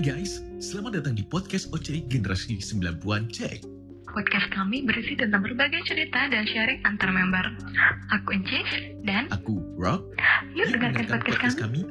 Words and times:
Hai 0.00 0.16
guys, 0.16 0.40
selamat 0.64 0.96
datang 0.96 1.12
di 1.12 1.20
podcast 1.28 1.68
OC 1.76 2.08
Generasi 2.08 2.56
90-an 2.56 3.28
Cek. 3.28 3.68
Podcast 4.08 4.48
kami 4.48 4.80
berisi 4.88 5.12
tentang 5.12 5.44
berbagai 5.44 5.76
cerita 5.84 6.24
dan 6.24 6.48
sharing 6.48 6.80
antar 6.88 7.12
member. 7.12 7.44
Aku 8.08 8.32
Encis 8.32 8.96
dan 9.04 9.28
Aku 9.28 9.60
Rock. 9.76 10.08
yuk 10.56 10.72
dengarkan 10.72 11.04
podcast 11.04 11.60
kami. 11.60 11.84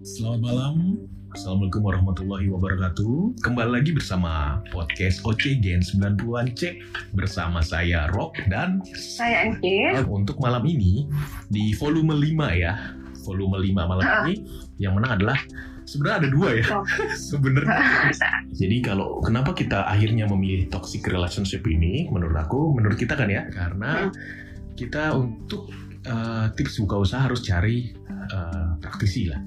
Selamat 0.00 0.40
malam. 0.40 1.04
Assalamualaikum 1.36 1.84
warahmatullahi 1.84 2.48
wabarakatuh. 2.48 3.44
Kembali 3.44 3.76
lagi 3.76 3.92
bersama 3.92 4.64
podcast 4.72 5.20
OC 5.28 5.60
Gen 5.60 5.84
90-an 5.84 6.56
Cek 6.56 6.80
bersama 7.20 7.60
saya 7.60 8.08
Rock 8.16 8.40
dan 8.48 8.80
Saya 8.96 9.44
Encis. 9.44 10.08
untuk 10.08 10.40
malam 10.40 10.64
ini 10.64 11.04
di 11.52 11.76
volume 11.76 12.16
5 12.16 12.48
ya. 12.56 12.96
Volume 13.28 13.60
5 13.60 13.76
malam 13.84 14.00
Ah. 14.08 14.24
ini 14.24 14.40
yang 14.80 14.96
menang 14.96 15.20
adalah 15.20 15.36
sebenarnya 15.90 16.16
ada 16.22 16.30
dua 16.30 16.48
ya 16.54 16.64
Oh. 16.70 16.84
sebenarnya. 17.34 17.82
Jadi 18.60 18.76
kalau 18.78 19.18
kenapa 19.18 19.50
kita 19.58 19.90
akhirnya 19.90 20.30
memilih 20.30 20.70
toxic 20.70 21.02
relationship 21.10 21.66
ini, 21.66 22.06
menurut 22.06 22.38
aku, 22.38 22.78
menurut 22.78 22.94
kita 22.94 23.18
kan 23.18 23.26
ya, 23.26 23.50
karena 23.50 24.14
kita 24.78 25.18
untuk 25.18 25.66
uh, 26.06 26.46
tips 26.54 26.78
buka 26.86 27.02
usaha 27.02 27.20
harus 27.26 27.42
cari 27.42 27.90
uh, 28.30 28.78
praktisi 28.78 29.26
lah, 29.28 29.40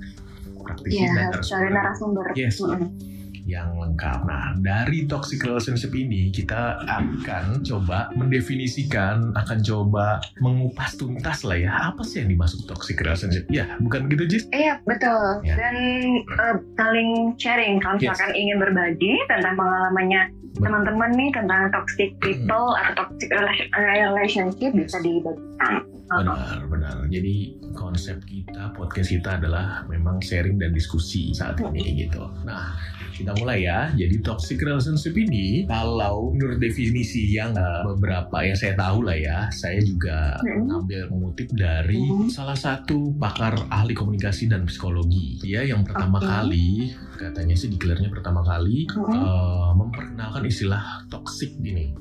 praktisi 0.59 1.07
dan 1.07 1.31
harus 1.31 1.47
cari 1.47 1.69
narasumber. 1.71 2.25
Yes. 2.35 2.59
Mm-mm. 2.59 3.12
Yang 3.43 3.75
lengkap. 3.75 4.23
Nah, 4.23 4.55
dari 4.59 5.03
toxic 5.05 5.43
relationship 5.43 5.91
ini 5.91 6.31
kita 6.31 6.79
akan 6.87 7.59
coba 7.63 8.07
mendefinisikan, 8.15 9.35
akan 9.35 9.59
coba 9.63 10.23
mengupas 10.39 10.95
tuntas 10.95 11.43
lah 11.43 11.59
ya, 11.59 11.71
apa 11.91 12.01
sih 12.03 12.23
yang 12.23 12.31
dimaksud 12.31 12.63
toxic 12.65 12.99
relationship? 13.03 13.43
Ya, 13.51 13.75
bukan 13.83 14.07
gitu, 14.07 14.23
Jis? 14.27 14.43
Iya 14.51 14.79
betul 14.87 15.43
Ya. 15.43 15.55
dan 15.59 15.75
eh, 16.23 16.55
saling 16.79 17.35
sharing 17.35 17.79
kalau 17.83 17.99
Yes. 17.99 18.15
misalkan 18.15 18.31
ingin 18.35 18.57
berbagi 18.59 19.13
tentang 19.27 19.55
pengalamannya 19.59 20.21
teman-teman 20.53 21.11
nih 21.17 21.29
tentang 21.33 21.73
toxic 21.73 22.13
people 22.21 22.77
atau 22.77 23.05
toxic 23.05 23.29
relation- 23.33 23.71
relationship 23.73 24.71
bisa 24.77 25.01
dibagikan. 25.01 25.81
Benar, 26.13 26.69
benar. 26.69 26.97
Jadi 27.09 27.57
konsep 27.73 28.21
kita, 28.29 28.69
podcast 28.77 29.09
kita 29.09 29.41
adalah 29.41 29.81
memang 29.89 30.21
sharing 30.21 30.61
dan 30.61 30.69
diskusi 30.69 31.33
saat 31.33 31.57
ini 31.57 32.05
gitu. 32.05 32.21
Nah, 32.45 32.77
kita 33.13 33.31
mulai 33.37 33.63
ya. 33.63 33.93
Jadi 33.93 34.19
toxic 34.19 34.57
relationship 34.59 35.13
ini, 35.13 35.69
kalau 35.69 36.33
menurut 36.33 36.57
definisi 36.57 37.29
yang 37.29 37.53
uh, 37.53 37.85
beberapa 37.93 38.41
yang 38.41 38.57
saya 38.57 38.73
tahu 38.73 39.05
lah 39.05 39.15
ya, 39.15 39.37
saya 39.53 39.77
juga 39.79 40.35
Hmm. 40.41 40.65
mengambil 40.65 41.01
mengutip 41.13 41.47
dari 41.53 42.01
Hmm. 42.01 42.27
salah 42.27 42.57
satu 42.57 43.13
pakar 43.15 43.55
ahli 43.69 43.93
komunikasi 43.93 44.49
dan 44.49 44.65
psikologi. 44.65 45.37
Dia 45.39 45.61
yang 45.63 45.85
pertama 45.85 46.17
Oke. 46.17 46.27
kali, 46.27 46.67
katanya 47.15 47.53
sih 47.53 47.69
declare-nya 47.69 48.09
pertama 48.09 48.41
kali, 48.41 48.89
Hmm. 48.89 49.13
uh, 49.13 49.71
memperkenalkan 49.77 50.43
istilah 50.43 51.05
toxic 51.07 51.53
ini, 51.61 51.93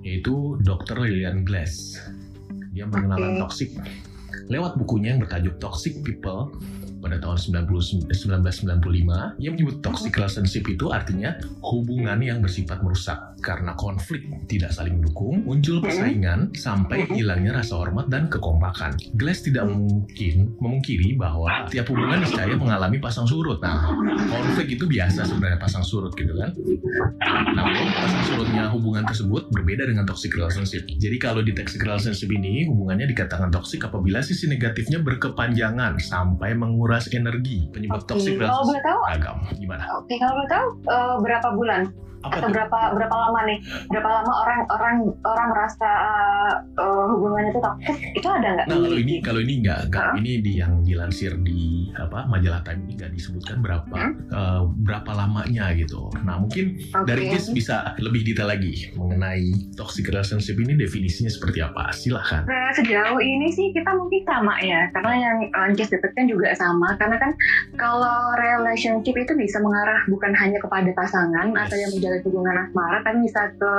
yaitu 0.00 0.56
Dr. 0.64 1.04
Lillian 1.04 1.44
Glass. 1.44 2.00
Dia 2.72 2.88
mengenalkan 2.88 3.36
Oke. 3.36 3.40
toxic 3.44 3.70
lewat 4.50 4.74
bukunya 4.74 5.14
yang 5.14 5.22
bertajuk 5.22 5.62
Toxic 5.62 6.02
People 6.02 6.50
pada 7.10 7.26
tahun 7.26 7.66
90 7.66 8.06
1995 8.14 9.42
ia 9.42 9.50
menyebut 9.50 9.82
toxic 9.82 10.14
relationship 10.14 10.62
itu 10.70 10.86
artinya 10.94 11.34
hubungan 11.66 12.22
yang 12.22 12.38
bersifat 12.38 12.78
merusak. 12.86 13.18
Karena 13.42 13.74
konflik 13.74 14.22
tidak 14.46 14.70
saling 14.70 15.02
mendukung 15.02 15.42
muncul 15.42 15.82
persaingan 15.82 16.54
sampai 16.54 17.08
Mhm. 17.08 17.18
hilangnya 17.18 17.52
rasa 17.58 17.82
hormat 17.82 18.06
dan 18.06 18.30
kekompakan. 18.30 18.94
Glass 19.18 19.42
tidak 19.42 19.66
mungkin 19.66 20.54
memungkiri 20.60 21.18
bahwa 21.18 21.66
tiap 21.66 21.90
hubungan 21.90 22.22
niscaya 22.22 22.54
mengalami 22.54 23.02
pasang 23.02 23.26
surut. 23.26 23.58
Nah 23.58 23.90
konflik 24.30 24.78
itu 24.78 24.84
biasa 24.86 25.26
sebenarnya 25.26 25.58
pasang 25.58 25.82
surut 25.82 26.14
gitu 26.14 26.30
kan. 26.36 26.54
Namun 27.56 27.88
pasang 27.96 28.22
surutnya 28.28 28.68
hubungan 28.70 29.02
tersebut 29.08 29.48
berbeda 29.50 29.88
dengan 29.88 30.04
toxic 30.04 30.30
relationship. 30.36 30.84
Jadi 30.86 31.16
kalau 31.16 31.40
di 31.40 31.56
toxic 31.56 31.80
relationship 31.80 32.28
ini 32.30 32.68
hubungannya 32.68 33.08
dikatakan 33.08 33.48
toxic 33.48 33.80
apabila 33.82 34.20
sisi 34.20 34.46
negatifnya 34.46 35.00
berkepanjangan 35.00 35.96
sampai 35.96 36.52
menguras 36.52 36.99
energi. 37.08 37.70
Penyebab 37.72 38.04
Oke, 38.04 38.08
toxic 38.12 38.36
kalau 38.36 38.66
boleh 38.68 38.82
relationship 38.82 38.84
tahu, 38.84 39.00
agam. 39.08 39.36
Gimana? 39.56 39.82
oke 39.96 40.14
kalau 40.20 40.32
boleh 40.36 40.50
tahu 40.50 40.66
eh, 40.90 41.14
berapa 41.24 41.48
bulan 41.56 41.82
Apa 42.20 42.36
atau 42.40 42.48
berapa 42.52 42.78
berapa 42.96 43.16
lama 43.16 43.40
nih? 43.48 43.58
Berapa 43.88 44.08
lama 44.08 44.32
orang 44.44 44.60
orang 44.68 44.96
orang 45.24 45.48
merasa 45.52 45.90
eh, 46.76 47.04
hubungannya 47.08 47.50
itu 47.50 47.60
toxic? 47.60 47.96
Itu 48.16 48.28
ada 48.28 48.48
nggak? 48.56 48.66
Nah 48.68 48.76
kalau 48.76 48.98
ini 48.98 49.14
kalau 49.24 49.40
ini 49.40 49.54
nggak 49.64 49.78
nggak 49.88 50.06
Hah? 50.12 50.18
ini 50.20 50.32
di 50.44 50.52
yang 50.60 50.72
dilansir 50.84 51.32
di 51.40 51.88
apa 51.96 52.28
majalah 52.28 52.60
Time 52.60 52.84
ini 52.84 52.92
nggak 53.00 53.12
disebutkan 53.16 53.64
berapa 53.64 53.88
Hmm? 53.90 54.12
eh, 54.32 54.62
berapa 54.84 55.10
lamanya 55.12 55.72
gitu. 55.76 56.12
Nah 56.22 56.36
mungkin 56.36 56.76
Oke. 56.92 57.08
dari 57.08 57.32
Jess 57.32 57.50
bisa 57.50 57.96
lebih 57.98 58.22
detail 58.22 58.48
lagi 58.48 58.92
mengenai 58.94 59.72
toxic 59.74 60.08
relationship 60.08 60.56
ini 60.56 60.76
definisinya 60.76 61.28
seperti 61.28 61.64
apa? 61.64 61.92
Silahkan. 61.92 62.44
Nah, 62.46 62.70
sejauh 62.74 63.20
ini 63.20 63.48
sih 63.50 63.72
kita 63.72 63.90
mungkin 63.94 64.22
sama 64.24 64.54
ya, 64.62 64.88
karena 64.92 65.14
yang 65.16 65.38
Anjas 65.52 65.90
dapatkan 65.90 66.26
juga 66.26 66.52
sama, 66.54 66.94
karena 66.96 67.16
kan 67.18 67.32
kalau 67.76 68.34
relationship 68.36 69.14
itu 69.14 69.32
bisa 69.36 69.58
mengarah 69.60 70.00
bukan 70.06 70.32
hanya 70.36 70.58
kepada 70.60 70.90
pasangan 70.94 71.50
atau 71.52 71.76
yang 71.76 71.90
menjalin 72.10 72.26
hubungan 72.26 72.56
asmara, 72.66 72.98
tapi 73.06 73.18
bisa 73.22 73.42
ke 73.54 73.72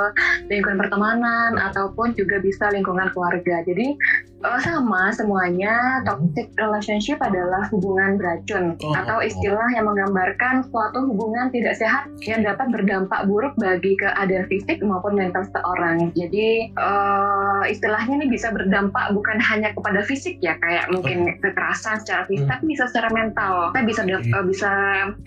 lingkungan 0.48 0.80
pertemanan 0.80 1.52
ataupun 1.60 2.16
juga 2.16 2.40
bisa 2.40 2.72
lingkungan 2.72 3.12
keluarga. 3.12 3.60
Jadi 3.68 4.00
eh, 4.42 4.62
sama 4.62 5.10
semuanya 5.12 6.02
toxic 6.04 6.52
relationship 6.58 7.18
adalah 7.22 7.66
hubungan 7.70 8.18
beracun 8.18 8.76
Oh, 8.82 8.94
atau 8.94 9.18
oh, 9.18 9.22
oh. 9.22 9.28
istilah 9.28 9.68
yang 9.74 9.86
menggambarkan 9.86 10.66
suatu 10.68 11.06
hubungan 11.06 11.50
tidak 11.50 11.78
sehat 11.78 12.10
yang 12.26 12.42
dapat 12.42 12.70
berdampak 12.70 13.26
buruk 13.26 13.54
bagi 13.58 13.94
keadaan 13.96 14.46
fisik 14.48 14.82
maupun 14.82 15.16
mental 15.16 15.46
seseorang. 15.46 16.10
Jadi 16.14 16.70
eh, 16.70 17.64
istilahnya 17.70 18.22
ini 18.22 18.28
bisa 18.28 18.50
berdampak 18.52 19.14
bukan 19.14 19.38
hanya 19.40 19.72
kepada 19.72 20.02
fisik 20.04 20.38
ya 20.42 20.58
kayak 20.60 20.90
mungkin 20.92 21.38
kekerasan 21.40 22.02
secara 22.02 22.26
fisik 22.26 22.40
Hmm. 22.42 22.58
tapi 22.58 22.74
bisa 22.74 22.90
secara 22.90 23.10
mental. 23.14 23.70
Kita 23.70 23.82
bisa 23.86 24.02
Oke. 24.02 24.34
eh, 24.34 24.46
bisa 24.50 24.72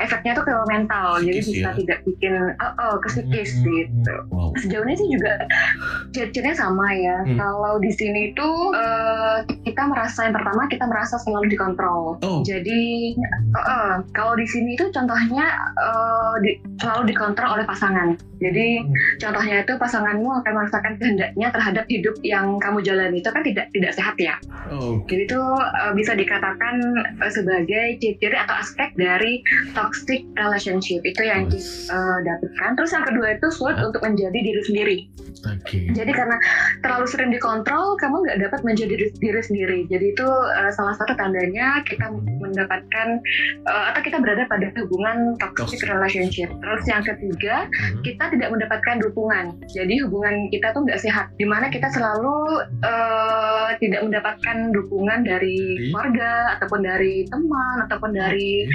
efeknya 0.03 0.33
tuh 0.35 0.43
ke 0.43 0.53
mental. 0.67 1.23
Jadi 1.23 1.39
Psikis 1.39 1.51
bisa 1.55 1.69
ya. 1.71 1.75
tidak 1.79 1.99
bikin 2.03 2.33
oh, 2.59 2.73
oh, 2.83 2.95
ke 2.99 3.09
psikis 3.09 3.51
Hmm, 3.55 3.65
gitu. 3.71 4.15
Wow. 4.35 4.51
Sejauh 4.59 4.83
ini 4.83 4.95
sih 4.99 5.09
juga 5.15 5.33
ciri-cirinya 6.13 6.55
sama 6.59 6.91
ya. 6.91 7.23
Hmm. 7.23 7.39
Kalau 7.39 7.79
di 7.79 7.93
sini 7.95 8.35
tuh 8.35 8.75
eh, 9.05 9.39
kita 9.69 9.83
merasa 9.85 10.25
yang 10.25 10.35
pertama 10.35 10.65
kita 10.73 10.85
merasa 10.89 11.21
selalu 11.21 11.53
dikontrol. 11.53 12.17
Oh. 12.25 12.41
Jadi 12.41 13.13
eh, 13.17 13.61
eh, 13.61 13.95
kalau 14.17 14.35
di 14.35 14.47
sini 14.49 14.75
itu 14.75 14.89
contohnya 14.89 15.47
eh, 15.77 16.35
di- 16.41 16.59
selalu 16.81 17.13
dikontrol 17.13 17.61
oleh 17.61 17.67
pasangan. 17.69 18.17
Jadi 18.43 18.83
contohnya 19.23 19.65
itu 19.65 19.73
pasanganmu 19.79 20.29
akan 20.43 20.53
merasakan 20.53 20.95
kehendaknya 21.01 21.49
terhadap 21.49 21.85
hidup 21.89 22.17
yang 22.21 22.61
kamu 22.61 22.85
jalani 22.85 23.23
itu 23.23 23.31
kan 23.31 23.43
tidak 23.45 23.67
tidak 23.73 23.93
sehat 23.95 24.17
ya. 24.17 24.37
Oh. 24.73 25.01
Jadi 25.07 25.29
itu 25.29 25.41
eh, 25.61 25.93
bisa 25.93 26.13
dikatakan 26.17 26.75
eh, 27.21 27.33
sebagai 27.33 27.87
ciri 28.01 28.37
atau 28.37 28.57
aspek 28.57 28.93
dari 28.97 29.45
toxic 29.77 30.25
relationship 30.37 31.01
itu 31.05 31.23
yang 31.23 31.49
eh, 31.53 32.19
dapatkan. 32.25 32.71
Terus 32.81 32.91
yang 32.93 33.05
kedua 33.05 33.27
itu 33.37 33.49
sulit 33.53 33.77
Hah? 33.77 33.89
untuk 33.89 34.01
menjadi 34.01 34.39
diri 34.39 34.63
sendiri. 34.65 34.99
Oke. 35.45 35.93
Jadi 35.93 36.13
karena 36.13 36.37
terlalu 36.81 37.07
sering 37.09 37.31
dikontrol, 37.33 38.01
kamu 38.01 38.25
nggak 38.25 38.39
dapat 38.49 38.61
menjadi 38.65 38.94
diri, 38.95 39.11
diri 39.19 39.43
sendiri. 39.43 39.79
Jadi 39.91 40.15
itu 40.15 40.23
uh, 40.27 40.71
salah 40.71 40.95
satu 40.95 41.19
tandanya 41.19 41.83
kita 41.83 42.15
mendapatkan 42.39 43.19
uh, 43.67 43.91
atau 43.91 44.01
kita 44.07 44.23
berada 44.23 44.47
pada 44.47 44.71
hubungan 44.79 45.35
toxic 45.59 45.83
relationship. 45.83 46.47
Terus 46.63 46.83
yang 46.87 47.03
ketiga, 47.03 47.67
Hmm. 47.75 48.01
kita 48.07 48.31
tidak 48.31 48.55
mendapatkan 48.55 49.03
dukungan. 49.03 49.59
Jadi 49.75 49.99
hubungan 50.07 50.47
kita 50.55 50.71
tuh 50.71 50.87
nggak 50.87 51.01
sehat. 51.03 51.27
Di 51.41 51.47
mana 51.49 51.67
kita 51.73 51.91
selalu 51.91 52.63
uh, 52.87 53.75
tidak 53.83 54.07
mendapatkan 54.07 54.71
dukungan 54.71 55.27
dari 55.27 55.91
keluarga 55.91 56.55
ataupun 56.59 56.87
dari 56.87 57.27
teman 57.27 57.77
ataupun 57.89 58.15
dari 58.15 58.69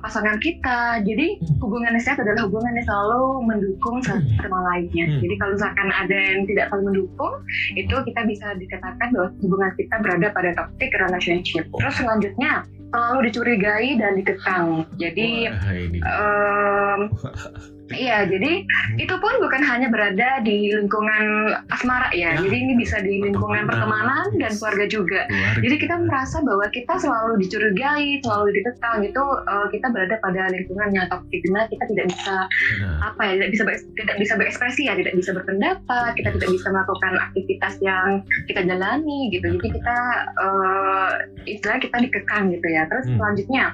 pasangan 0.00 0.40
kita. 0.40 1.04
Jadi 1.04 1.36
Hmm. 1.36 1.58
hubungan 1.60 1.92
yang 1.92 2.04
sehat 2.04 2.22
adalah 2.22 2.48
hubungan 2.48 2.72
yang 2.80 2.86
selalu 2.86 3.22
mendukung 3.44 3.96
satu 4.00 4.24
sama 4.40 4.58
lainnya. 4.72 5.04
Hmm. 5.04 5.20
Jadi 5.20 5.34
kalau 5.36 5.52
misalkan 5.58 5.88
ada 5.92 6.16
yang 6.16 6.42
tidak 6.48 6.64
saling 6.70 6.86
mendukung, 6.86 7.34
itu 7.74 7.96
kita 8.06 8.20
bisa 8.24 8.46
dikatakan 8.56 9.08
bahwa 9.12 9.28
hubungan 9.42 9.65
kita 9.74 9.98
berada 9.98 10.30
pada 10.30 10.50
toxic 10.54 10.90
relationship. 10.94 11.64
Terus 11.74 11.94
selanjutnya 11.98 12.62
selalu 12.94 13.18
dicurigai 13.28 13.88
dan 13.98 14.12
dikekang. 14.16 14.86
Jadi 14.96 15.50
Wah, 15.50 15.74
ini. 15.74 15.98
em, 16.00 17.00
Iya, 17.86 18.26
jadi 18.26 18.66
itu 18.98 19.14
pun 19.16 19.34
bukan 19.38 19.62
hanya 19.62 19.86
berada 19.86 20.42
di 20.42 20.74
lingkungan 20.74 21.54
asmara 21.70 22.10
ya. 22.10 22.34
Ya. 22.34 22.42
Jadi 22.42 22.56
ini 22.58 22.72
bisa 22.74 22.98
di 22.98 23.22
lingkungan 23.22 23.62
pertemanan 23.64 24.26
dan 24.34 24.50
keluarga 24.50 24.90
juga. 24.90 25.20
Keluarga. 25.30 25.60
Jadi 25.62 25.74
kita 25.78 25.94
merasa 26.02 26.36
bahwa 26.42 26.66
kita 26.68 26.94
selalu 26.98 27.32
dicurigai, 27.38 28.18
selalu 28.20 28.48
dikekang 28.52 29.06
itu 29.06 29.22
eh, 29.46 29.66
kita 29.70 29.86
berada 29.94 30.18
pada 30.18 30.50
lingkungan 30.50 30.90
yang 30.90 31.06
toksik 31.06 31.38
di 31.38 31.50
mana 31.54 31.70
kita 31.70 31.84
tidak 31.86 32.06
bisa 32.10 32.34
Benar. 32.50 32.98
apa 33.06 33.20
ya 33.22 33.32
tidak 33.38 33.50
bisa 33.54 33.62
ber- 33.62 33.86
tidak 33.94 34.16
bisa 34.18 34.32
berekspresi 34.34 34.82
ya, 34.90 34.94
tidak 34.98 35.14
bisa 35.14 35.30
berpendapat, 35.30 36.10
kita 36.18 36.28
tidak 36.34 36.50
bisa 36.50 36.66
melakukan 36.68 37.12
aktivitas 37.22 37.74
yang 37.78 38.08
kita 38.46 38.60
jalani 38.64 39.30
gitu. 39.30 39.46
Jadi 39.54 39.68
kita 39.70 39.96
eh 40.36 41.10
istilah 41.46 41.78
kita 41.78 41.96
dikekang 42.02 42.50
gitu 42.50 42.66
ya. 42.66 42.82
Terus 42.90 43.06
Hmm. 43.06 43.22
selanjutnya 43.22 43.64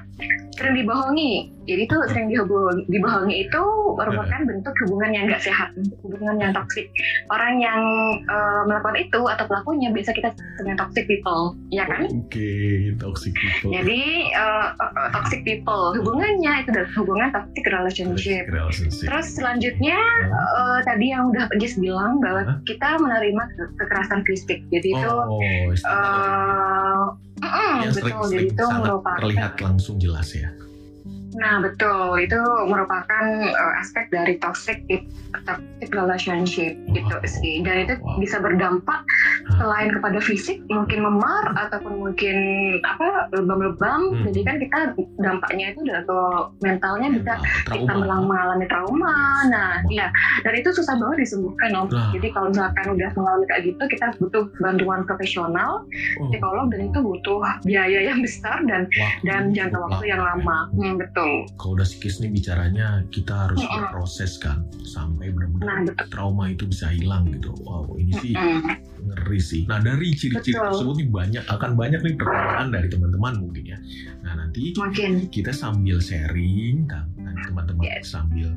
sering 0.53 0.77
dibohongi. 0.77 1.49
Jadi 1.63 1.81
itu 1.87 1.95
sering 2.11 2.27
dibohongi, 2.29 2.83
dibohongi 2.85 3.35
itu 3.47 3.63
merupakan 4.03 4.39
bentuk 4.43 4.73
hubungan 4.85 5.11
yang 5.15 5.23
nggak 5.31 5.43
sehat, 5.43 5.69
hubungan 6.03 6.35
yang 6.39 6.51
toksik. 6.51 6.91
Orang 7.31 7.63
yang 7.63 7.81
eh, 8.27 8.61
melakukan 8.67 8.99
itu 8.99 9.21
atau 9.23 9.45
pelakunya 9.47 9.89
bisa 9.95 10.11
kita 10.11 10.35
sebut 10.35 10.55
dengan 10.59 10.75
toxic 10.83 11.05
people, 11.07 11.55
ya 11.71 11.87
kan? 11.87 12.11
Oke, 12.11 12.51
toxic 12.99 13.33
people. 13.39 13.71
Jadi 13.71 14.31
eh, 14.35 14.67
toxic 15.15 15.41
people 15.47 15.95
hubungannya 15.95 16.63
itu 16.63 16.69
adalah 16.75 16.91
hubungan 16.99 17.27
toxic 17.31 17.63
relationship. 17.71 18.43
Relationship. 18.51 19.07
Terus 19.07 19.27
selanjutnya 19.39 19.99
eh, 20.27 20.79
tadi 20.83 21.05
yang 21.15 21.31
udah 21.31 21.47
Jess 21.57 21.79
bilang 21.79 22.19
bahwa 22.19 22.43
Hah? 22.43 22.57
kita 22.67 22.99
menerima 22.99 23.43
ke- 23.55 23.71
kekerasan 23.79 24.21
fisik. 24.27 24.59
Jadi 24.69 24.89
itu 24.91 25.09
oh, 25.09 25.39
eh, 25.39 25.71
mm-mm, 27.39 27.73
yang 27.87 27.93
betul. 27.95 28.23
Jadi 28.27 28.45
itu 28.51 28.65
sangat 28.65 28.81
merupakan 28.83 29.19
terlihat 29.23 29.53
langsung 29.61 29.95
jelas 30.01 30.27
ya. 30.35 30.49
Nah 31.35 31.59
betul 31.59 32.19
itu 32.19 32.37
merupakan 32.63 33.23
uh, 33.47 33.73
aspek 33.77 34.05
dari 34.07 34.37
toxic 34.37 34.79
toxic 35.35 35.61
relationship 35.91 36.71
gitu 36.87 37.09
Wow. 37.11 37.25
sih 37.25 37.55
dan 37.59 37.83
itu 37.83 37.93
Wow. 37.97 38.17
bisa 38.17 38.37
berdampak 38.37 39.01
selain 39.51 39.89
kepada 39.89 40.19
fisik 40.19 40.61
mungkin 40.67 41.01
memar 41.01 41.51
ataupun 41.57 41.93
mungkin 41.99 42.37
apa 42.81 43.27
lebam-lebam 43.31 44.01
Hmm. 44.13 44.23
jadi 44.25 44.39
kan 44.43 44.55
kita 44.57 44.77
dampaknya 45.17 45.65
itu 45.69 45.79
udah 45.81 45.99
ke 46.01 46.19
mentalnya 46.61 47.07
bisa 47.11 47.33
kita 47.67 47.93
melang- 47.93 48.25
mengalami 48.25 48.65
trauma 48.65 49.15
nah 49.45 49.79
Trauma. 49.79 49.89
iya 49.89 50.07
dan 50.41 50.53
itu 50.53 50.69
susah 50.71 50.95
banget 50.95 51.17
disembuhkan 51.23 51.71
om 51.73 51.87
Nah. 51.87 52.09
jadi 52.11 52.27
kalau 52.29 52.47
misalkan 52.49 52.85
udah 52.89 53.09
mengalami 53.11 53.45
kayak 53.47 53.63
gitu 53.65 53.83
kita 53.89 54.05
butuh 54.17 54.43
bantuan 54.57 55.01
profesional 55.03 55.71
Oh, 56.15 56.29
psikolog 56.29 56.69
dan 56.69 56.87
itu 56.87 56.99
butuh 56.99 57.37
biaya 57.63 57.99
yang 58.03 58.19
besar 58.19 58.61
dan 58.63 58.85
waktu 58.87 59.21
dan 59.23 59.41
jangka 59.51 59.77
waktu 59.79 60.05
yang 60.07 60.21
lama. 60.21 60.31
lama 60.33 60.57
hmm, 60.71 60.93
betul 60.97 61.22
Kalau 61.53 61.73
udah 61.73 61.83
psikis 61.83 62.19
nih 62.19 62.29
bicaranya 62.29 62.87
kita 63.09 63.47
harus 63.47 63.59
Mm-mm. 63.59 63.75
berproses 63.89 64.37
kan 64.37 64.61
sampai 64.83 65.29
Nah, 65.29 65.33
benar-benar 65.47 65.77
betul. 65.89 66.07
trauma 66.09 66.45
itu 66.47 66.63
bisa 66.65 66.87
hilang 66.89 67.27
gitu. 67.29 67.51
Wow, 67.63 67.95
ini 67.95 68.13
sih 68.19 68.33
Mm. 68.33 68.61
ngeri 69.03 69.39
sih. 69.39 69.61
Nah 69.65 69.79
dari 69.79 70.13
ciri-ciri 70.13 70.55
tersebut 70.55 70.95
nih 70.95 71.09
banyak 71.09 71.43
akan 71.45 71.71
banyak 71.75 71.99
nih 71.99 72.15
pertanyaan 72.15 72.67
dari 72.71 72.87
teman-teman 72.87 73.33
mungkin 73.37 73.63
ya. 73.67 73.77
Nah 74.21 74.33
nanti 74.35 74.71
mungkin 74.73 75.27
kita 75.27 75.51
sambil 75.51 75.99
sharing 75.99 76.87
kan 76.87 77.07
teman-teman 77.43 77.83
Yes. 77.83 78.15
sambil 78.15 78.47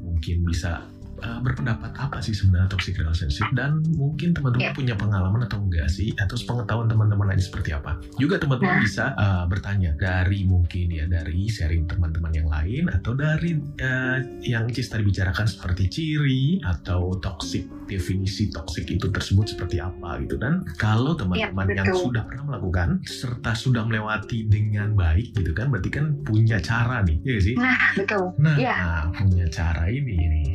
mungkin 0.00 0.44
bisa 0.44 0.84
uh, 1.20 1.40
berpendapat 1.40 1.94
apa 1.94 2.18
sih 2.18 2.32
sebenarnya 2.32 2.68
toxic 2.68 2.96
relationship? 2.96 3.46
Dan 3.52 3.84
mungkin 3.94 4.32
teman-teman 4.32 4.62
Yeah. 4.64 4.72
punya 4.72 4.94
pengalaman 4.94 5.44
atau 5.44 5.60
enggak 5.60 5.86
sih? 5.86 6.14
Atau 6.16 6.40
pengetahuan 6.40 6.88
teman-teman 6.88 7.30
aja 7.30 7.44
seperti 7.44 7.70
apa? 7.70 8.00
Juga 8.16 8.40
teman-teman 8.40 8.74
Nah. 8.74 8.82
bisa 8.82 9.04
uh, 9.14 9.44
bertanya 9.44 9.92
dari 9.94 10.42
mungkin 10.42 10.88
ya 10.88 11.04
dari 11.04 11.46
sharing 11.46 11.84
teman-teman 11.84 12.32
yang 12.32 12.48
lain 12.48 12.88
atau 12.88 13.12
dari 13.12 13.54
uh, 13.78 14.18
yang 14.40 14.64
Cis 14.70 14.88
tadi 14.88 15.04
bicarakan 15.04 15.44
seperti 15.44 15.84
ciri 15.86 16.44
atau 16.64 17.14
toxic 17.20 17.68
definisi 17.84 18.48
toxic 18.48 18.88
itu 18.88 19.12
tersebut 19.12 19.52
seperti 19.52 19.76
apa 19.78 20.16
gitu. 20.24 20.40
Dan 20.40 20.64
kalau 20.76 21.12
teman-teman 21.12 21.66
Iya, 21.68 21.84
yang 21.84 21.92
sudah 21.92 22.24
pernah 22.24 22.44
melakukan 22.48 23.04
serta 23.04 23.52
sudah 23.52 23.84
melewati 23.84 24.48
dengan 24.48 24.96
baik 24.96 25.36
gitu 25.36 25.52
kan 25.52 25.68
berarti 25.68 25.90
kan 25.92 26.16
punya 26.24 26.56
cara 26.58 27.04
nih 27.04 27.20
ya 27.20 27.38
sih? 27.38 27.54
Betul. 27.94 28.32
Nah 28.40 28.56
Iya. 28.56 29.12
punya 29.12 29.44
cara 29.52 29.84
ini 29.86 30.16
nih 30.16 30.48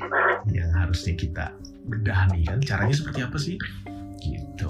yang 0.54 0.72
harusnya 0.74 1.14
kita 1.16 1.54
bedah 1.90 2.30
nih 2.34 2.44
kan. 2.48 2.60
Caranya 2.62 2.96
seperti 2.96 3.20
apa 3.26 3.38
sih 3.38 3.56
gitu 4.20 4.68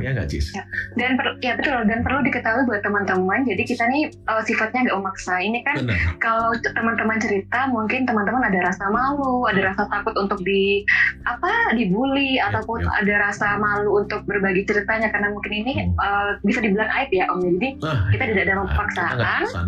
ya 0.00 0.16
nggak 0.16 0.32
Cis 0.32 0.50
Ya. 0.50 0.64
dan 0.96 1.20
per- 1.20 1.36
ya 1.40 1.52
betul 1.54 1.84
dan 1.84 2.00
perlu 2.00 2.24
diketahui 2.24 2.64
buat 2.64 2.80
teman-teman 2.80 3.44
jadi 3.44 3.62
kita 3.62 3.84
nih 3.86 4.08
uh, 4.26 4.40
sifatnya 4.40 4.88
nggak 4.88 4.96
memaksa 4.96 5.36
ini 5.38 5.60
kan 5.60 5.76
benar 5.78 5.98
kalau 6.16 6.50
teman-teman 6.56 7.20
cerita 7.20 7.68
mungkin 7.68 8.08
teman-teman 8.08 8.40
ada 8.40 8.58
rasa 8.64 8.88
malu 8.88 9.44
ada 9.44 9.70
rasa 9.70 9.84
takut 9.86 10.16
untuk 10.16 10.40
di 10.40 10.82
apa 11.28 11.76
dibully 11.76 12.40
ataupun 12.40 12.80
ya. 12.80 13.04
ada 13.04 13.14
rasa 13.28 13.60
malu 13.60 14.00
untuk 14.00 14.24
berbagi 14.24 14.64
ceritanya 14.64 15.12
karena 15.12 15.28
mungkin 15.30 15.52
ini 15.54 15.72
Hmm. 15.80 15.94
uh, 15.96 16.30
bisa 16.42 16.60
dibilang 16.60 16.88
aib 16.90 17.10
ya 17.12 17.28
om 17.28 17.40
jadi 17.40 17.68
Wah, 17.78 18.08
kita 18.10 18.24
tidak 18.26 18.42
ada 18.48 18.54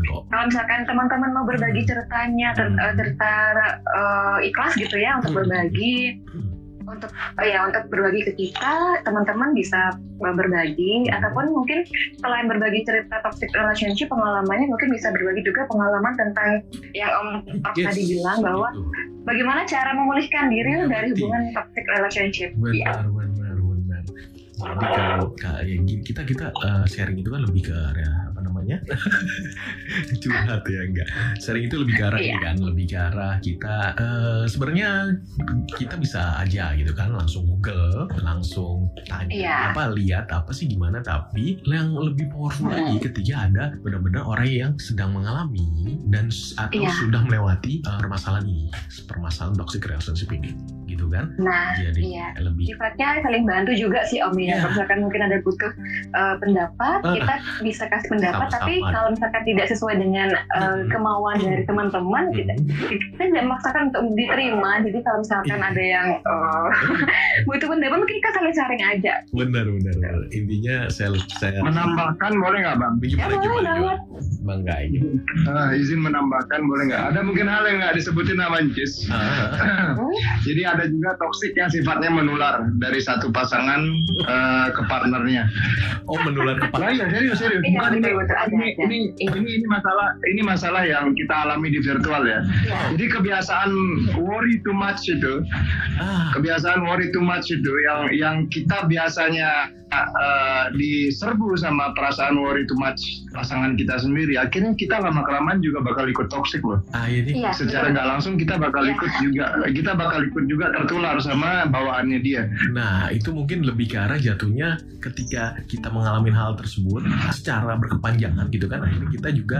kok 0.02 0.22
kalau 0.28 0.44
misalkan 0.48 0.80
teman-teman 0.84 1.30
mau 1.30 1.44
berbagi 1.44 1.82
ceritanya 1.84 2.48
ter- 2.52 2.70
Hmm. 2.72 2.78
eh, 2.78 2.92
cerita 2.96 3.32
eh, 3.76 4.38
ikhlas 4.48 4.72
gitu 4.74 4.96
ya 4.96 5.20
untuk 5.20 5.34
Hmm. 5.34 5.38
berbagi 5.44 6.24
Hmm. 6.24 6.61
Untuk 6.92 7.10
eh, 7.40 7.48
ya 7.48 7.64
untuk 7.64 7.88
berbagi 7.88 8.20
ke 8.28 8.32
kita 8.36 9.00
teman-teman 9.02 9.56
bisa 9.56 9.96
eh, 9.96 10.34
berbagi 10.36 11.08
ataupun 11.08 11.56
mungkin 11.56 11.88
selain 12.20 12.46
berbagi 12.46 12.84
cerita 12.84 13.24
toxic 13.24 13.48
relationship 13.56 14.12
pengalamannya 14.12 14.68
mungkin 14.68 14.92
bisa 14.92 15.08
berbagi 15.10 15.42
juga 15.48 15.64
pengalaman 15.72 16.14
tentang 16.20 16.50
yang 16.92 17.10
om 17.16 17.28
Prof 17.64 17.76
Yes, 17.78 17.86
tadi 17.92 18.02
bilang 18.18 18.38
bahwa 18.44 18.68
bagaimana 19.24 19.64
cara 19.64 19.90
memulihkan 19.96 20.50
diri 20.50 20.70
Iya, 20.72 20.88
dari 20.88 21.06
hubungan 21.12 21.42
toxic 21.52 21.84
relationship. 21.84 22.50
Ya 22.72 23.04
benar 23.04 23.32
benar 23.36 23.56
benar. 23.60 24.02
Jadi 24.62 24.86
kalau 24.88 25.28
kayak 25.36 25.64
gini 25.68 25.94
kita 26.00 26.22
kita 26.24 26.46
uh, 26.54 26.84
sharing 26.88 27.18
itu 27.20 27.28
kan 27.28 27.42
lebih 27.44 27.62
ke 27.68 27.74
area 27.74 28.31
namanya 28.62 28.78
curhat 30.22 30.62
ya 30.64 30.80
enggak 30.86 31.08
sharing 31.38 31.66
itu 31.66 31.76
lebih 31.76 31.94
ke 31.98 32.04
arah 32.06 32.20
ini 32.20 32.30
Iya. 32.32 32.38
kan 32.40 32.56
lebih 32.62 32.86
ke 32.86 32.96
arah 32.96 33.34
kita 33.42 33.74
eh, 33.98 34.42
sebenarnya 34.46 34.90
kita 35.74 35.94
bisa 35.98 36.38
aja 36.38 36.72
gitu 36.78 36.94
kan 36.94 37.10
langsung 37.10 37.44
google 37.44 38.06
langsung 38.22 38.86
tanya 39.04 39.34
Iya. 39.34 39.56
apa 39.74 39.90
lihat 39.92 40.30
apa 40.30 40.54
sih 40.54 40.70
gimana 40.70 41.02
tapi 41.02 41.58
yang 41.66 41.92
lebih 41.92 42.30
powerful 42.30 42.62
Hmm. 42.62 42.78
lagi 42.78 43.02
ketika 43.02 43.50
ada 43.50 43.64
benar-benar 43.82 44.22
orang 44.22 44.46
yang 44.46 44.72
sedang 44.78 45.10
mengalami 45.10 45.66
dan 46.08 46.30
atau 46.56 46.78
Iya. 46.78 46.90
sudah 47.02 47.20
melewati 47.26 47.82
eh, 47.82 47.96
permasalahan 47.98 48.46
ini 48.46 48.70
permasalahan 49.04 49.58
toxic 49.58 49.82
relationship 49.82 50.30
ini 50.30 50.54
gitu 51.02 51.10
kan 51.10 51.26
nah 51.36 51.74
jadi 51.74 51.98
iya. 52.00 52.26
lebih 52.38 52.70
sifatnya 52.70 53.18
saling 53.20 53.42
bantu 53.42 53.74
juga 53.74 54.06
sih 54.06 54.22
Om 54.22 54.34
ya. 54.34 54.44
Iya. 54.44 54.54
Kalau 54.54 54.70
misalkan 54.72 54.98
mungkin 55.02 55.20
ada 55.22 55.36
butuh 55.40 55.72
uh, 56.12 56.34
pendapat, 56.38 56.98
Ah. 57.02 57.10
kita 57.12 57.34
bisa 57.60 57.84
kasih 57.86 58.08
pendapat. 58.08 58.46
Sama-sama. 58.46 58.62
Tapi 58.62 58.74
kalau 58.84 59.08
misalkan 59.10 59.42
tidak 59.42 59.66
sesuai 59.66 59.94
dengan 59.96 60.28
uh, 60.52 60.70
Hmm. 60.72 60.88
kemauan 60.88 61.36
dari 61.38 61.62
teman-teman, 61.64 62.24
kita, 62.30 62.52
kita 62.88 63.22
tidak 63.24 63.42
memaksakan 63.42 63.82
untuk 63.90 64.02
diterima. 64.14 64.70
Jadi 64.80 64.98
kalau 65.00 65.18
misalkan 65.20 65.58
Iya. 65.58 65.68
ada 65.68 65.82
yang 65.82 66.08
uh, 66.22 66.66
butuh 67.48 67.66
pendapat, 67.66 67.98
mungkin 67.98 68.16
kita 68.16 68.30
saling 68.32 68.54
sharing 68.54 68.82
aja. 68.84 69.14
benar 69.32 69.64
benar 69.66 69.94
benar. 69.94 70.14
intinya 70.30 70.76
saya 70.88 71.10
saya 71.32 71.58
Menambahkan 71.60 72.32
boleh 72.36 72.58
nggak 72.62 72.76
bang? 72.78 72.94
gimana 73.00 73.10
Ya, 73.12 73.26
boleh 73.26 73.38
gimana 73.42 73.70
banget. 73.72 73.98
gimana? 73.98 74.40
bang 74.42 74.60
Gai. 74.62 74.86
Ah, 75.46 75.70
izin 75.72 76.00
menambahkan 76.00 76.60
boleh 76.62 76.84
nggak? 76.88 77.02
Ada 77.10 77.20
mungkin 77.22 77.46
hal 77.46 77.62
yang 77.64 77.78
nggak 77.80 77.94
disebutin 77.96 78.36
nama 78.36 78.56
Cis. 78.70 79.08
Ah, 79.08 79.92
Hmm? 79.92 80.14
Jadi 80.46 80.62
ada 80.62 80.84
juga 80.92 81.16
toksik 81.16 81.56
yang 81.56 81.72
sifatnya 81.72 82.12
menular 82.12 82.68
dari 82.76 83.00
satu 83.00 83.32
pasangan 83.32 83.80
eh, 84.28 84.68
ke 84.70 84.82
partnernya. 84.86 85.48
oh 86.04 86.18
menular 86.26 86.58
ke 86.58 86.66
Nah, 86.76 86.90
iya 86.90 87.06
serius 87.08 87.38
serius. 87.38 87.62
Iya, 87.62 87.78
Bukan 87.78 87.92
ini, 87.94 88.10
ini, 88.10 88.68
ini, 88.82 88.98
Iya. 89.22 89.30
ini 89.38 89.50
ini 89.62 89.66
masalah 89.70 90.08
ini 90.26 90.42
masalah 90.42 90.82
yang 90.82 91.14
kita 91.14 91.34
alami 91.46 91.70
di 91.70 91.78
virtual 91.78 92.22
ya. 92.26 92.42
Ya. 92.66 92.78
Jadi 92.92 93.06
kebiasaan 93.08 93.70
worry 94.18 94.58
too 94.66 94.74
much 94.74 95.06
itu, 95.06 95.40
ah 96.02 96.34
kebiasaan 96.34 96.82
worry 96.82 97.08
too 97.14 97.22
much 97.22 97.48
itu 97.48 97.72
yang 97.86 98.00
yang 98.12 98.36
kita 98.50 98.84
biasanya 98.90 99.70
eh, 99.94 100.64
diserbu 100.72 101.54
sama 101.54 101.92
perasaan 101.92 102.34
worry 102.34 102.64
too 102.64 102.76
much 102.76 103.22
pasangan 103.30 103.74
kita 103.74 103.96
sendiri. 103.98 104.36
Akhirnya 104.36 104.72
kita 104.72 104.98
lama 104.98 105.22
kelamaan 105.22 105.60
juga 105.60 105.80
bakal 105.80 106.06
ikut 106.06 106.28
toxic 106.28 106.60
loh. 106.60 106.80
ah 106.92 107.06
ini 107.06 107.32
Iya. 107.34 107.52
secara 107.52 107.90
nggak 107.90 108.06
langsung 108.08 108.34
kita 108.34 108.56
bakal 108.56 108.82
Iya. 108.82 108.92
ikut 108.94 109.10
juga 109.20 109.44
kita 109.68 109.92
bakal 109.94 110.20
ikut 110.24 110.44
juga 110.46 110.66
tertular 110.70 111.16
sama 111.18 111.64
bawaannya 111.66 112.18
dia. 112.20 112.42
Nah, 112.70 113.08
itu 113.08 113.30
mungkin 113.30 113.62
lebih 113.62 113.88
ke 113.88 113.96
arah 113.98 114.16
jatuhnya 114.16 114.76
ketika 114.98 115.58
kita 115.66 115.88
mengalami 115.88 116.30
hal 116.30 116.54
tersebut 116.54 117.02
secara 117.30 117.74
berkepanjangan 117.74 118.46
gitu 118.48 118.66
kan 118.66 118.80
akhirnya 118.80 119.08
kita 119.10 119.28
juga 119.32 119.58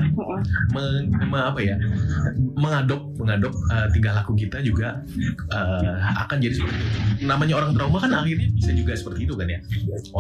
meng, 0.71 1.11
me- 1.11 1.43
apa 1.43 1.61
ya 1.61 1.77
mengadop 2.55 3.03
mengadop 3.17 3.51
uh, 3.69 3.91
tingkah 3.91 4.15
laku 4.15 4.33
kita 4.37 4.61
juga 4.61 5.03
uh, 5.51 5.97
akan 6.21 6.37
jadi 6.39 6.55
seperti 6.55 6.77
itu. 6.79 6.99
Namanya 7.25 7.55
orang 7.57 7.73
trauma 7.73 7.99
kan 7.99 8.13
akhirnya 8.15 8.49
bisa 8.53 8.71
juga 8.73 8.93
seperti 8.95 9.27
itu 9.27 9.35
kan 9.35 9.49
ya. 9.49 9.59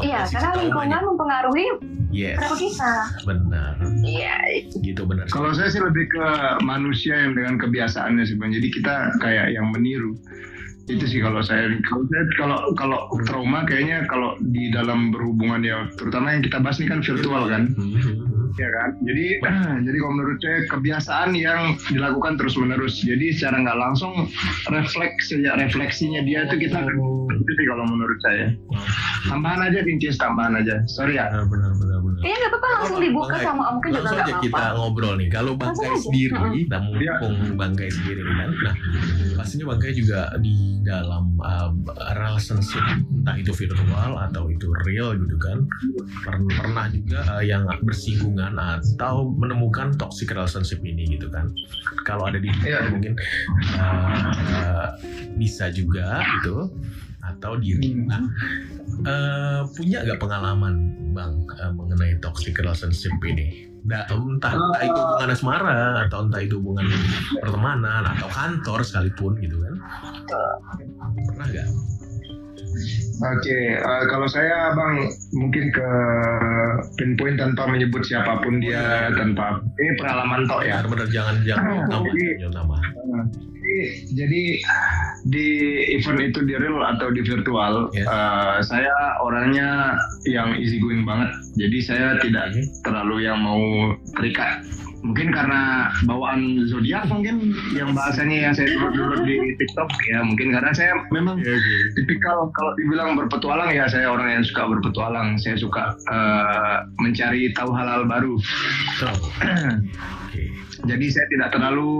Iya, 0.02 0.21
karena 0.28 0.50
lingkungan 0.59 1.02
mempengaruhi 1.14 1.66
Yes, 2.12 2.37
perilaku 2.37 2.56
kita. 2.68 2.92
benar. 3.25 3.73
Iya, 4.04 4.37
Gitu 4.85 5.02
benar. 5.09 5.25
Kalau 5.32 5.49
saya 5.56 5.73
sih 5.73 5.80
lebih 5.80 6.12
ke 6.12 6.26
manusia 6.61 7.16
yang 7.16 7.32
dengan 7.32 7.56
kebiasaannya 7.56 8.25
sih, 8.28 8.37
Bang. 8.37 8.52
Jadi 8.52 8.68
kita 8.68 9.16
kayak 9.16 9.56
yang 9.56 9.73
meniru. 9.73 10.12
Itu 10.90 11.06
sih 11.09 11.23
kalau 11.23 11.40
saya 11.40 11.73
kalau 11.87 12.04
saya 12.11 12.25
kalau 12.37 12.59
kalau 12.75 12.99
trauma 13.25 13.62
kayaknya 13.64 14.04
kalau 14.11 14.35
di 14.42 14.68
dalam 14.75 15.14
berhubungan 15.14 15.62
ya 15.62 15.87
terutama 15.94 16.35
yang 16.35 16.42
kita 16.42 16.59
bahas 16.59 16.82
ini 16.82 16.90
kan 16.90 17.00
virtual 17.00 17.47
kan. 17.49 17.62
Ya 18.54 18.68
kan 18.71 18.90
jadi 19.00 19.26
jadi 19.87 19.97
kalau 19.97 20.14
menurut 20.14 20.38
saya 20.38 20.59
kebiasaan 20.68 21.30
yang 21.32 21.61
dilakukan 21.88 22.37
terus 22.37 22.54
menerus 22.54 23.00
jadi 23.00 23.32
secara 23.32 23.61
nggak 23.61 23.78
langsung 23.78 24.12
refleks 24.68 25.28
sejak 25.28 25.56
refleksinya 25.59 26.21
dia 26.21 26.44
itu 26.44 26.61
kita 26.61 26.78
itu 27.32 27.50
sih 27.50 27.66
kalau 27.66 27.85
menurut 27.87 28.18
saya 28.21 28.52
tambahan 29.25 29.61
aja 29.64 29.80
Vincis 29.80 30.16
tambahan 30.16 30.56
aja 30.56 30.85
sorry 30.87 31.16
ya 31.16 31.30
Benar, 31.32 31.47
benar, 31.49 31.99
benar. 31.99 32.21
Iya 32.21 32.35
nggak 32.37 32.50
apa-apa 32.52 32.68
langsung 32.73 32.94
Apa, 32.94 33.04
dibuka 33.04 33.37
sama 33.40 33.62
Om 33.64 33.76
Ki 33.76 33.88
juga 33.88 33.97
Langsung 33.97 34.12
nggak 34.12 34.23
aja 34.23 34.30
apa-apa. 34.30 34.44
kita 34.44 34.64
ngobrol 34.76 35.14
nih. 35.16 35.28
Kalau 35.28 35.52
Bang 35.52 35.68
Langsung 35.68 35.82
Kai 35.82 35.90
aja. 35.90 36.02
sendiri, 36.04 36.35
Iya. 36.94 37.12
mumpung 37.18 37.54
Bang 37.56 37.73
Kai 37.73 37.90
sendiri 37.90 38.21
nih 38.21 38.35
kan, 38.37 38.50
nah 38.61 38.75
pastinya 39.35 39.64
Bang 39.66 39.80
Kai 39.80 39.92
juga 39.92 40.21
di 40.38 40.54
dalam 40.82 41.25
uh, 41.40 41.71
relationship 42.12 42.82
entah 43.12 43.37
itu 43.37 43.50
virtual 43.52 44.12
atau 44.21 44.42
itu 44.49 44.66
real 44.82 45.14
gitu 45.16 45.37
kan, 45.37 45.59
per- 46.21 46.42
pernah 46.52 46.87
juga 46.88 47.18
uh, 47.28 47.42
yang 47.42 47.62
bersinggungan 47.80 48.41
atau 48.50 49.30
menemukan 49.30 49.94
toxic 49.94 50.34
relationship 50.34 50.82
ini 50.82 51.06
gitu 51.06 51.30
kan. 51.30 51.52
Kalau 52.02 52.26
ada 52.26 52.42
di 52.42 52.50
Iya. 52.66 52.90
mungkin 52.90 53.14
uh, 53.78 54.16
uh, 54.58 54.88
bisa 55.38 55.70
juga 55.70 56.22
gitu 56.40 56.70
atau 57.22 57.54
diri. 57.54 57.94
Hmm. 57.94 58.06
Nah, 58.11 58.22
eh, 59.06 59.61
punya 59.78 60.02
nggak 60.02 60.18
pengalaman 60.18 60.75
bang 61.14 61.32
eh, 61.62 61.72
mengenai 61.72 62.18
toxic 62.18 62.58
relationship 62.58 63.14
ini? 63.22 63.70
Da, 63.82 64.06
entah, 64.14 64.54
entah 64.54 64.82
itu 64.87 64.94
hubungan 64.94 65.34
asmara 65.34 66.06
atau 66.06 66.22
entah 66.22 66.38
itu 66.38 66.54
hubungan 66.62 66.87
pertemanan 67.42 68.06
atau 68.14 68.30
kantor 68.30 68.78
sekalipun 68.87 69.34
gitu 69.42 69.58
kan? 69.58 69.75
Pernah 71.34 71.46
nggak? 71.50 71.68
Oke, 73.23 73.59
eh, 73.79 74.02
kalau 74.11 74.26
saya 74.26 74.75
bang 74.75 75.07
mungkin 75.31 75.71
ke 75.71 75.88
pinpoint 76.99 77.38
tanpa 77.38 77.71
menyebut 77.71 78.02
siapa 78.02 78.43
pun 78.43 78.59
dia 78.59 79.12
tanpa 79.14 79.62
ini 79.79 79.95
pengalaman 79.95 80.43
tok 80.50 80.67
ya. 80.67 80.83
Benar-benar 80.83 81.09
jangan 81.14 81.37
jangan 81.47 81.62
Ah, 81.62 81.87
nama, 81.87 82.07
jadi- 82.11 82.37
jangan 82.43 82.55
nama. 82.67 82.76
Jadi, 83.62 83.79
jadi 84.19 84.43
di 85.23 85.49
event 85.95 86.21
itu 86.21 86.41
di 86.43 86.55
real 86.59 86.83
atau 86.83 87.14
di 87.14 87.23
virtual, 87.23 87.95
Yes. 87.95 88.11
eh, 88.11 88.59
saya 88.67 88.95
orangnya 89.23 89.95
yang 90.26 90.59
easy 90.59 90.83
going 90.83 91.07
banget. 91.07 91.31
Jadi 91.55 91.79
saya 91.79 92.19
tidak 92.19 92.50
Oke. 92.50 92.62
terlalu 92.83 93.17
yang 93.23 93.38
mau 93.38 93.62
terikat. 94.19 94.67
Mungkin 95.02 95.35
karena 95.35 95.90
bawaan 96.06 96.62
zodiak 96.71 97.11
mungkin 97.11 97.50
yang 97.75 97.90
bahasanya 97.90 98.49
yang 98.49 98.54
saya 98.54 98.71
dulu 98.71 98.88
dulu 98.94 99.14
di 99.26 99.59
TikTok 99.59 99.90
ya 100.06 100.23
mungkin 100.23 100.54
karena 100.54 100.71
saya 100.71 100.94
memang 101.11 101.42
Iya, 101.42 101.59
iya. 101.59 101.78
tipikal 101.99 102.49
kalau 102.54 102.73
dibilang 102.78 103.18
berpetualang 103.18 103.75
ya 103.75 103.90
saya 103.90 104.14
orang 104.14 104.38
yang 104.40 104.44
suka 104.47 104.62
berpetualang. 104.71 105.35
Saya 105.42 105.59
suka 105.59 105.99
eh, 106.06 106.76
mencari 107.02 107.50
tahu 107.52 107.71
hal-hal 107.75 108.06
baru. 108.06 108.38
Oke. 109.02 110.42
Jadi 110.90 111.06
saya 111.14 111.26
tidak 111.30 111.50
terlalu 111.54 111.94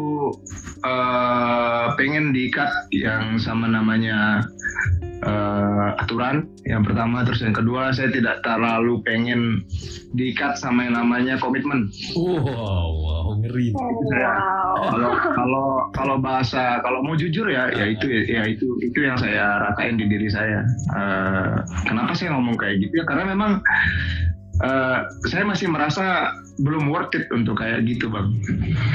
eh, 0.87 1.87
pengen 1.99 2.31
diikat 2.31 2.71
yang 2.95 3.35
sama 3.43 3.67
namanya 3.67 4.47
eh, 5.23 5.91
aturan. 6.03 6.47
Yang 6.67 6.83
pertama, 6.93 7.27
terus 7.27 7.41
yang 7.43 7.57
kedua 7.57 7.91
saya 7.95 8.11
tidak 8.11 8.43
terlalu 8.43 9.03
pengen 9.03 9.63
diikat 10.15 10.59
sama 10.59 10.87
yang 10.87 10.95
namanya 10.99 11.39
komitmen. 11.41 11.89
Wow, 12.15 12.91
wow, 12.93 13.27
ngeri. 13.41 13.73
Wow. 13.75 14.93
Kalau 14.93 15.11
kalau 15.35 15.67
kalau 15.95 16.17
bahasa 16.19 16.83
kalau 16.83 17.01
mau 17.03 17.15
jujur 17.15 17.47
ya, 17.49 17.71
ya 17.73 17.87
itu 17.87 18.07
ya 18.29 18.43
itu 18.47 18.67
itu 18.83 18.99
yang 18.99 19.17
saya 19.17 19.63
rasain 19.71 19.97
di 19.97 20.07
diri 20.11 20.29
saya. 20.29 20.61
Eh, 20.95 21.55
kenapa 21.87 22.13
saya 22.15 22.35
ngomong 22.37 22.59
kayak 22.59 22.83
gitu 22.83 23.03
ya? 23.03 23.05
Karena 23.07 23.33
memang 23.33 23.63
eh, 24.61 24.99
saya 25.33 25.45
masih 25.49 25.73
merasa 25.73 26.37
belum 26.61 26.93
worth 26.93 27.17
it 27.17 27.25
untuk 27.33 27.61
kayak 27.65 27.89
gitu, 27.89 28.13
bang. 28.13 28.29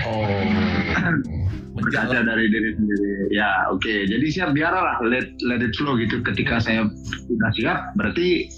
Oh, 0.06 0.26
berkaca 1.78 2.26
dari 2.26 2.46
diri 2.50 2.74
sendiri. 2.74 3.30
Ya 3.30 3.70
oke, 3.70 4.10
jadi 4.10 4.26
siap 4.34 4.58
biarlah 4.58 5.02
let 5.06 5.30
let 5.46 5.62
it 5.62 5.74
flow 5.78 5.98
gitu. 5.98 6.22
Ketika 6.26 6.58
saya 6.58 6.90
sudah 7.30 7.52
siap, 7.54 7.80
berarti 7.94 8.50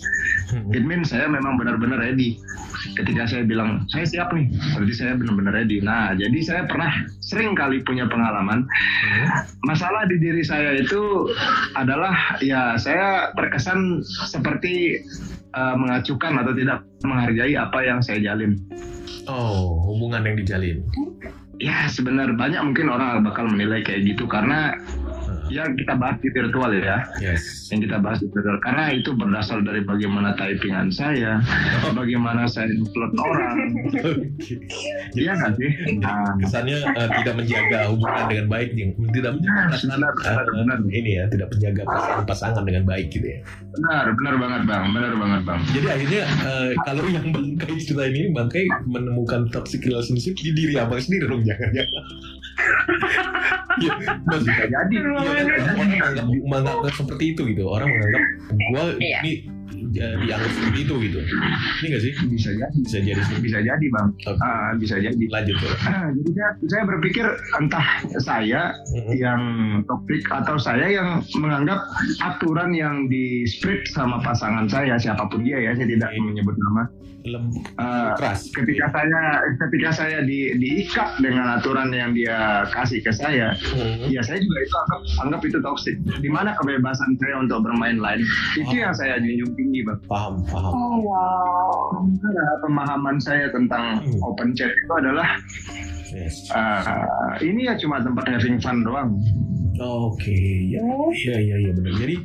Hmm. 0.49 0.73
it 0.73 0.81
means 0.81 1.13
saya 1.13 1.29
memang 1.29 1.61
benar-benar 1.61 2.01
ready. 2.01 2.41
Ketika 2.97 3.29
saya 3.29 3.45
bilang 3.45 3.85
saya 3.93 4.05
siap 4.07 4.33
nih, 4.33 4.49
berarti 4.73 4.93
saya 4.97 5.13
benar-benar 5.13 5.53
ready. 5.53 5.77
Nah, 5.77 6.17
jadi 6.17 6.39
saya 6.41 6.61
pernah 6.65 6.89
sering 7.21 7.53
kali 7.53 7.85
punya 7.85 8.09
pengalaman. 8.09 8.65
Hmm. 8.65 9.27
Masalah 9.69 10.09
di 10.09 10.17
diri 10.17 10.41
saya 10.41 10.73
itu 10.73 11.29
adalah 11.77 12.41
ya 12.41 12.73
saya 12.81 13.29
terkesan 13.37 14.01
seperti 14.25 15.05
uh, 15.53 15.75
mengacukan 15.77 16.43
atau 16.43 16.53
tidak 16.53 16.85
menghargai 17.05 17.53
apa 17.55 17.79
yang 17.85 17.99
saya 18.03 18.19
jalin. 18.21 18.57
Oh, 19.29 19.77
hubungan 19.89 20.25
yang 20.25 20.35
dijalin. 20.41 20.77
Ya 21.59 21.91
sebenarnya 21.91 22.39
banyak 22.39 22.61
mungkin 22.71 22.87
orang 22.87 23.21
bakal 23.27 23.45
menilai 23.51 23.83
kayak 23.83 24.15
gitu 24.15 24.25
karena 24.25 24.79
Hmm. 25.49 25.57
ya 25.57 25.63
kita 25.73 25.93
bahas 25.97 26.17
di 26.21 26.29
virtual 26.29 26.71
ya. 26.77 26.97
Yes. 27.17 27.67
yang 27.73 27.81
kita 27.85 27.97
bahas 28.01 28.21
di 28.21 28.29
virtual. 28.29 28.57
Karena 28.61 28.93
itu 28.93 29.09
berdasar 29.13 29.61
dari 29.65 29.81
bagaimana 29.81 30.37
typingan 30.37 30.93
saya 30.93 31.41
bagaimana 31.99 32.45
saya 32.45 32.69
upload 32.77 33.13
orang. 33.17 33.55
Iya 35.17 35.31
nggak 35.33 35.51
sih? 35.57 35.71
Nah, 35.97 36.37
kesannya 36.45 36.77
eh, 36.85 37.09
tidak 37.21 37.35
menjaga 37.41 37.79
hubungan 37.89 38.25
dengan 38.29 38.45
baik 38.49 38.69
tidak 39.09 39.31
menjaga 39.37 39.61
perasaan 39.73 39.97
Benar, 39.99 40.11
benar, 40.15 40.45
eh, 40.45 40.53
benar. 40.53 40.77
ini 40.93 41.11
ya 41.17 41.23
tidak 41.33 41.47
menjaga 41.49 41.81
perasaan 41.85 42.21
pasangan 42.29 42.63
dengan 42.63 42.83
baik 42.85 43.07
gitu 43.09 43.25
ya. 43.25 43.39
Benar 43.73 44.05
benar 44.13 44.35
banget 44.37 44.61
bang. 44.69 44.83
Benar 44.93 45.13
banget 45.17 45.41
bang. 45.45 45.59
Jadi 45.73 45.87
akhirnya 45.89 46.23
eh, 46.45 46.71
kalau 46.85 47.03
yang 47.09 47.25
bangkai 47.33 47.73
ceritain 47.81 48.13
ini 48.13 48.29
bangkai 48.33 48.65
menemukan 48.85 49.49
toxic 49.49 49.81
relationship 49.85 50.37
di 50.37 50.53
diri 50.53 50.77
abang 50.77 51.01
sendiri 51.01 51.25
dong 51.29 51.43
jangan 51.45 51.69
jangan 51.73 52.03
ya, 53.79 53.93
mas, 54.25 54.41
bisa 54.43 54.65
jadi 54.67 54.93
Iya, 54.93 55.55
kan? 55.63 55.75
orang 55.75 55.89
menganggap, 56.43 56.93
seperti 56.93 57.23
itu 57.33 57.41
gitu 57.53 57.63
orang 57.65 57.87
menganggap 57.89 58.23
gua 58.71 58.83
Iya. 58.97 59.19
ini 59.23 59.33
dianggap 59.89 60.49
seperti 60.49 60.79
itu 60.81 60.93
gitu. 61.01 61.19
Ini 61.79 61.85
gak 61.87 62.01
sih? 62.01 62.11
Bisa 62.27 62.49
jadi. 62.51 62.75
Bisa 62.75 62.97
jadi 62.99 63.21
bisa 63.39 63.57
jadi 63.59 63.85
bang. 63.89 64.07
Oke. 64.23 64.39
Ah, 64.39 64.71
bisa 64.73 64.95
jadi. 64.97 65.23
Lanjut 65.25 65.55
tuh 65.55 65.71
jadi 66.09 66.31
saya, 66.31 66.49
saya 66.65 66.83
berpikir 66.85 67.25
entah 67.55 67.87
saya 68.17 68.61
Mm-mm. 68.91 69.13
yang 69.13 69.41
topik 69.85 70.23
atau 70.25 70.55
saya 70.55 70.87
yang 70.87 71.09
menganggap 71.35 71.81
aturan 72.19 72.71
yang 72.71 73.05
di 73.05 73.43
spread 73.45 73.81
sama 73.87 74.19
pasangan 74.19 74.65
saya 74.65 74.95
siapa 74.95 75.25
pun 75.25 75.41
dia 75.41 75.57
ya 75.59 75.71
saya 75.73 75.87
tidak 75.87 76.09
Oke. 76.09 76.21
menyebut 76.23 76.55
nama. 76.59 76.83
Lem- 77.21 77.51
Eh, 77.75 78.11
keras. 78.15 78.47
ketika 78.49 78.87
saya 78.89 79.21
ketika 79.59 79.89
saya 79.93 80.17
di, 80.21 80.55
diikat 80.55 81.19
dengan 81.19 81.51
aturan 81.53 81.91
yang 81.91 82.15
dia 82.15 82.63
kasih 82.69 83.03
ke 83.03 83.11
saya 83.11 83.51
Mm. 83.69 84.07
ya 84.07 84.21
saya 84.21 84.39
juga 84.39 84.57
itu 84.57 84.75
anggap 84.77 84.99
anggap 85.19 85.41
itu 85.43 85.59
toxic. 85.59 85.95
Di 86.15 86.27
mana 86.27 86.55
kebebasan 86.55 87.19
saya 87.19 87.35
untuk 87.37 87.59
bermain 87.61 87.99
lain? 87.99 88.23
Itu 88.55 88.71
yang 88.73 88.91
saya 88.93 89.19
junjung 89.19 89.51
tinggi 89.53 89.78
bang 89.83 89.99
paham 90.07 90.33
paham 90.47 90.71
Oh 90.73 90.95
wow. 91.03 91.91
Karena 91.91 92.53
pemahaman 92.63 93.17
saya 93.19 93.47
tentang 93.51 93.99
Hmm. 93.99 94.19
open 94.23 94.53
chat 94.53 94.69
itu 94.69 94.93
adalah 94.95 95.27
yes 96.13 96.49
eh, 96.51 97.45
ini 97.45 97.69
ya 97.69 97.73
cuma 97.77 98.01
tempat 98.01 98.25
having 98.27 98.57
fun 98.59 98.81
doang 98.83 99.17
Oke, 99.79 100.35
ya, 100.67 100.83
iya 101.15 101.35
iya 101.39 101.55
iya 101.55 101.71
benar. 101.71 101.95
Jadi 101.95 102.15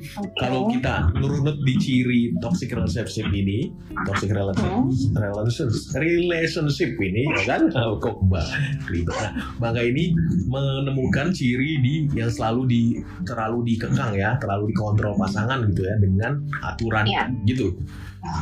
kalau 0.43 0.67
kita 0.67 1.07
nurut 1.15 1.55
di 1.63 1.75
ciri 1.79 2.35
toxic 2.43 2.75
relationship 2.75 3.31
ini, 3.31 3.71
toxic 4.03 4.35
relationship, 4.35 5.15
relationship, 5.15 5.95
relationship 5.95 6.91
ini, 6.99 7.23
ya 7.31 7.55
kan? 7.55 7.71
Oh, 7.79 7.95
kok 8.03 8.19
mbak 8.27 8.43
ribet. 8.91 9.15
Nah, 9.15 9.33
Bangga 9.63 9.87
ini 9.87 10.11
menemukan 10.51 11.31
ciri 11.31 11.79
di 11.79 12.11
yang 12.19 12.27
selalu 12.27 12.67
di 12.67 12.83
terlalu 13.23 13.63
dikekang 13.71 14.19
ya, 14.19 14.35
terlalu 14.43 14.75
dikontrol 14.75 15.15
pasangan 15.15 15.63
gitu 15.71 15.87
ya 15.87 15.95
dengan 16.03 16.43
aturan 16.67 17.07
Iya. 17.07 17.31
gitu 17.47 17.71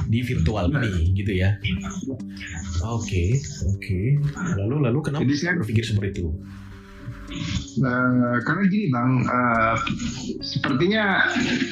di 0.07 0.21
virtual 0.23 0.71
ini 0.71 1.13
gitu 1.13 1.33
ya. 1.35 1.59
Oke, 2.83 3.39
oke. 3.69 4.01
Lalu 4.59 4.77
lalu 4.91 4.99
kenapa 5.03 5.23
Jadi 5.23 5.35
saya- 5.35 5.59
berpikir 5.59 5.85
seperti 5.85 6.21
itu? 6.21 6.31
Uh, 7.81 8.37
karena 8.45 8.69
gini 8.69 8.93
bang, 8.93 9.25
uh, 9.25 9.73
sepertinya 10.45 11.25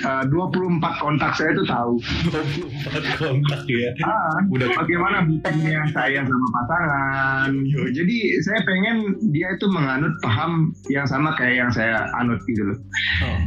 uh, 0.09 0.25
24 0.25 0.81
kontak 0.97 1.37
saya 1.37 1.53
itu 1.53 1.69
tahu. 1.69 2.01
24 2.33 3.21
kontak 3.21 3.61
ya. 3.69 3.93
Ah, 4.01 4.41
Udah 4.49 4.73
bagaimana 4.73 5.29
bikinnya 5.29 5.85
saya 5.93 6.25
sama 6.25 6.49
pasangan. 6.57 7.51
Jadi 7.93 8.17
saya 8.41 8.61
pengen 8.65 8.97
dia 9.37 9.53
itu 9.53 9.69
menganut 9.69 10.17
paham 10.25 10.73
yang 10.89 11.05
sama 11.05 11.37
kayak 11.37 11.69
yang 11.69 11.71
saya 11.71 12.09
anut 12.17 12.41
gitu 12.49 12.65
loh. 12.65 12.79
Oh, 13.21 13.41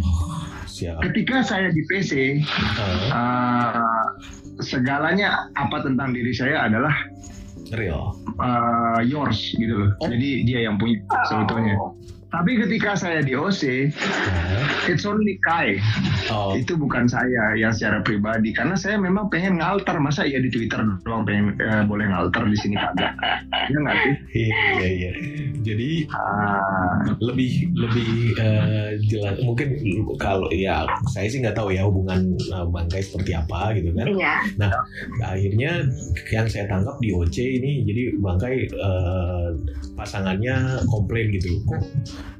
siap. 0.70 1.02
Ketika 1.02 1.42
saya 1.42 1.74
di 1.74 1.82
PC, 1.90 2.38
uh. 2.46 3.10
Uh, 3.10 4.03
segalanya 4.62 5.50
apa 5.58 5.82
tentang 5.82 6.14
diri 6.14 6.34
saya 6.36 6.68
adalah 6.70 6.94
real 7.74 8.14
uh, 8.38 9.00
yours 9.02 9.54
gitu 9.58 9.74
loh. 9.74 9.92
Oh. 10.04 10.10
Jadi 10.10 10.46
dia 10.46 10.70
yang 10.70 10.78
punya 10.78 11.02
sebetulnya. 11.30 11.76
Oh. 11.80 11.96
Tapi 12.34 12.58
ketika 12.58 12.98
saya 12.98 13.22
di 13.22 13.38
OC, 13.38 13.94
it's 14.90 15.06
only 15.06 15.38
Kai. 15.46 15.78
Oh. 16.34 16.58
Itu 16.58 16.74
bukan 16.82 17.06
saya 17.06 17.54
yang 17.54 17.70
secara 17.70 18.02
pribadi. 18.02 18.50
Karena 18.50 18.74
saya 18.74 18.98
memang 18.98 19.30
pengen 19.30 19.62
ngalter. 19.62 20.02
Masa 20.02 20.26
ya 20.26 20.42
di 20.42 20.50
Twitter 20.50 20.82
doang 21.06 21.30
pengen 21.30 21.54
eh, 21.62 21.86
boleh 21.86 22.10
ngalter 22.10 22.42
di 22.50 22.58
sini 22.58 22.76
kagak? 22.76 23.14
Ya 23.70 23.78
nggak 23.78 23.98
sih? 24.02 24.14
Iya 24.50 24.90
iya. 24.90 25.12
Jadi 25.62 25.90
uh. 26.10 27.14
lebih 27.22 27.70
lebih 27.78 28.34
uh, 28.42 28.98
jelas. 29.06 29.38
Mungkin 29.46 29.78
kalau 30.18 30.50
ya 30.50 30.90
saya 31.14 31.30
sih 31.30 31.38
nggak 31.38 31.54
tahu 31.54 31.70
ya 31.70 31.86
hubungan 31.86 32.34
uh, 32.50 32.66
Bangkai 32.66 33.06
seperti 33.06 33.38
apa 33.38 33.78
gitu 33.78 33.94
kan. 33.94 34.10
Iya. 34.10 34.36
Nah 34.58 34.72
akhirnya 35.22 35.86
yang 36.34 36.50
saya 36.50 36.66
tangkap 36.66 36.98
di 36.98 37.14
OC 37.14 37.38
ini 37.62 37.86
jadi 37.86 38.18
Bangkai 38.18 38.74
uh, 38.74 39.54
pasangannya 39.94 40.82
komplain 40.90 41.30
gitu. 41.30 41.62
Kok 41.70 41.82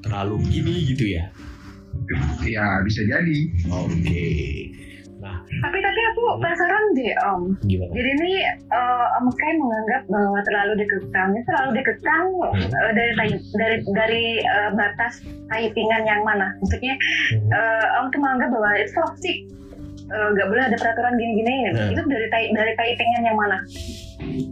terlalu 0.04 0.36
gini 0.50 0.76
gitu 0.94 1.06
ya? 1.16 1.30
Ya 2.44 2.82
bisa 2.84 3.02
jadi. 3.06 3.40
Oke. 3.70 3.94
Okay. 4.02 4.54
Nah. 5.24 5.40
Tapi 5.40 5.78
tapi 5.80 6.00
aku 6.12 6.24
penasaran 6.44 6.84
deh 7.00 7.16
Om. 7.24 7.42
Gimana? 7.64 7.92
Jadi 7.96 8.10
ini 8.20 8.32
uh, 8.76 9.08
Om 9.24 9.32
Kai 9.40 9.56
menganggap 9.56 10.04
bahwa 10.12 10.40
terlalu 10.44 10.84
dikekang, 10.84 11.32
terlalu 11.48 11.70
dikekang 11.80 12.28
hmm. 12.44 12.68
uh, 12.76 12.92
dari 12.92 13.12
dari 13.56 13.78
dari 13.96 14.26
uh, 14.44 14.76
batas 14.76 15.24
typingan 15.48 16.04
yang 16.04 16.28
mana? 16.28 16.52
Maksudnya 16.60 17.00
hmm. 17.32 17.48
uh, 17.56 18.04
Om 18.04 18.12
tuh 18.12 18.20
menganggap 18.20 18.50
bahwa 18.52 18.70
itu 18.76 18.92
toxic, 18.92 19.38
nggak 20.12 20.44
uh, 20.44 20.50
boleh 20.52 20.64
ada 20.68 20.76
peraturan 20.76 21.16
gini-gini. 21.16 21.72
Hmm. 21.72 21.96
Itu 21.96 22.02
dari 22.04 22.28
dari 22.28 22.72
typingan 22.76 23.24
yang 23.24 23.38
mana? 23.40 23.58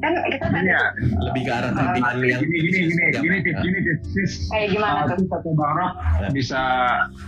Kan 0.01 0.11
kita 0.27 0.47
kan 0.49 0.63
ya, 0.65 0.81
lebih 1.29 1.41
ke 1.45 1.51
arah 1.51 1.71
tantangan 1.71 2.15
uh, 2.17 2.25
yang 2.25 2.41
gini 2.41 2.57
gini 2.65 2.79
gini 2.89 3.03
gini 3.21 3.37
tips 3.45 3.61
gini 3.61 3.79
tips 3.85 4.33
kayak 4.49 4.67
gimana 4.73 4.99
uh, 5.05 5.13
tuh 5.13 5.25
satu 5.29 5.49
barok 5.53 5.91
bisa 6.33 6.61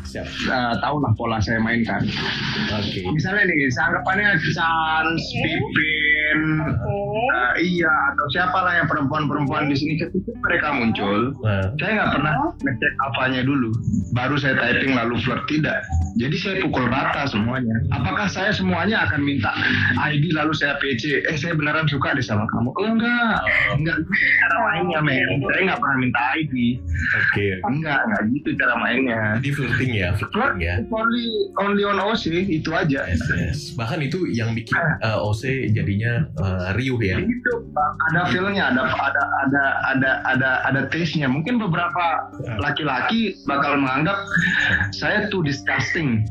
Siap. 0.09 0.27
Uh, 0.49 0.73
tahu 0.81 1.01
lah 1.01 1.11
pola 1.17 1.37
saya 1.41 1.61
mainkan 1.61 2.01
oke 2.03 2.81
okay. 2.81 3.05
misalnya 3.13 3.49
nih 3.49 3.69
anggapannya 3.73 4.27
Sans 4.53 5.21
okay. 5.21 5.41
Pipin 5.41 6.39
okay. 6.61 7.29
uh, 7.33 7.53
iya 7.61 7.93
atau 8.13 8.25
siapa 8.33 8.57
lah 8.61 8.73
yang 8.81 8.87
perempuan-perempuan 8.89 9.69
okay. 9.69 9.71
di 9.73 9.75
sini 9.77 9.93
ketika 10.01 10.31
mereka 10.41 10.67
muncul 10.73 11.33
uh. 11.45 11.65
saya 11.77 11.91
nggak 12.01 12.11
pernah 12.17 12.35
ngecek 12.61 12.93
apanya 13.11 13.41
dulu 13.45 13.69
baru 14.13 14.35
saya 14.37 14.57
typing 14.57 14.93
lalu 14.97 15.15
flirt 15.21 15.43
tidak 15.49 15.85
jadi 16.17 16.35
saya 16.37 16.55
pukul 16.61 16.85
rata 16.89 17.25
semuanya 17.29 17.73
apakah 17.93 18.29
saya 18.29 18.53
semuanya 18.53 19.05
akan 19.09 19.21
minta 19.21 19.49
ID 19.97 20.33
lalu 20.33 20.53
saya 20.53 20.77
PC 20.77 21.25
eh 21.25 21.37
saya 21.37 21.57
beneran 21.57 21.89
suka 21.89 22.13
deh 22.13 22.22
sama 22.23 22.47
kamu. 22.49 22.69
Oh 22.73 22.87
enggak 22.87 23.37
enggak 23.75 23.97
cara 24.07 24.57
mainnya 24.71 24.99
men. 25.03 25.43
Saya 25.43 25.61
nggak 25.71 25.79
pernah 25.79 25.97
minta 25.99 26.21
ID 26.39 26.53
oke 26.79 27.23
okay, 27.29 27.49
enggak 27.67 27.99
enggak 28.07 28.21
gitu 28.31 28.49
cara 28.57 28.73
mainnya. 28.79 29.21
Di 29.43 29.49
flirting 29.51 29.91
ya 29.93 30.09
flirting 30.15 30.59
ya. 30.63 30.75
only 30.89 31.25
only 31.59 31.83
on 31.83 31.99
OC 31.99 32.25
itu 32.47 32.69
aja. 32.71 33.05
Yes, 33.05 33.23
yes. 33.35 33.59
bahkan 33.75 33.99
itu 33.99 34.25
yang 34.31 34.55
bikin 34.55 34.75
uh, 35.03 35.03
ah. 35.03 35.19
eh, 35.19 35.19
OC 35.19 35.43
jadinya 35.75 36.13
uh, 36.39 36.71
riuh 36.79 36.99
ya. 37.03 37.19
Itu 37.19 37.53
ada 38.11 38.31
feelnya 38.31 38.71
ada 38.71 38.87
ada 38.87 39.23
ada 39.43 39.63
ada 39.91 40.11
ada 40.27 40.49
ada 40.65 40.81
taste 40.89 41.19
nya 41.19 41.27
mungkin 41.27 41.59
beberapa 41.59 42.31
ah. 42.31 42.57
laki-laki 42.63 43.35
bakal 43.45 43.75
menganggap 43.77 44.17
saya 44.95 45.27
tuh 45.27 45.43
disgusting. 45.43 46.23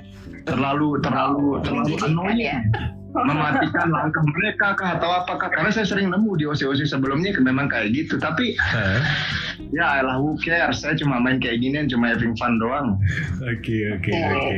Terlalu 0.43 0.99
terlalu 1.07 1.63
terlalu 1.63 1.95
annoying 2.03 2.67
mematikan 3.13 3.89
langkah 3.93 4.25
mereka 4.25 4.73
kah 4.75 4.97
atau 4.97 5.11
apakah? 5.23 5.53
Karena 5.53 5.69
saya 5.69 5.85
sering 5.85 6.09
nemu 6.09 6.33
di 6.41 6.45
OC-OC 6.49 6.89
sebelumnya 6.89 7.37
memang 7.39 7.69
kayak 7.69 7.93
gitu. 7.93 8.17
Tapi 8.17 8.57
huh? 8.57 9.01
ya 9.73 10.01
lah 10.01 10.17
who 10.17 10.35
cares? 10.41 10.81
Saya 10.81 10.97
cuma 10.97 11.21
main 11.21 11.37
kayak 11.37 11.61
gini 11.61 11.85
cuma 11.89 12.17
having 12.17 12.33
fun 12.41 12.57
doang. 12.57 12.97
Oke 13.45 13.93
oke 14.01 14.13
oke. 14.13 14.57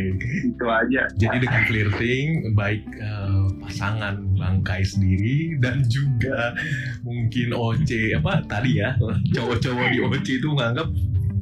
itu 0.54 0.66
aja. 0.70 1.02
Jadi 1.18 1.36
dengan 1.42 1.62
flirting 1.66 2.54
baik 2.54 2.82
uh, 3.02 3.50
pasangan 3.66 4.22
bangkai 4.38 4.86
sendiri 4.86 5.58
dan 5.58 5.82
juga 5.90 6.54
mungkin 7.02 7.56
OC 7.56 8.20
apa 8.22 8.44
tadi 8.46 8.78
ya 8.78 8.94
cowok-cowok 9.34 9.86
di 9.90 9.98
OC 10.04 10.26
itu 10.38 10.48
menganggap 10.52 10.88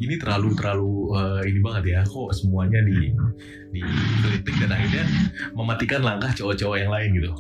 ini 0.03 0.15
terlalu 0.19 0.53
terlalu 0.59 0.93
uh, 1.15 1.41
ini 1.47 1.59
banget 1.63 1.85
ya 1.95 2.01
kok 2.03 2.35
semuanya 2.35 2.83
di 2.83 3.15
di 3.73 3.81
kritik 4.27 4.55
dan 4.59 4.75
akhirnya 4.75 5.05
mematikan 5.55 6.03
langkah 6.03 6.35
cowok-cowok 6.35 6.77
yang 6.77 6.91
lain 6.93 7.11
gitu 7.23 7.31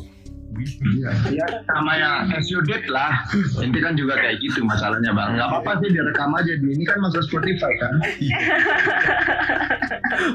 Iya, 0.61 1.11
ya, 1.33 1.47
sama 1.65 1.97
yang 1.97 2.29
as 2.37 2.47
you 2.53 2.61
did 2.69 2.85
lah. 2.93 3.25
Ini 3.59 3.79
kan 3.81 3.97
juga 3.97 4.21
kayak 4.21 4.39
gitu 4.45 4.63
masalahnya 4.63 5.11
bang. 5.17 5.41
Gak 5.41 5.49
apa-apa 5.49 5.81
sih 5.81 5.89
direkam 5.91 6.37
aja 6.37 6.53
di 6.61 6.67
ini 6.69 6.85
kan 6.85 7.01
masuk 7.01 7.25
Spotify 7.25 7.73
kan. 7.81 7.95
Iya. 8.21 8.39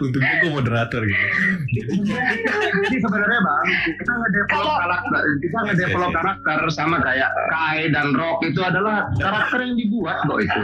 Untungnya 0.04 0.34
gue 0.42 0.52
moderator 0.52 1.02
gitu. 1.06 1.26
Jadi 1.78 2.98
sebenarnya 2.98 3.40
bang, 3.40 3.66
kita 3.86 4.12
nge-develop 4.12 4.76
karakter, 4.82 5.22
kita 5.44 5.58
nge-develop 5.70 6.12
karakter 6.12 6.60
sama 6.74 6.98
kayak 7.04 7.30
Kai 7.54 7.88
dan 7.94 8.18
Rock 8.18 8.44
itu 8.44 8.60
adalah 8.66 9.08
karakter 9.22 9.60
yang 9.64 9.76
dibuat 9.78 10.18
kok 10.26 10.40
itu. 10.42 10.62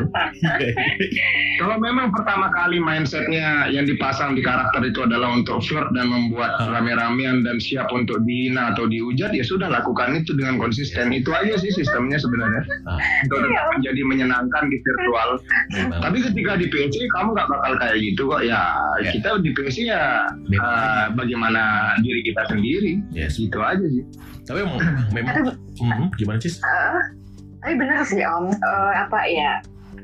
Kalau 1.62 1.78
memang 1.78 2.10
pertama 2.12 2.50
kali 2.52 2.82
mindsetnya 2.82 3.70
yang 3.70 3.86
dipasang 3.86 4.34
di 4.34 4.42
karakter 4.42 4.82
itu 4.84 5.06
adalah 5.06 5.32
untuk 5.32 5.62
flirt 5.64 5.94
dan 5.94 6.10
membuat 6.10 6.58
ah. 6.60 6.74
rame-ramean 6.80 7.46
dan 7.46 7.62
siap 7.62 7.94
untuk 7.94 8.24
dihina 8.26 8.74
atau 8.74 8.90
dihujat 8.90 9.32
ya 9.32 9.43
ya 9.44 9.46
sudah 9.46 9.68
lakukan 9.68 10.16
itu 10.16 10.32
dengan 10.32 10.56
konsisten. 10.56 11.12
Itu 11.12 11.36
aja 11.36 11.60
sih 11.60 11.76
sistemnya 11.76 12.16
sebenarnya. 12.16 12.64
Ah. 12.88 12.96
untuk 13.28 13.44
tetap 13.44 13.68
menjadi 13.76 14.02
menyenangkan 14.08 14.64
di 14.72 14.78
virtual. 14.80 15.30
Tapi 16.00 16.18
ketika 16.32 16.56
di 16.56 16.68
PC 16.72 16.96
kamu 17.12 17.36
nggak 17.36 17.50
bakal 17.52 17.72
kayak 17.84 17.98
gitu 18.00 18.32
kok. 18.32 18.42
Ya, 18.48 18.72
ya. 19.04 19.12
kita 19.12 19.30
di 19.44 19.52
PC 19.52 19.76
ya 19.92 20.32
uh, 20.32 21.12
bagaimana 21.12 21.94
diri 22.00 22.24
kita 22.24 22.48
sendiri. 22.48 23.04
Yes. 23.12 23.36
itu 23.36 23.60
aja 23.60 23.84
sih. 23.84 24.04
Tapi 24.48 24.64
memang 24.64 24.80
memang 25.16 25.36
hmm, 25.80 26.08
gimana 26.20 26.40
sih 26.40 26.52
uh, 26.60 27.00
tapi 27.64 27.80
benar 27.80 28.04
sih 28.04 28.20
om. 28.28 28.52
Uh, 28.52 28.92
apa 28.92 29.20
ya 29.28 29.64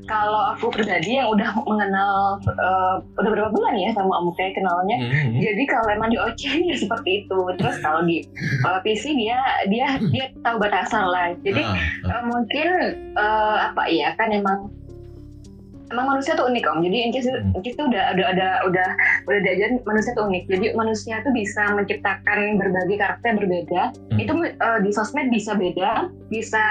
kalau 0.09 0.41
aku 0.57 0.73
pribadi 0.73 1.21
yang 1.21 1.29
udah 1.29 1.53
mengenal 1.69 2.41
uh, 2.57 2.97
udah 3.21 3.29
berapa 3.29 3.53
bulan 3.53 3.77
ya 3.77 3.93
sama 3.93 4.09
Om 4.09 4.33
Kay 4.33 4.57
kenalnya. 4.57 4.97
Mm-hmm. 4.97 5.37
Jadi 5.37 5.63
kalau 5.69 5.85
emang 5.93 6.09
di 6.09 6.17
OC 6.17 6.41
ya 6.65 6.75
seperti 6.83 7.23
itu. 7.23 7.39
Terus 7.61 7.77
kalau 7.85 8.01
di 8.01 8.25
uh, 8.65 8.81
PC 8.81 9.13
dia 9.13 9.37
dia 9.69 10.01
dia 10.09 10.33
tahu 10.41 10.57
batasan 10.57 11.05
lah. 11.05 11.37
Jadi 11.45 11.61
uh, 11.61 11.77
uh. 11.77 12.09
Uh, 12.09 12.23
mungkin 12.25 12.67
uh, 13.13 13.69
apa 13.69 13.85
ya 13.93 14.17
kan 14.17 14.33
emang 14.33 14.73
emang 15.89 16.05
manusia 16.15 16.37
tuh 16.37 16.45
unik 16.49 16.65
om 16.69 16.79
jadi 16.85 16.97
Incis, 17.09 17.25
hmm. 17.25 17.57
Incis 17.57 17.75
tuh 17.77 17.89
udah 17.89 18.13
ada 18.13 18.23
ada 18.33 18.47
udah 18.65 18.87
udah 19.25 19.39
diajarin 19.41 19.81
manusia 19.83 20.11
tuh 20.13 20.25
unik 20.29 20.43
jadi 20.49 20.65
manusia 20.77 21.15
tuh 21.25 21.33
bisa 21.33 21.63
menciptakan 21.73 22.57
berbagai 22.61 22.97
karakter 22.97 23.31
berbeda 23.37 23.81
hmm. 24.13 24.19
itu 24.21 24.33
uh, 24.61 24.79
di 24.81 24.91
sosmed 24.93 25.27
bisa 25.33 25.57
beda 25.57 26.09
bisa 26.29 26.61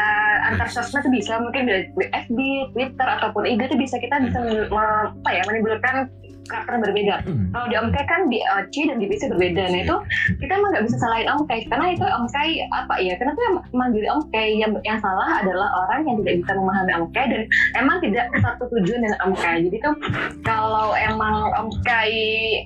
antar 0.47 0.71
sosmed 0.71 1.03
tuh 1.03 1.13
bisa 1.13 1.43
mungkin 1.43 1.67
dari 1.67 1.85
FB 1.99 2.39
Twitter 2.75 3.09
ataupun 3.19 3.47
IG 3.47 3.71
tuh 3.71 3.79
bisa 3.79 3.99
kita 3.99 4.23
bisa 4.23 4.39
hmm. 4.39 4.71
apa 4.75 5.31
ya 5.35 5.43
menimbulkan 5.51 6.07
karakter 6.49 6.81
berbeda. 6.81 7.23
Hmm. 7.23 7.53
Kalau 7.53 7.67
di 7.69 7.77
Omkai 7.77 8.05
kan 8.09 8.21
di 8.33 8.39
uh, 8.43 8.65
C 8.73 8.89
dan 8.89 8.99
di 8.99 9.07
PC 9.07 9.31
berbeda. 9.31 9.63
Nah 9.69 9.81
itu 9.85 9.97
kita 10.41 10.53
emang 10.57 10.71
nggak 10.75 10.85
bisa 10.89 10.97
salahin 10.99 11.29
Omkai 11.29 11.61
karena 11.69 11.87
itu 11.93 12.05
Omkai 12.05 12.51
apa 12.73 12.95
ya? 12.99 13.15
Kenapa 13.21 13.41
emang 13.71 13.89
jadi 13.93 14.09
Omkai 14.17 14.49
yang 14.59 14.73
yang 14.83 14.99
salah 14.99 15.45
adalah 15.45 15.69
orang 15.87 16.09
yang 16.09 16.17
tidak 16.25 16.35
bisa 16.43 16.53
memahami 16.57 16.93
Omkai 16.97 17.25
dan 17.29 17.43
emang 17.77 17.97
tidak 18.01 18.27
satu 18.41 18.65
tujuan 18.73 19.01
dengan 19.05 19.21
Omkai. 19.29 19.57
Jadi 19.69 19.77
tuh 19.85 19.95
kalau 20.43 20.97
emang 20.97 21.53
Omkai 21.55 22.13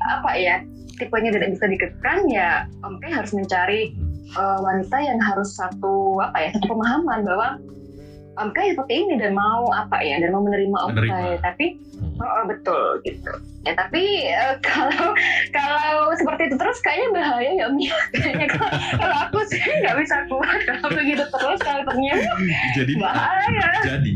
apa 0.01 0.31
ya 0.39 0.57
tipenya 0.97 1.35
tidak 1.35 1.51
bisa 1.59 1.65
dikekang 1.67 2.21
ya 2.31 2.65
Omkai 2.87 3.11
harus 3.11 3.35
mencari 3.35 3.93
uh, 4.39 4.59
wanita 4.63 4.97
yang 5.03 5.19
harus 5.19 5.57
satu 5.57 6.21
apa 6.23 6.39
ya 6.39 6.49
satu 6.55 6.67
pemahaman 6.71 7.21
bahwa 7.27 7.49
Om 8.33 8.49
Kai 8.51 8.73
seperti 8.73 8.95
ini 8.97 9.15
dan 9.21 9.37
mau 9.37 9.69
apa 9.69 10.01
ya 10.01 10.17
dan 10.17 10.33
mau 10.33 10.41
menerima 10.41 10.77
Om 10.77 10.89
Menerima. 10.91 11.13
Kai 11.13 11.33
tapi 11.41 11.67
Hmm. 12.03 12.19
oh, 12.19 12.27
oh, 12.27 12.45
betul 12.51 12.99
gitu 13.07 13.31
ya 13.63 13.79
tapi 13.79 14.27
eh, 14.27 14.55
kalau 14.67 15.15
kalau 15.55 16.11
seperti 16.19 16.51
itu 16.51 16.59
terus 16.59 16.83
kayaknya 16.83 17.09
bahaya 17.15 17.51
ya 17.55 17.65
Om 17.71 17.79
ya 17.79 17.95
kayaknya 18.19 18.47
kalau, 18.51 18.71
kalau 18.99 19.17
aku 19.23 19.39
sih 19.47 19.63
nggak 19.63 19.97
bisa 20.03 20.17
kuat 20.27 20.59
kalau 20.69 20.89
begitu 20.91 21.23
terus 21.23 21.61
karakternya 21.63 22.15
Jadi 22.75 22.93
bahaya 22.99 23.71
jadi 23.87 24.13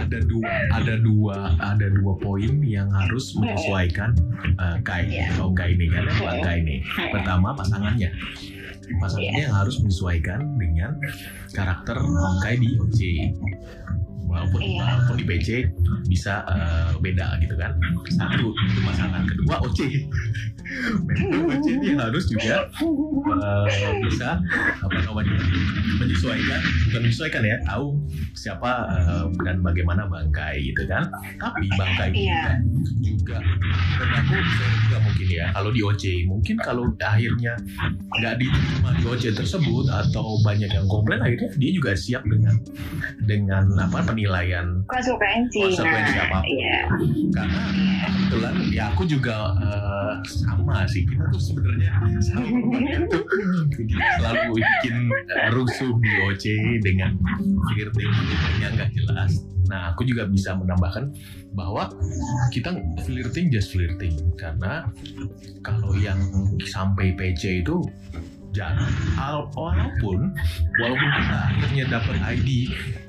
ada 0.00 0.18
dua 0.24 0.52
ada 0.72 0.94
dua 0.96 1.36
ada 1.60 1.86
dua 1.92 2.12
poin 2.16 2.52
yang 2.64 2.88
harus 2.88 3.36
menyesuaikan 3.36 4.16
uh, 4.56 4.80
Kai 4.80 5.04
Iya. 5.04 5.28
atau 5.36 5.52
Kai 5.52 5.76
ini 5.76 5.92
kan 5.92 6.08
Bang 6.16 6.40
Kai 6.40 6.64
ini. 6.64 6.80
Pertama 7.12 7.52
pasangannya. 7.52 8.08
Pasangannya 8.96 9.42
yang 9.44 9.56
harus 9.56 9.76
menyesuaikan 9.84 10.40
dengan 10.56 10.96
karakter 11.52 12.00
Hong 12.00 12.38
Kai 12.40 12.56
di 12.56 12.72
OC. 12.80 13.00
Walaupun 14.28 14.60
Iya. 14.60 14.78
walaupun 14.84 15.14
di 15.16 15.24
PC 15.24 15.48
bisa 16.06 16.44
uh, 16.44 16.92
beda 17.00 17.40
gitu 17.40 17.56
kan. 17.56 17.72
Satu 18.12 18.52
itu 18.52 18.80
pasangan, 18.84 19.24
kedua 19.24 19.56
OC. 19.60 19.80
Memang 21.08 21.48
OC 21.48 21.66
ini 21.80 21.96
harus 21.96 22.28
juga 22.28 22.68
uh, 23.24 23.64
bisa 24.04 24.36
apa 24.78 24.98
namanya 25.00 25.32
menyesuaikan 25.96 26.60
bukan 26.86 27.00
menyesuaikan 27.02 27.42
ya 27.42 27.56
tahu 27.64 27.96
siapa 28.36 28.84
uh, 28.86 29.24
dan 29.42 29.64
bagaimana 29.64 30.04
bangkai 30.04 30.60
gitu 30.62 30.84
kan 30.84 31.08
tapi 31.40 31.72
bangkai 31.72 32.12
Iya. 32.12 32.60
juga 33.00 33.40
aku 33.98 34.34
juga 34.84 34.96
mungkin 35.02 35.26
ya 35.26 35.46
kalau 35.52 35.70
di 35.72 35.80
OC 35.80 36.04
mungkin 36.28 36.56
kalau 36.60 36.84
akhirnya 37.00 37.56
nggak 38.14 38.34
diterima 38.36 38.90
di 38.94 39.04
OC 39.08 39.24
tersebut 39.34 39.84
atau 39.88 40.36
banyak 40.44 40.68
yang 40.68 40.86
komplain 40.86 41.24
akhirnya 41.24 41.48
dia 41.56 41.70
juga 41.72 41.96
siap 41.96 42.22
dengan 42.24 42.54
dengan 43.24 43.64
apa 43.74 44.04
penilaian. 44.18 44.82
Konsekuensi. 44.90 45.62
Konsekuensi 45.62 46.14
nah 46.18 46.26
apa 46.26 46.38
pun. 46.42 46.50
iya. 46.50 46.78
Karena 47.30 47.62
kebetulan 48.02 48.54
ya 48.74 48.82
aku 48.90 49.02
juga 49.06 49.54
uh, 49.54 50.14
sama 50.26 50.82
sih. 50.90 51.06
Kita 51.06 51.30
tuh 51.30 51.38
sebenarnya 51.38 51.94
sama. 52.18 52.50
Tuh 53.06 53.22
selalu 54.18 54.58
bikin 54.58 54.96
uh, 55.38 55.48
rusuh 55.54 55.94
di 56.02 56.10
OC 56.26 56.44
dengan 56.82 57.14
flirting 57.70 58.10
yang 58.58 58.74
nggak 58.74 58.90
jelas. 58.90 59.38
Nah, 59.68 59.92
aku 59.92 60.02
juga 60.08 60.24
bisa 60.24 60.56
menambahkan 60.56 61.12
bahwa 61.52 61.92
kita 62.50 62.74
flirting 63.06 63.54
just 63.54 63.70
flirting. 63.70 64.18
Karena 64.34 64.90
kalau 65.62 65.94
yang 65.94 66.18
sampai 66.66 67.14
PC 67.14 67.62
itu 67.62 67.86
jangan 68.52 68.90
Al- 69.20 69.48
walaupun 69.52 70.32
walaupun 70.80 71.08
kita 71.08 71.36
akhirnya 71.52 71.84
dapat 71.88 72.16
ID 72.38 72.48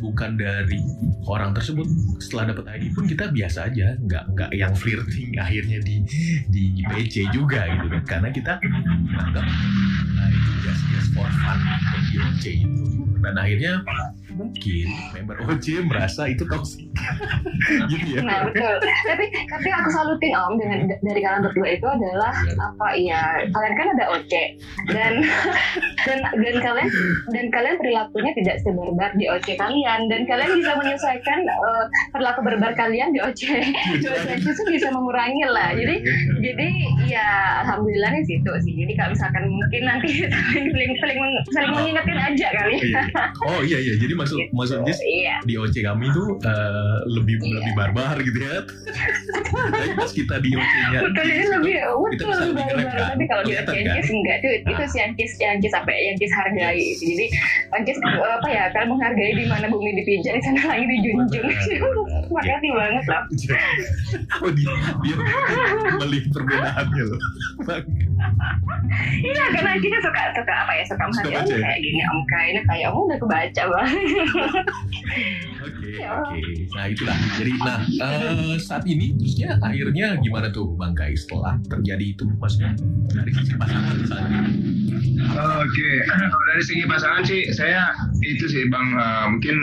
bukan 0.03 0.35
dari 0.39 0.79
orang 1.27 1.51
tersebut. 1.55 1.87
Setelah 2.19 2.55
dapat 2.55 2.65
ID 2.79 2.83
pun 2.95 3.05
kita 3.07 3.31
biasa 3.31 3.71
aja 3.71 3.95
nggak 3.99 4.23
nggak 4.35 4.51
yang 4.55 4.73
flirting 4.75 5.35
akhirnya 5.39 5.79
di 5.83 6.03
di 6.49 6.83
PC 6.87 7.29
juga 7.31 7.67
gitu 7.69 7.87
kan. 7.87 8.03
Karena 8.05 8.29
kita 8.33 8.59
menganggap 8.63 9.45
nah, 10.15 10.27
itu 10.27 10.51
just 10.65 10.83
just 10.91 11.09
for 11.15 11.27
fun 11.43 11.59
di 12.09 12.15
OC 12.19 12.43
itu. 12.65 12.85
Dan 13.19 13.35
akhirnya 13.35 13.83
mungkin 14.33 14.87
member 15.11 15.37
OC 15.45 15.65
merasa 15.85 16.27
itu 16.27 16.43
toxic 16.45 16.85
gitu 17.91 18.07
ya 18.13 18.21
Nah 18.21 18.45
betul. 18.45 18.75
tapi 19.05 19.25
tapi 19.47 19.67
aku 19.69 19.89
salutin 19.89 20.33
Om 20.35 20.53
dengan 20.57 20.79
dari 21.01 21.21
kalian 21.21 21.41
berdua 21.43 21.67
itu 21.69 21.87
adalah 21.87 22.33
Iya. 22.39 22.53
apa 22.61 22.87
ya 22.95 23.21
kalian 23.49 23.73
kan 23.73 23.87
ada 23.97 24.05
OC 24.13 24.33
dan 24.89 25.13
dan 26.07 26.17
dan 26.37 26.55
kalian 26.59 26.89
dan 27.31 27.45
kalian 27.49 27.75
perilakunya 27.77 28.31
tidak 28.37 28.55
sebarbar 28.61 29.11
di 29.15 29.25
OC 29.25 29.47
kalian 29.55 29.99
dan 30.07 30.21
kalian 30.25 30.49
bisa 30.55 30.71
menyesuaikan 30.77 31.39
eh, 31.43 31.85
perilaku 32.11 32.39
barbar 32.43 32.73
kalian 32.75 33.09
di 33.11 33.19
OC 33.19 33.41
di 33.99 34.07
OC 34.07 34.27
itu 34.39 34.63
bisa 34.69 34.87
mengurangi 34.89 35.43
lah. 35.47 35.73
Jadi 35.73 35.95
jadi 36.39 36.67
ya 37.07 37.27
alhamdulillah 37.65 38.11
di 38.15 38.23
situ 38.25 38.51
sih. 38.61 38.73
Jadi 38.77 38.93
kalau 38.95 39.11
misalkan 39.13 39.43
mungkin 39.49 39.81
nanti 39.85 40.09
saling 40.53 40.93
saling 41.01 41.17
saling, 41.51 41.71
mengingetin 41.73 42.19
aja 42.19 42.47
kali. 42.53 42.75
Iya. 42.79 43.01
oh 43.45 43.59
iya 43.61 43.77
iya 43.79 43.93
jadi 43.97 44.13
maksud 44.29 44.53
maksud 44.53 44.77
Jess 44.85 45.01
Iya. 45.01 45.35
di 45.43 45.53
OC 45.55 45.75
kami 45.81 46.05
tuh 46.11 46.37
eh, 46.41 46.97
lebih 47.09 47.35
Iya. 47.39 47.53
lebih 47.59 47.73
barbar 47.73 48.15
gitu 48.19 48.39
ya 48.39 48.57
tapi 49.73 49.89
pas 49.95 50.11
kita 50.11 50.35
di 50.39 50.49
OC-nya 50.53 50.99
lebih 51.01 51.75
kita 52.13 52.23
bisa 52.25 52.43
lebih 52.45 52.63
keren 52.63 52.77
barbar 52.77 52.93
kan? 52.93 53.07
tapi 53.09 53.23
kalau 53.25 53.41
di 53.41 53.49
Kelihatan 53.49 53.73
Yankis 53.75 54.07
kan? 54.07 54.15
enggak 54.19 54.37
tuh 54.39 54.51
itu 54.53 54.67
Nah. 54.69 54.87
sih 54.87 54.99
Yankis 54.99 55.31
Yankis 55.39 55.73
apa 55.73 55.89
ya 55.89 55.99
Yankis 56.11 56.31
hargai 56.31 56.77
Yes. 56.79 56.99
jadi 57.01 57.25
Yankis 57.73 57.97
apa 58.05 58.47
ya 58.47 58.63
kalau 58.71 58.85
menghargai 58.93 59.33
di 59.33 59.45
mana 59.47 59.65
bumi 59.67 59.91
dipijak 59.97 60.33
di 60.37 60.41
sana 60.43 60.61
lagi 60.67 60.85
dijunjung 60.85 61.45
makasih 62.33 62.71
banget 62.75 63.03
loh 63.09 63.23
oh 64.45 64.51
dia 64.53 64.71
dia 65.03 65.15
melihat 65.97 66.25
perbedaannya 66.31 67.03
loh 67.05 67.19
iya 69.23 69.43
karena 69.53 69.71
kita 69.79 69.97
suka 70.01 70.21
suka 70.35 70.53
apa 70.53 70.71
ya 70.75 70.83
suka 70.87 71.03
menghargai 71.03 71.45
ya? 71.47 71.57
kayak 71.59 71.79
gini 71.79 72.01
om 72.05 72.19
ini 72.29 72.61
kayak 72.65 72.87
om 72.91 73.05
udah 73.07 73.17
kebaca 73.19 73.63
banget 73.69 74.08
Oke, 75.59 75.89
Ya. 75.99 76.23
oke. 76.23 76.39
Nah 76.71 76.85
itulah. 76.87 77.17
Jadi, 77.35 77.51
nah 77.59 77.79
eh, 77.83 78.55
saat 78.57 78.83
ini 78.85 79.11
terusnya 79.17 79.59
akhirnya 79.59 80.15
gimana 80.19 80.47
tuh 80.49 80.71
Bang 80.75 80.95
Kai 80.95 81.13
setelah 81.13 81.59
terjadi 81.67 82.15
itu 82.15 82.23
maksudnya 82.39 82.71
dari 83.11 83.31
sisi 83.33 83.53
pasangan 83.57 83.93
misalnya. 83.97 84.41
Oke, 85.59 85.89
kalau 86.07 86.43
dari 86.53 86.63
segi 86.63 86.83
pasangan 86.87 87.23
sih 87.25 87.41
saya 87.51 87.91
itu 88.23 88.45
sih 88.47 88.63
bang 88.67 88.87
eh, 88.95 89.25
mungkin 89.29 89.57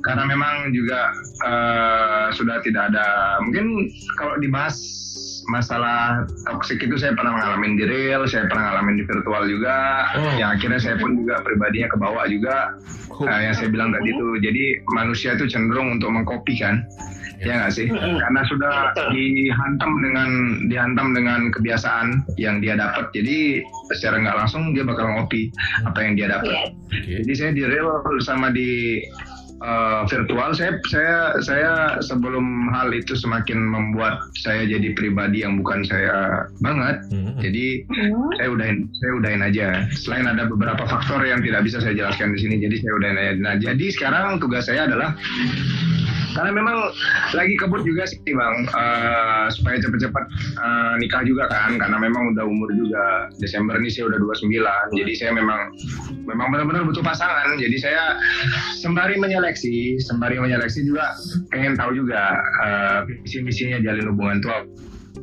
karena 0.00 0.24
memang 0.28 0.70
juga 0.70 1.10
eh, 1.42 2.26
sudah 2.32 2.60
tidak 2.62 2.92
ada 2.92 3.38
mungkin 3.42 3.88
kalau 4.20 4.36
dibahas 4.38 4.76
masalah 5.50 6.24
toxic 6.48 6.80
itu 6.80 6.96
saya 6.96 7.12
pernah 7.16 7.36
ngalamin 7.36 7.76
di 7.76 7.84
real, 7.84 8.24
saya 8.28 8.48
pernah 8.48 8.72
ngalamin 8.72 9.00
di 9.00 9.04
virtual 9.04 9.42
juga. 9.48 10.08
Oh. 10.16 10.32
Yang 10.36 10.50
akhirnya 10.58 10.80
saya 10.80 10.96
pun 11.00 11.10
juga 11.18 11.40
pribadinya 11.44 11.88
ke 11.90 11.96
bawah 12.00 12.24
juga. 12.28 12.56
Oh, 13.14 13.24
Nah, 13.24 13.38
yang 13.46 13.54
saya 13.54 13.70
bilang 13.70 13.94
tadi 13.94 14.10
tuh, 14.18 14.42
jadi 14.42 14.82
manusia 14.90 15.38
itu 15.38 15.46
cenderung 15.46 15.94
untuk 15.94 16.10
mengkopi 16.10 16.58
kan, 16.58 16.82
ya 17.38 17.62
nggak 17.62 17.70
sih? 17.70 17.86
Mm-mm. 17.86 18.18
Karena 18.18 18.42
sudah 18.50 18.74
dihantam 19.14 19.92
dengan 20.02 20.30
dihantam 20.66 21.14
dengan 21.14 21.40
kebiasaan 21.54 22.26
yang 22.42 22.58
dia 22.58 22.74
dapat, 22.74 23.14
jadi 23.14 23.62
secara 23.94 24.18
nggak 24.18 24.34
langsung 24.34 24.74
dia 24.74 24.82
bakal 24.82 25.06
ngopi 25.14 25.54
apa 25.86 25.98
yang 26.02 26.18
dia 26.18 26.26
dapat. 26.26 26.50
Iya. 26.50 26.66
Oke. 26.90 27.12
Jadi 27.22 27.32
saya 27.38 27.50
di 27.54 27.62
real 27.62 28.02
sama 28.18 28.50
di 28.50 28.98
uh, 29.62 30.02
virtual, 30.08 30.50
saya 30.56 30.80
saya 30.88 31.18
saya 31.44 31.72
sebelum 32.02 32.72
hal 32.72 32.90
itu 32.90 33.14
semakin 33.14 33.58
membuat 33.58 34.24
saya 34.40 34.66
jadi 34.66 34.96
pribadi 34.96 35.44
yang 35.46 35.60
bukan 35.60 35.84
saya 35.86 36.48
banget. 36.64 37.04
Hmm. 37.12 37.38
Jadi 37.38 37.84
Hmm. 37.84 38.30
saya 38.38 38.48
udahin 38.54 38.78
saya 39.00 39.12
udahin 39.18 39.42
aja 39.42 39.68
selain 39.94 40.26
ada 40.28 40.46
beberapa 40.46 40.84
faktor 40.86 41.22
yang 41.26 41.40
tidak 41.42 41.66
bisa 41.66 41.80
saya 41.82 41.94
jelaskan 41.96 42.34
di 42.34 42.38
sini 42.42 42.54
jadi 42.62 42.76
saya 42.80 42.92
udahin 42.96 43.18
aja 43.18 43.32
nah 43.40 43.54
jadi 43.58 43.86
sekarang 43.90 44.38
tugas 44.38 44.66
saya 44.66 44.86
adalah 44.86 45.16
karena 46.34 46.50
memang 46.50 46.76
lagi 47.32 47.54
kebut 47.56 47.82
juga 47.86 48.04
sih 48.04 48.18
bang 48.26 48.54
eh, 48.68 49.46
supaya 49.54 49.76
cepet-cepet 49.80 50.24
eh, 50.58 50.92
nikah 51.00 51.22
juga 51.22 51.46
kan 51.48 51.78
karena 51.78 51.96
memang 51.96 52.34
udah 52.34 52.44
umur 52.44 52.68
juga 52.74 53.30
Desember 53.38 53.78
ini 53.78 53.88
saya 53.90 54.10
udah 54.10 54.18
29 54.20 54.98
jadi 54.98 55.12
saya 55.14 55.30
memang 55.34 55.60
memang 56.26 56.46
benar-benar 56.50 56.82
butuh 56.84 57.04
pasangan 57.06 57.54
jadi 57.56 57.76
saya 57.78 58.02
sembari 58.82 59.16
menyeleksi 59.16 59.98
sembari 60.02 60.36
menyeleksi 60.42 60.84
juga 60.84 61.14
pengen 61.54 61.78
tahu 61.78 61.94
juga 61.94 62.34
eh, 62.66 62.98
visi 63.24 63.40
misinya 63.40 63.78
jalin 63.80 64.10
hubungan 64.10 64.42
tuh 64.42 64.52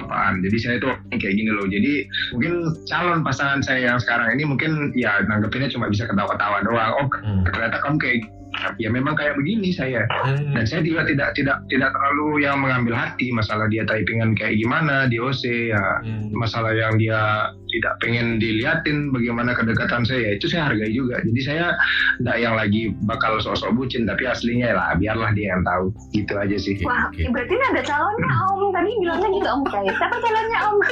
apaan. 0.02 0.42
Jadi 0.42 0.58
saya 0.58 0.76
tuh 0.82 0.96
kayak 1.14 1.36
gini 1.36 1.52
loh. 1.52 1.68
Jadi 1.68 2.08
mungkin 2.34 2.54
calon 2.90 3.22
pasangan 3.22 3.62
saya 3.62 3.92
yang 3.92 4.00
sekarang 4.02 4.34
ini 4.34 4.44
mungkin 4.48 4.92
ya 4.98 5.22
nanggepinnya 5.28 5.70
cuma 5.70 5.92
bisa 5.92 6.08
ketawa-ketawa 6.10 6.64
doang. 6.66 6.92
Oh 6.98 7.08
Hmm. 7.22 7.44
ternyata 7.46 7.78
kamu 7.84 7.96
kayak 8.02 8.18
ya 8.78 8.90
memang 8.92 9.16
kayak 9.16 9.36
begini 9.40 9.72
saya. 9.72 10.04
Hmm. 10.12 10.54
Dan 10.56 10.64
saya 10.68 10.82
juga 10.84 11.08
tidak 11.08 11.34
tidak 11.38 11.64
tidak 11.72 11.90
terlalu 11.96 12.44
yang 12.44 12.60
mengambil 12.60 12.96
hati 12.96 13.32
masalah 13.32 13.66
dia 13.72 13.88
typingan 13.88 14.36
kayak 14.36 14.60
gimana 14.60 15.08
di 15.08 15.18
OC 15.18 15.74
ya 15.74 15.86
Hmm. 16.02 16.34
masalah 16.34 16.74
yang 16.74 16.98
dia 16.98 17.52
tidak 17.74 17.94
pengen 18.04 18.38
diliatin 18.38 19.10
bagaimana 19.10 19.56
kedekatan 19.56 20.04
saya 20.04 20.36
itu 20.36 20.46
saya 20.52 20.72
hargai 20.72 20.92
juga 20.92 21.20
jadi 21.24 21.42
saya 21.42 21.66
tidak 22.20 22.38
yang 22.38 22.56
lagi 22.60 22.92
bakal 23.08 23.40
sosok 23.40 23.74
bucin 23.74 24.04
tapi 24.06 24.28
aslinya 24.28 24.76
lah 24.76 24.94
biarlah 25.00 25.32
dia 25.34 25.56
yang 25.56 25.64
tahu 25.64 25.90
gitu 26.12 26.34
aja 26.38 26.58
sih 26.60 26.76
Wah, 26.84 27.08
Oke. 27.14 27.24
berarti 27.30 27.54
ini 27.54 27.66
ada 27.72 27.82
calonnya 27.86 28.32
Om. 28.50 28.62
Tadi 28.74 28.90
bilangnya 29.00 29.30
gitu 29.32 29.48
Om 29.48 29.62
kayak. 29.70 29.94
Siapa 29.96 30.18
calonnya 30.18 30.60
Om? 30.66 30.78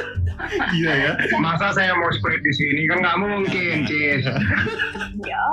Iya 0.72 0.92
ya. 0.96 1.12
masa 1.36 1.68
saya 1.76 1.92
mau 1.92 2.08
split 2.16 2.40
di 2.40 2.52
sini 2.56 2.88
kan 2.88 3.04
nggak 3.04 3.16
mungkin 3.20 3.84
cis 3.84 4.24
Ya. 5.20 5.44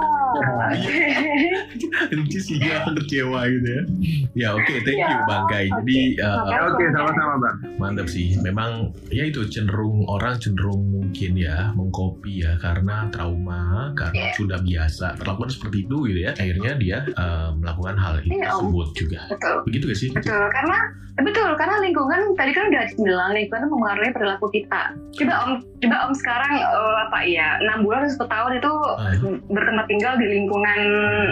Sih 2.39 2.55
dia 2.55 2.87
kecewa 2.95 3.51
gitu 3.51 3.67
ya. 3.67 3.83
Ya 4.31 4.49
oke, 4.55 4.73
thank 4.87 4.95
you 4.95 5.03
Ya, 5.03 5.27
Bang 5.27 5.43
Kai. 5.51 5.67
Jadi 5.67 6.15
eh, 6.23 6.61
oke 6.71 6.83
sama-sama 6.95 7.33
bang 7.41 7.55
mantap 7.75 8.07
sih. 8.07 8.39
Memang 8.39 8.95
ya 9.11 9.27
itu 9.27 9.43
cenderung 9.51 10.07
orang 10.07 10.39
cenderung 10.39 11.11
mungkin 11.17 11.33
ya 11.35 11.73
mengcopy 11.73 12.45
ya 12.45 12.53
karena 12.61 13.09
trauma 13.09 13.89
karena 13.97 14.29
Iya. 14.29 14.37
sudah 14.37 14.61
biasa 14.61 15.17
perlakuan 15.17 15.49
seperti 15.49 15.81
itu 15.81 16.05
gitu 16.05 16.19
ya 16.21 16.31
akhirnya 16.31 16.77
dia 16.77 16.97
eh, 17.09 17.49
melakukan 17.57 17.97
hal 17.97 18.21
itu 18.21 18.37
Om. 18.37 18.45
tersebut 18.45 18.87
juga 18.93 19.19
betul 19.27 19.55
begitu 19.65 19.83
gak 19.87 19.97
sih 19.97 20.09
betul 20.13 20.37
karena 20.47 20.77
betul 21.17 21.49
karena 21.57 21.75
lingkungan 21.81 22.21
tadi 22.33 22.51
kan 22.53 22.69
udah 22.69 22.83
bilang 22.95 23.29
lingkungan 23.33 23.65
itu 23.65 23.73
mempengaruhi 23.73 24.11
perilaku 24.13 24.45
kita 24.53 24.81
coba 24.93 25.33
om 25.41 25.51
coba 25.75 25.95
om 26.05 26.13
sekarang 26.13 26.53
eh, 26.53 26.95
apa 27.01 27.19
ya 27.25 27.47
enam 27.59 27.81
bulan 27.81 28.05
atau 28.05 28.27
tahun 28.27 28.51
itu 28.55 28.73
Ah, 28.97 29.13
bertempat 29.47 29.85
tinggal 29.87 30.13
di 30.15 30.25
lingkungan 30.29 30.79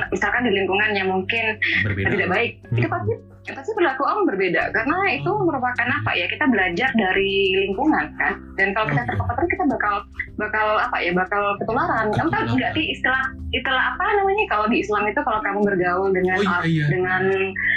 misalkan 0.10 0.42
di 0.44 0.52
lingkungan 0.52 0.90
yang 0.92 1.08
mungkin 1.08 1.62
berbeda 1.86 2.10
tidak 2.10 2.30
baik 2.34 2.52
Hmm. 2.66 2.78
itu 2.82 2.88
pasti 2.90 3.14
pasti 3.46 3.72
perilaku 3.72 4.02
om 4.02 4.26
berbeda 4.26 4.74
karena 4.74 4.98
itu 5.12 5.30
merupakan 5.30 5.86
apa 5.86 6.12
ya 6.12 6.26
kita 6.26 6.46
belajar 6.46 6.90
dari 6.92 7.34
lingkungan 7.62 8.10
kan 8.18 8.34
dan 8.56 8.74
kalau 8.74 8.90
kita 8.90 9.04
Oke. 9.04 9.10
terpapar 9.12 9.46
kita 9.46 9.64
bakal 9.68 9.94
bakal 10.36 10.68
apa 10.80 10.98
ya 10.98 11.12
bakal 11.12 11.54
ketularan 11.62 12.10
om 12.12 12.28
tahu 12.28 12.58
nggak 12.58 12.74
sih 12.74 12.86
istilah 12.90 13.22
istilah 13.52 13.94
apa 13.94 14.06
namanya 14.18 14.44
kalau 14.48 14.66
di 14.66 14.82
Islam 14.82 15.06
itu 15.06 15.22
kalau 15.22 15.40
kamu 15.40 15.60
bergaul 15.64 16.10
dengan 16.10 16.40
Oh, 16.42 16.62
iya, 16.62 16.66
iya. 16.66 16.86
dengan 16.90 17.22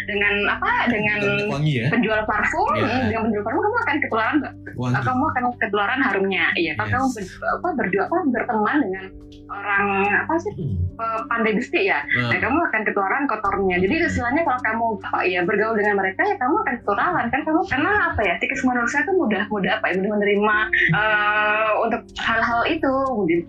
dengan 0.05 0.35
apa 0.49 0.71
dengan 0.89 1.19
wangi 1.47 1.73
ya 1.77 1.87
penjual 1.89 2.21
parfum 2.25 2.69
Iya. 2.73 3.09
dengan 3.09 3.23
penjual 3.29 3.45
parfum 3.45 3.61
kamu 3.61 3.79
akan 3.79 3.97
ketularan 4.01 4.37
wangi 4.75 5.01
kamu 5.03 5.25
akan 5.27 5.43
ketularan 5.59 6.01
harumnya 6.01 6.45
iya 6.55 6.73
kalau 6.75 6.89
Yes. 6.89 6.95
kamu 6.95 7.07
ber- 7.13 7.53
apa 7.53 7.69
berjual 7.77 8.05
apa 8.05 8.17
berteman 8.31 8.77
dengan 8.81 9.05
orang 9.49 9.87
apa 10.19 10.35
sih 10.39 10.53
Hmm. 10.99 11.25
pandai 11.25 11.55
besti 11.55 11.87
ya 11.87 12.03
Nah, 12.11 12.29
Nah, 12.29 12.39
kamu 12.39 12.59
akan 12.61 12.83
ketularan 12.83 13.25
kotornya. 13.25 13.79
Jadi 13.79 13.95
istilahnya 14.03 14.43
kalau 14.43 14.61
kamu 14.61 14.85
apa 15.01 15.21
ya 15.25 15.41
bergaul 15.59 15.75
dengan 15.75 15.99
mereka 15.99 16.23
ya 16.23 16.39
kamu 16.39 16.55
akan 16.63 16.75
ketularan 16.79 17.27
kan 17.35 17.41
kamu 17.43 17.61
karena 17.67 17.91
apa 18.15 18.21
ya 18.23 18.35
psikis 18.39 18.63
manusia 18.63 19.03
itu 19.03 19.11
mudah 19.11 19.43
mudah 19.51 19.73
apa 19.75 19.85
ya 19.91 19.95
mudah 19.99 20.13
menerima 20.15 20.57
eh, 20.95 21.71
untuk 21.83 22.03
hal-hal 22.23 22.63
itu. 22.71 22.95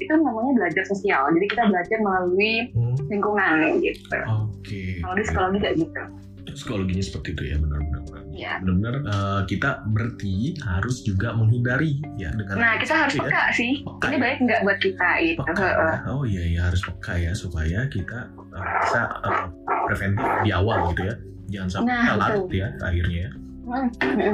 Itu 0.02 0.14
namanya 0.18 0.52
belajar 0.58 0.84
sosial. 0.90 1.30
Jadi 1.38 1.46
kita 1.46 1.70
belajar 1.70 1.98
melalui 2.02 2.74
hmm. 2.74 2.98
lingkungan 3.14 3.78
gitu. 3.78 4.18
oke 4.26 4.82
Kalau 5.06 5.14
di 5.14 5.22
psikologi 5.22 5.58
kayak 5.62 5.78
gitu. 5.78 6.04
psikologinya 6.50 7.04
seperti 7.06 7.30
itu 7.38 7.44
ya 7.46 7.56
benar-benar 7.62 8.02
Ya. 8.34 8.56
benar-benar 8.64 8.96
eh, 9.04 9.42
kita 9.52 9.84
berarti 9.92 10.56
harus 10.64 11.04
juga 11.04 11.36
menghindari 11.36 12.00
ya 12.16 12.32
dengan 12.34 12.56
Nah 12.58 12.74
kita 12.80 13.06
harus 13.06 13.14
ya. 13.14 13.22
peka 13.28 13.44
sih. 13.54 13.84
Peka 13.84 14.06
Ini 14.10 14.16
ya. 14.16 14.22
baik 14.24 14.38
nggak 14.48 14.62
buat 14.66 14.80
kita 14.80 15.10
itu. 15.22 15.42
peka 15.46 15.68
ya. 15.68 15.96
oh 16.10 16.24
iya 16.26 16.44
iya 16.48 16.62
harus 16.72 16.82
peka 16.82 17.14
ya 17.20 17.32
supaya 17.36 17.86
kita 17.92 18.32
eh, 18.34 18.66
bisa 18.82 19.02
eh, 19.28 19.44
preventif 19.92 20.26
di 20.42 20.50
awal 20.56 20.90
gitu 20.96 21.04
ya 21.06 21.16
jangan 21.50 21.70
sampai 21.72 21.92
Nah, 21.92 22.16
larut 22.16 22.46
betul. 22.46 22.56
ya 22.56 22.68
akhirnya 22.80 23.20
ya. 23.20 23.32
Hmm. 23.62 23.86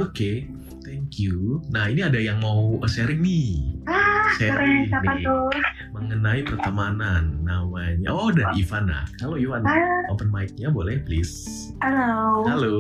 oke 0.02 0.32
thank 0.82 1.18
you 1.18 1.60
nah 1.68 1.86
ini 1.86 2.02
ada 2.02 2.16
yang 2.18 2.40
mau 2.40 2.62
sharing 2.86 3.20
nih 3.20 3.76
Ah, 3.86 4.32
keren. 4.34 4.88
Siapa 4.88 5.12
nih 5.14 5.22
tuh? 5.22 5.50
mengenai 5.92 6.42
pertemanan 6.42 7.40
namanya 7.42 8.10
oh 8.10 8.30
dari 8.30 8.60
Ivana 8.60 9.06
halo 9.20 9.36
Ivana 9.36 9.66
Ah, 9.66 10.02
open 10.08 10.28
mic-nya 10.28 10.68
boleh 10.68 11.00
please 11.02 11.72
halo. 11.78 12.46
Halo, 12.46 12.78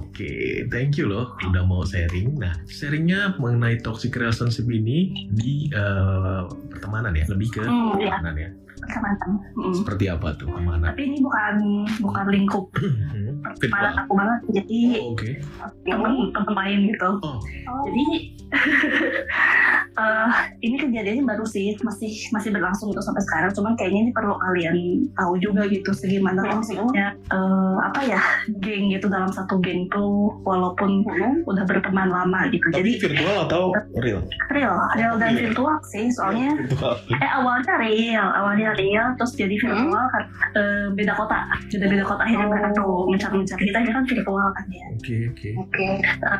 oke, 0.00 0.32
thank 0.68 0.94
you 0.94 1.06
loh 1.06 1.32
udah 1.42 1.62
mau 1.62 1.82
sharing. 1.82 2.36
Nah, 2.36 2.54
sharingnya 2.66 3.34
mengenai 3.36 3.78
toxic 3.78 4.12
relationship 4.12 4.64
ini 4.64 5.28
di 5.30 5.68
eh, 5.68 6.42
pertemanan 6.68 7.12
ya, 7.12 7.24
lebih 7.26 7.48
ke 7.50 7.60
Hmm, 7.60 7.96
iya, 7.96 8.12
pertemanan 8.12 8.34
ya. 8.36 8.48
Teman-teman. 8.82 9.38
Hmm. 9.52 9.74
Seperti 9.74 10.04
apa 10.06 10.28
tuh 10.34 10.46
pertemanan? 10.46 10.90
Tapi 10.90 11.02
ini 11.04 11.18
bukan 11.18 11.54
bukan 12.00 12.24
lingkup 12.28 12.64
Hmm, 12.72 13.42
pertemanan 13.42 13.94
aku 13.98 14.12
banget. 14.14 14.38
Jadi 14.54 14.80
Oh, 15.00 15.12
Oke. 15.12 15.30
teman 15.84 16.12
teman 16.30 16.52
main 16.54 16.80
gitu. 16.86 17.10
Oh, 17.20 17.38
Oh, 17.66 17.82
Jadi 17.84 18.04
eh, 19.94 20.28
ini 20.60 20.74
kejadiannya 20.76 21.24
baru 21.24 21.44
sih, 21.44 21.78
masih 21.80 22.10
masih 22.30 22.50
berlangsung 22.50 22.90
gitu 22.90 22.98
sampai 23.00 23.22
sekarang. 23.22 23.50
Cuman 23.52 23.72
kayaknya 23.74 24.00
ini 24.04 24.12
perlu 24.12 24.34
kalian 24.36 24.76
tahu 25.14 25.38
juga 25.38 25.66
gitu 25.66 25.90
segimana 25.92 26.42
Hmm. 26.42 26.58
maksudnya 26.58 27.06
eh, 27.30 27.76
apa 27.80 28.00
ya 28.02 28.20
geng 28.58 28.90
gitu 28.90 29.06
dalam 29.06 29.30
satu 29.30 29.58
geng 29.58 29.86
tuh 29.88 30.34
walaupun 30.42 31.04
hmm. 31.04 31.46
udah 31.46 31.64
berteman 31.64 32.08
lama 32.08 32.50
gitu. 32.50 32.66
Jadi 32.70 32.98
virtual 32.98 33.46
atau 33.46 33.70
real? 33.96 34.22
real, 34.50 34.74
real 34.94 35.14
dan 35.16 35.30
Iya. 35.30 35.40
virtual 35.46 35.78
sih 35.86 36.10
soalnya 36.10 36.50
Virtual. 36.58 36.94
eh 37.12 37.30
awalnya 37.30 37.72
real 37.78 38.26
awalnya 38.26 38.69
real 38.74 39.06
terus 39.14 39.32
jadi 39.34 39.54
virtual 39.56 40.04
kan 40.10 40.22
eh, 40.54 40.86
beda 40.92 41.12
kota. 41.14 41.38
Beda 41.68 41.86
beda 41.86 42.04
kota 42.04 42.22
akhirnya 42.22 42.46
mereka 42.46 42.68
tuh 42.72 43.06
mencari 43.06 43.36
mencari 43.38 43.62
kita 43.64 43.78
kan 43.80 44.04
virtual 44.04 44.48
kan 44.52 44.66
ya. 44.68 44.86
Oke, 44.92 45.16
oke. 45.30 45.48
Oke. 45.58 45.88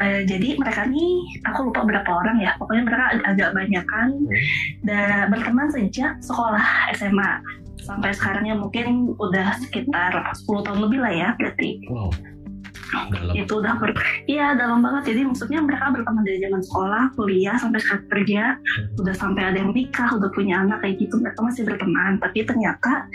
Eh, 0.00 0.20
jadi 0.24 0.48
mereka 0.54 0.86
nih 0.86 1.12
aku 1.44 1.70
lupa 1.70 1.80
berapa 1.82 2.10
orang 2.10 2.36
ya. 2.38 2.52
Pokoknya 2.56 2.82
mereka 2.84 3.04
ag- 3.10 3.26
agak 3.26 3.50
banyak 3.52 3.84
kan 3.86 4.08
dan 4.82 5.30
berteman 5.30 5.68
sejak 5.70 6.16
sekolah 6.20 6.62
SMA 6.92 7.32
sampai 7.80 8.12
sekarangnya 8.12 8.54
mungkin 8.54 9.16
udah 9.16 9.56
sekitar 9.56 10.12
10 10.36 10.66
tahun 10.66 10.80
lebih 10.84 11.00
lah 11.00 11.12
ya 11.12 11.28
berarti. 11.34 11.80
Wow. 11.88 12.12
Dalam. 12.90 13.32
itu 13.34 13.52
udah 13.58 13.74
ber 13.78 13.90
iya 14.26 14.54
dalam 14.54 14.82
banget 14.82 15.14
jadi 15.14 15.20
maksudnya 15.26 15.60
mereka 15.62 15.90
berteman 15.94 16.22
dari 16.26 16.38
zaman 16.42 16.62
sekolah 16.62 17.02
kuliah 17.14 17.56
sampai 17.58 17.78
sekarang 17.82 18.06
kerja 18.10 18.42
udah 18.98 19.14
sampai 19.14 19.42
ada 19.46 19.58
yang 19.62 19.72
nikah 19.72 20.10
udah 20.14 20.30
punya 20.34 20.54
anak 20.62 20.82
kayak 20.82 20.96
gitu 20.98 21.14
mereka 21.18 21.40
masih 21.42 21.62
berteman 21.66 22.12
tapi 22.18 22.38
ternyata 22.42 23.06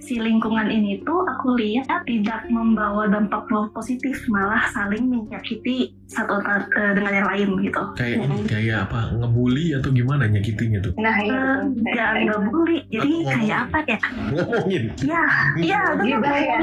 si 0.00 0.16
lingkungan 0.18 0.68
ini 0.68 1.00
tuh 1.04 1.24
aku 1.28 1.56
lihat 1.56 2.04
tidak 2.04 2.44
membawa 2.48 3.08
dampak 3.08 3.44
positif 3.72 4.16
malah 4.28 4.64
saling 4.72 5.08
menyakiti 5.08 5.92
satu 6.08 6.40
eh, 6.40 6.92
dengan 6.96 7.12
yang 7.12 7.28
lain 7.28 7.48
gitu 7.60 7.82
Kayak 8.00 8.16
ini, 8.24 8.36
kayak 8.48 8.88
apa? 8.88 9.12
Ngebully 9.12 9.76
atau 9.76 9.92
gimana 9.92 10.24
nyakitinya 10.24 10.80
tuh? 10.80 10.92
Nah, 10.96 11.16
iya. 11.20 11.42
Betul. 11.68 11.84
nggak 11.84 12.10
nggak 12.24 12.40
bully 12.48 12.78
jadi 12.88 13.12
kayak 13.28 13.58
apa 13.68 13.78
ya 13.84 13.98
Ngomongin. 14.32 14.84
ya 15.04 15.22
iya 15.60 15.80
benar 15.96 16.18
Gibah 16.18 16.36
ya. 16.40 16.58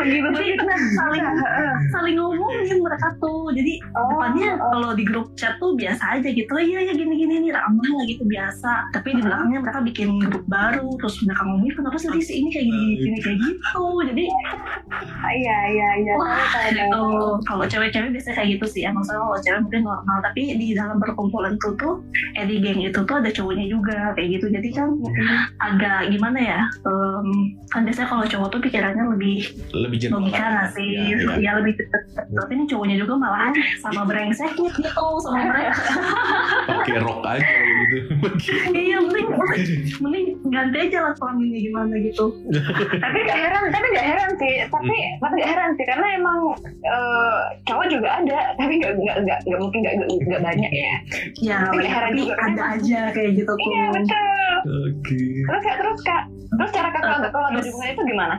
Jadi 0.00 0.52
saling 0.96 1.24
saling 1.90 2.16
ngomongin 2.16 2.78
mereka 2.80 3.08
tuh. 3.18 3.50
Jadi 3.52 3.82
Oh, 3.90 4.06
depannya 4.14 4.54
oh. 4.56 4.70
kalau 4.70 4.90
di 4.94 5.04
grup 5.04 5.26
chat 5.34 5.58
tuh 5.58 5.74
biasa 5.74 6.18
aja 6.18 6.28
gitu. 6.30 6.50
Oh, 6.50 6.62
iya 6.62 6.86
ya 6.86 6.92
gini 6.94 7.14
gini 7.16 7.34
nih 7.42 7.52
ramah 7.52 7.82
lah 7.82 8.04
gitu 8.06 8.22
biasa. 8.24 8.90
Tapi 8.94 9.18
di 9.18 9.22
belakangnya 9.22 9.58
mereka 9.60 9.80
bikin 9.82 10.08
grup 10.22 10.44
baru 10.46 10.88
terus 10.98 11.18
mereka 11.26 11.42
ngomongin 11.44 11.74
kenapa 11.74 11.96
sih 11.98 12.08
si 12.22 12.32
ini 12.38 12.48
kayak 12.50 12.66
gini 12.66 12.86
gini 12.98 13.18
kayak 13.20 13.38
gitu? 13.42 13.84
Jadi 14.06 14.24
Iya, 15.30 15.58
iya, 15.70 15.88
iya. 16.02 16.14
Oh, 16.92 17.38
kalau 17.46 17.64
cewek-cewek 17.66 18.10
biasanya 18.12 18.36
kayak 18.42 18.50
gitu 18.58 18.66
sih. 18.66 18.82
Emang 18.84 19.04
kalau 19.06 19.38
cewek 19.38 19.60
mungkin 19.62 19.82
normal. 19.86 20.18
Tapi 20.22 20.54
di 20.56 20.74
dalam 20.74 20.98
perkumpulan 20.98 21.54
itu 21.56 21.70
tuh 21.78 22.02
eh 22.34 22.44
di 22.46 22.58
geng 22.58 22.80
itu 22.82 23.00
tuh 23.00 23.16
ada 23.18 23.30
cowoknya 23.30 23.66
juga 23.70 24.12
kayak 24.14 24.28
gitu. 24.38 24.46
Jadi 24.50 24.68
kan 24.74 24.88
agak 25.60 26.10
gimana 26.10 26.38
ya 26.38 26.60
em, 26.86 27.28
kan 27.70 27.86
biasanya 27.86 28.08
kalau 28.08 28.24
cowok 28.26 28.48
tuh 28.50 28.60
pikirannya 28.60 29.04
lebih 29.16 29.38
Lebih 29.72 29.98
logika 30.10 30.44
nggak 30.44 30.68
sih? 30.74 30.88
Iya, 30.90 31.16
iya. 31.16 31.34
ya 31.38 31.50
lebih 31.62 31.74
tapi 32.30 32.50
ini 32.54 32.64
cowoknya 32.68 32.96
juga 33.00 33.14
malah 33.16 33.50
sama 33.80 34.02
brengseknya 34.06 34.70
gitu 34.74 35.06
sama 35.24 35.40
mereka 35.48 35.74
Pakai 36.70 36.96
rok 37.02 37.20
aja 37.26 37.42
gitu. 37.44 37.96
iya 38.72 38.96
mending 39.02 39.28
mending 40.00 40.26
ganti 40.48 40.76
aja 40.88 40.98
lah 41.10 41.12
kelaminnya 41.18 41.60
gimana 41.60 41.94
gitu 42.00 42.24
tapi 43.00 43.18
gak 43.26 43.38
heran, 43.38 43.64
tapi 43.70 43.86
gak 43.94 44.06
heran 44.06 44.30
sih. 44.36 44.54
Tapi, 44.68 44.96
tapi 45.18 45.34
gak 45.40 45.50
heran 45.50 45.70
sih 45.76 45.84
karena 45.86 46.06
emang 46.16 46.38
eh, 46.84 47.40
cowok 47.66 47.86
juga 47.90 48.08
ada, 48.22 48.40
tapi 48.56 48.78
gak, 48.78 48.92
gak, 48.98 49.16
gak, 49.26 49.38
gak 49.46 49.60
mungkin 49.60 49.80
gak, 49.84 49.94
gak, 49.98 50.08
gak 50.28 50.42
banyak 50.42 50.72
ya. 50.72 50.92
ya 51.40 51.58
Tapi 51.66 51.76
nggak 51.80 51.92
heran 51.92 52.10
tapi 52.10 52.22
juga. 52.22 52.34
ada 52.46 52.62
aja 52.76 53.00
kayak 53.14 53.30
gitu 53.38 53.52
Iya 53.60 53.84
betul. 53.92 54.24
Oke. 54.90 55.20
Terus 55.46 55.62
kak, 55.62 55.76
terus 55.80 56.00
kak, 56.04 56.22
terus 56.60 56.72
cara 56.72 56.88
kakak 56.90 57.08
Eh, 57.20 57.30
kalau 57.30 57.46
ada 57.46 57.56
terus- 57.56 57.66
hubungan 57.68 57.88
itu 57.90 58.02
gimana? 58.06 58.34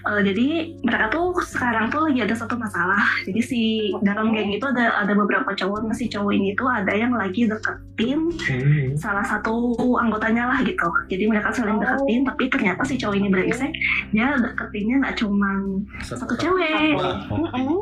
Eh, 0.00 0.20
jadi 0.24 0.46
mereka 0.80 1.06
tuh 1.08 1.26
sekarang 1.44 1.84
tuh 1.86 2.00
lagi 2.02 2.20
ada 2.22 2.34
satu 2.34 2.54
masalah. 2.56 3.02
Jadi 3.22 3.40
si 3.40 3.60
dalam 4.00 4.32
geng 4.32 4.48
itu 4.50 4.64
ada 4.64 4.96
ada 4.96 5.12
beberapa 5.12 5.52
cowok 5.52 5.92
si 5.92 6.08
cowok 6.08 6.32
ini 6.32 6.54
tuh 6.54 6.64
ada 6.64 6.90
yang 6.90 7.12
lagi 7.12 7.44
deketin 7.44 8.30
Hmm. 8.38 8.94
salah 8.94 9.22
satu 9.22 9.52
anggotanya 9.94 10.48
lah 10.48 10.58
gitu. 10.62 10.88
Jadi 11.06 11.24
mereka 11.26 11.50
saling 11.50 11.76
Oh. 11.76 11.82
deketin 11.82 12.20
tapi 12.22 12.44
ternyata 12.48 12.82
si 12.82 12.96
cowok 12.96 13.14
ini 13.14 13.28
brengsek 13.28 13.72
dia 14.10 14.32
deketinnya 14.34 14.96
nggak 14.98 15.16
cuman 15.16 15.58
satu 16.00 16.34
cewek. 16.34 16.96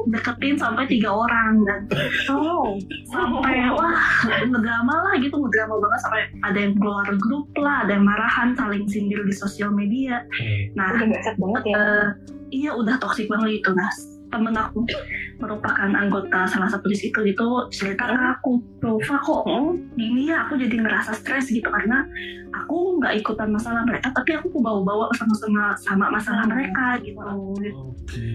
Deketin 0.09 0.57
sampai 0.57 0.87
tiga 0.87 1.11
orang 1.11 1.63
dan 1.63 1.81
Oh, 2.29 2.75
sampai 3.07 3.71
wah 3.71 3.95
ngedrama 4.43 4.95
lah 5.03 5.15
gitu 5.17 5.37
ngedrama 5.37 5.75
banget 5.77 6.01
sampai 6.01 6.21
ada 6.43 6.59
yang 6.59 6.75
keluar 6.75 7.07
grup 7.17 7.47
lah 7.57 7.85
ada 7.85 7.93
yang 7.93 8.05
marahan 8.05 8.51
saling 8.53 8.85
sindir 8.87 9.23
di 9.23 9.33
sosial 9.33 9.71
media. 9.77 10.25
Nah 10.73 10.97
udah 10.97 11.07
banget 11.37 11.63
ya. 11.69 11.77
eh, 11.77 12.07
iya 12.51 12.71
udah 12.73 12.97
toksik 12.97 13.29
banget 13.29 13.61
itu. 13.61 13.71
Nah 13.77 13.93
temen 14.27 14.55
aku 14.59 14.83
merupakan 15.39 15.87
anggota 15.87 16.51
salah 16.51 16.67
satu 16.67 16.91
di 16.91 16.99
situ 16.99 17.19
gitu 17.23 17.71
cerita 17.71 18.11
ke 18.11 18.19
aku 18.19 18.59
Nova 18.83 19.17
kok 19.23 19.47
gini 19.95 20.29
ya 20.29 20.47
aku 20.47 20.59
jadi 20.59 20.83
ngerasa 20.83 21.15
stres 21.15 21.47
gitu 21.49 21.67
karena 21.71 22.03
aku 22.51 22.99
nggak 22.99 23.23
ikutan 23.23 23.55
masalah 23.55 23.87
mereka 23.87 24.11
tapi 24.11 24.35
aku 24.35 24.59
bawa-bawa 24.59 25.13
sama-sama 25.15 25.79
sama 25.79 26.11
masalah 26.11 26.45
mereka 26.49 26.99
gitu. 27.07 27.23
Oke. 27.23 28.27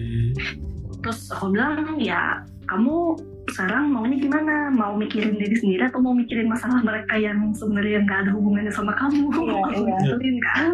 terus 1.02 1.34
aku 1.34 1.50
bilang 1.50 1.98
ya 1.98 2.40
kamu 2.70 3.18
sekarang 3.50 3.90
maunya 3.90 4.18
gimana? 4.18 4.70
Mau 4.70 4.94
mikirin 4.94 5.34
diri 5.34 5.56
sendiri 5.58 5.90
atau 5.90 5.98
mau 5.98 6.14
mikirin 6.14 6.46
masalah 6.46 6.78
mereka 6.80 7.18
yang 7.18 7.50
sebenarnya 7.52 8.06
nggak 8.06 8.18
ada 8.26 8.30
hubungannya 8.32 8.70
sama 8.70 8.94
kamu? 8.94 9.26
Iya, 9.34 9.60
iya. 9.82 9.96
Betuin 10.14 10.36
kan? 10.38 10.70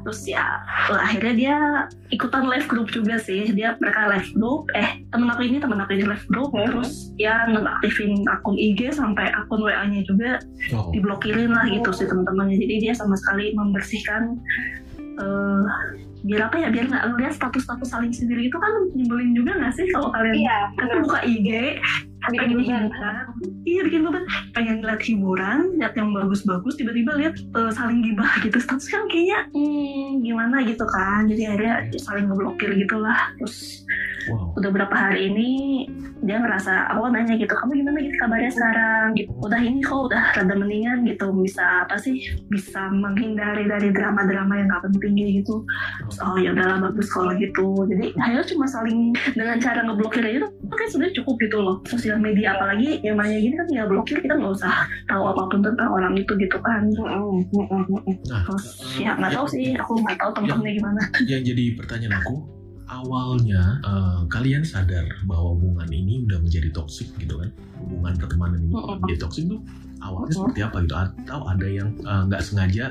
Terus 0.00 0.24
ya 0.24 0.40
lah, 0.88 1.04
akhirnya 1.04 1.34
dia 1.36 1.56
ikutan 2.08 2.48
live 2.48 2.64
group 2.64 2.88
juga 2.88 3.20
sih. 3.20 3.52
Dia 3.52 3.76
mereka 3.76 4.08
live 4.08 4.32
group. 4.32 4.72
Eh 4.72 5.04
temen 5.12 5.28
aku 5.28 5.44
ini 5.44 5.60
temen 5.60 5.76
aku 5.76 5.92
ini 5.92 6.08
live 6.08 6.26
group. 6.32 6.50
Hmm. 6.56 6.64
terus 6.72 7.12
ya 7.20 7.44
nonaktifin 7.44 8.24
akun 8.24 8.56
IG 8.56 8.96
sampai 8.96 9.28
akun 9.36 9.60
WA 9.60 9.84
nya 9.84 10.00
juga 10.04 10.40
Oh. 10.72 10.88
diblokirin 10.92 11.52
lah 11.52 11.68
gitu 11.68 11.90
sih 11.92 12.06
teman-temannya 12.08 12.56
jadi 12.56 12.74
dia 12.80 12.92
sama 12.96 13.16
sekali 13.16 13.52
membersihkan 13.56 14.40
eh 15.20 15.64
biar 16.20 16.52
apa 16.52 16.56
ya 16.60 16.68
biar 16.68 16.84
nggak 16.88 17.04
ngeliat 17.16 17.32
status-status 17.32 17.88
saling 17.88 18.12
sendiri 18.12 18.52
itu 18.52 18.56
kan 18.60 18.72
nyebelin 18.92 19.32
juga 19.32 19.56
nggak 19.56 19.72
sih 19.72 19.88
kalau 19.92 20.12
kalian? 20.12 20.36
Iya, 20.36 20.58
kan 20.76 20.88
buka 21.00 21.20
IG 21.24 21.48
Bikin 22.20 22.52
pengen 22.52 22.92
hiburan 22.92 23.24
iya 23.64 23.80
bikin 23.80 24.00
beban. 24.04 24.24
Pengen 24.52 24.76
lihat 24.84 25.00
hiburan 25.00 25.58
lihat 25.80 25.94
yang 25.96 26.12
bagus-bagus 26.12 26.76
tiba-tiba 26.76 27.16
lihat 27.16 27.34
eh, 27.40 27.72
saling 27.72 28.04
gibah 28.04 28.28
gitu. 28.44 28.60
Status 28.60 28.92
kan 28.92 29.08
kayaknya 29.08 29.48
hmm, 29.56 30.20
gimana 30.20 30.60
gitu 30.68 30.84
kan. 30.84 31.24
Jadi 31.32 31.42
akhirnya 31.48 31.88
saling 31.96 32.28
ngeblokir 32.28 32.76
gitulah 32.76 33.32
terus 33.40 33.88
Wow. 34.30 34.54
udah 34.62 34.70
berapa 34.70 34.94
hari 34.94 35.20
ini 35.30 35.50
dia 36.20 36.36
ngerasa 36.36 36.92
aku 36.92 37.08
nanya 37.08 37.34
gitu 37.40 37.50
kamu 37.50 37.80
gimana 37.80 37.98
gitu 38.04 38.16
kabarnya 38.20 38.52
sekarang? 38.52 39.06
Gitu. 39.16 39.30
Udah 39.40 39.60
ini 39.60 39.80
kok 39.80 40.00
udah 40.12 40.22
rada 40.36 40.54
mendingan 40.54 41.08
gitu 41.08 41.32
bisa 41.32 41.88
apa 41.88 41.96
sih 41.96 42.20
bisa 42.52 42.92
menghindari 42.92 43.64
dari 43.64 43.88
drama-drama 43.88 44.60
yang 44.60 44.68
gak 44.68 44.84
penting 44.84 45.16
gitu. 45.16 45.64
Terus, 46.04 46.18
oh 46.20 46.36
ya 46.36 46.52
udahlah 46.52 46.90
bagus 46.90 47.08
kalau 47.08 47.32
gitu. 47.40 47.88
Jadi 47.88 48.12
akhirnya 48.20 48.46
cuma 48.52 48.66
saling 48.68 49.16
dengan 49.32 49.56
cara 49.58 49.80
ngeblokir 49.84 50.22
aja 50.22 50.38
tuh 50.44 50.52
kan 50.76 50.86
sebenarnya 50.92 51.14
cukup 51.24 51.34
gitu 51.40 51.56
loh. 51.58 51.76
Sosial 51.88 52.18
media 52.20 52.54
apalagi 52.56 53.00
yang 53.00 53.16
namanya 53.16 53.38
gini 53.40 53.54
kan 53.56 53.68
ya 53.72 53.82
blokir 53.88 54.16
kita 54.20 54.36
nggak 54.36 54.54
usah 54.60 54.72
tahu 55.08 55.24
apa 55.24 55.42
pun 55.48 55.60
tentang 55.64 55.88
orang 55.88 56.14
itu 56.20 56.32
gitu 56.36 56.58
kan. 56.60 56.84
Nah, 56.92 58.40
terus 58.44 58.64
ya 59.00 59.16
nggak 59.16 59.32
tahu 59.32 59.46
sih 59.48 59.72
aku 59.76 59.92
nggak 60.04 60.20
tahu 60.20 60.30
temen-temennya 60.36 60.74
gimana. 60.76 61.02
yang 61.28 61.42
jadi 61.44 61.64
pertanyaan 61.76 62.20
aku 62.20 62.59
awalnya 62.90 63.78
eh, 63.86 64.20
kalian 64.26 64.66
sadar 64.66 65.06
bahwa 65.24 65.54
hubungan 65.54 65.86
ini 65.88 66.26
udah 66.26 66.42
menjadi 66.42 66.74
toksik 66.74 67.14
gitu 67.22 67.38
kan? 67.38 67.50
Hubungan 67.78 68.18
pertemanan 68.18 68.60
ini 68.66 68.74
menjadi 68.74 69.20
toksik 69.24 69.46
tuh 69.46 69.62
awalnya 70.00 70.32
seperti 70.32 70.60
apa 70.60 70.76
gitu? 70.82 70.94
Atau 70.96 71.40
ada 71.44 71.66
yang 71.66 71.88
eh, 71.96 72.22
nggak 72.26 72.42
sengaja 72.42 72.84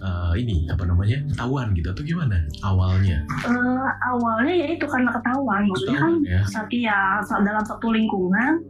eh, 0.00 0.32
ini 0.36 0.68
apa 0.68 0.84
namanya 0.84 1.18
ketahuan 1.30 1.72
gitu? 1.72 1.88
Atau 1.90 2.02
gimana 2.02 2.36
awalnya? 2.60 3.18
Eh, 3.44 3.88
awalnya 4.04 4.54
ya 4.54 4.66
itu 4.70 4.84
karena 4.84 5.10
ketahuan. 5.10 5.62
Maksudnya 5.66 5.98
kan 5.98 6.14
ketahuan 6.14 6.30
ya. 6.30 6.40
saat 6.46 6.68
ya 6.70 6.98
saat 7.22 7.42
dalam 7.42 7.64
satu 7.64 7.90
lingkungan 7.90 8.60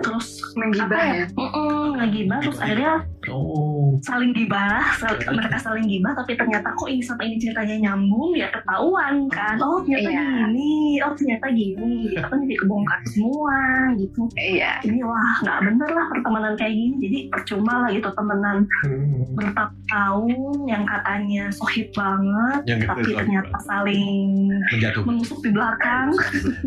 terus 0.00 0.42
Menggibah 0.58 0.90
apa 0.90 1.14
ya. 1.14 1.26
Mm-mm, 1.30 1.84
ngegibah 1.96 2.38
terus 2.42 2.58
akhirnya 2.58 2.92
oh. 3.30 3.94
saling 4.02 4.32
gibah 4.34 4.82
sal- 4.98 5.20
mereka 5.30 5.56
saling 5.56 5.86
gibah 5.86 6.12
tapi 6.12 6.34
ternyata 6.34 6.74
kok 6.74 6.88
ini 6.88 6.98
sama 7.00 7.22
ini 7.22 7.36
ceritanya 7.38 7.76
nyambung 7.88 8.34
ya 8.34 8.50
ketahuan 8.50 9.30
kan. 9.30 9.56
Oh 9.62 9.78
ternyata 9.84 10.10
Iya. 10.10 10.22
gini 10.26 10.72
oh 11.00 11.12
ternyata 11.14 11.46
gini. 11.52 11.92
Gitu 12.10 12.26
kan 12.26 12.38
jadi 12.42 12.56
kebongkar 12.58 12.98
semua 13.06 13.56
gitu. 13.94 14.22
Iya. 14.34 14.82
ini 14.82 15.00
wah 15.00 15.30
nggak 15.44 15.58
bener 15.64 15.88
lah 15.92 16.06
pertemanan 16.10 16.52
kayak 16.58 16.74
gini. 16.74 16.94
Jadi 17.00 17.19
percuma 17.28 17.84
lah 17.84 17.90
gitu 17.90 18.08
temenan 18.08 18.58
Hmm. 18.80 19.26
bertahun-tahun 19.36 20.30
yang 20.64 20.84
katanya 20.84 21.44
sohib 21.52 21.92
banget 21.92 22.60
yang 22.64 22.80
gitu, 22.80 22.88
tapi 22.88 23.10
ternyata 23.12 23.58
saling 23.60 24.48
menjatuhkan 24.70 25.06
menusuk 25.06 25.38
di 25.40 25.50
belakang 25.50 26.08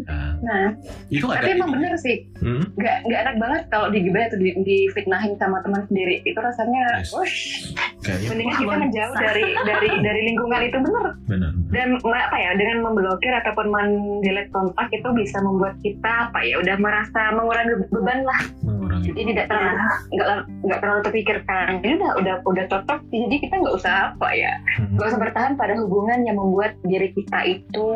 Nah, 0.06 0.36
Nah, 0.44 0.76
itu 1.08 1.24
ada 1.26 1.40
tapi 1.42 1.56
emang 1.56 1.72
bener 1.72 1.96
sih, 1.96 2.28
Hmm? 2.38 2.62
nggak 2.76 2.98
nggak 3.08 3.20
enak 3.24 3.36
banget 3.40 3.62
kalau 3.72 3.88
digibah 3.88 4.28
atau 4.28 4.36
di, 4.36 4.52
difitnahin 4.60 5.34
sama 5.36 5.64
teman 5.64 5.88
sendiri. 5.88 6.20
Itu 6.22 6.36
rasanya, 6.36 7.00
Yes. 7.00 7.10
wush, 7.10 7.40
mendingan 8.04 8.56
kita 8.60 8.76
menjauh 8.78 9.16
dari 9.16 9.46
dari 9.64 9.90
dari 10.04 10.22
lingkungan 10.28 10.62
itu 10.62 10.78
bener. 10.78 11.06
benar 11.26 11.52
Dan 11.72 11.88
apa 12.04 12.36
ya, 12.36 12.52
dengan 12.54 12.84
memblokir 12.84 13.32
ataupun 13.34 13.72
mendelete 13.72 14.52
kontak 14.52 14.92
itu 14.92 15.08
bisa 15.16 15.40
membuat 15.40 15.80
kita 15.80 16.30
apa 16.30 16.44
ya, 16.44 16.60
udah 16.60 16.76
merasa 16.78 17.32
mengurangi 17.32 17.74
beban 17.88 18.20
lah. 18.22 18.40
Mengurangi 18.94 19.10
Jadi 19.10 19.22
tidak 19.30 19.46
terlalu 19.48 19.74
nggak 20.14 20.30
nggak 20.64 20.80
terlalu 20.80 21.02
terpikirkan. 21.04 21.68
Jadi 21.80 21.94
udah 21.96 22.12
udah 22.20 22.36
udah 22.46 22.66
cocok. 22.68 23.00
Jadi 23.10 23.36
kita 23.40 23.54
nggak 23.58 23.76
usah 23.76 23.94
apa 24.10 24.30
ya, 24.32 24.54
Hmm. 24.74 24.96
nggak 24.96 25.08
usah 25.08 25.20
bertahan 25.20 25.54
pada 25.54 25.74
hubungan 25.76 26.20
yang 26.22 26.36
membuat 26.36 26.74
diri 26.84 27.10
kita 27.12 27.40
itu 27.48 27.88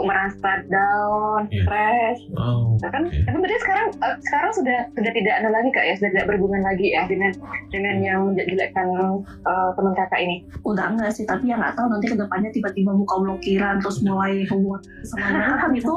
merasa 0.00 0.62
down, 0.66 1.46
Iya. 1.48 1.62
stres, 1.62 2.18
oh 2.34 2.74
Nah, 2.80 2.88
kan 2.88 3.02
oke. 3.04 3.18
tapi 3.20 3.36
berarti 3.36 3.58
sekarang 3.60 3.86
eh, 3.92 4.16
sekarang 4.22 4.50
sudah 4.52 4.78
sudah 4.90 5.12
tidak 5.12 5.32
anu 5.36 5.48
lagi 5.50 5.68
kak 5.70 5.84
ya 5.84 5.94
sudah 5.94 6.10
tidak 6.10 6.26
berhubungan 6.26 6.62
lagi 6.62 6.86
ya 6.88 7.02
dengan 7.04 7.30
dengan 7.68 7.96
yang 7.98 8.18
menjelekkan 8.26 8.86
eh, 9.20 9.68
teman 9.74 9.92
kakak 9.94 10.20
ini 10.20 10.36
udah 10.62 10.86
enggak 10.88 11.10
sih 11.10 11.24
tapi 11.24 11.44
yang 11.46 11.60
nggak 11.60 11.74
tahu 11.74 11.86
nanti 11.86 12.06
ke 12.06 12.16
depannya 12.16 12.50
tiba-tiba 12.50 12.90
buka 12.94 13.14
blokiran 13.18 13.74
terus 13.78 14.00
mulai 14.00 14.44
hubungan 14.46 14.80
sama 15.04 15.58
kan 15.58 15.70
itu 15.72 15.94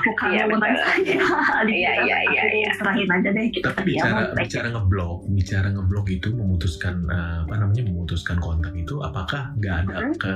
bukan 0.00 0.28
Iya, 0.30 0.42
hubungan 0.46 0.72
saya 0.72 1.02
Adik 1.60 1.76
Iya, 1.76 1.92
kita, 1.94 2.04
iya, 2.04 2.18
iya, 2.24 2.42
iya. 2.56 2.70
serahin 2.74 3.08
aja 3.10 3.28
deh 3.30 3.44
gitu 3.48 3.68
tapi 3.68 3.83
ya, 3.83 3.83
bicara 3.86 4.12
mau 4.14 4.24
baik. 4.26 4.42
bicara 4.42 4.66
ngeblok 4.68 5.18
bicara 5.28 5.68
ngeblok 5.70 6.06
itu 6.08 6.28
memutuskan 6.30 6.94
eh, 7.04 7.36
apa 7.42 7.54
namanya 7.56 7.82
memutuskan 7.84 8.36
kontak 8.38 8.74
itu 8.74 8.94
apakah 9.00 9.52
nggak 9.56 9.76
ada 9.82 9.94
Hmm. 9.96 10.14
ke 10.14 10.34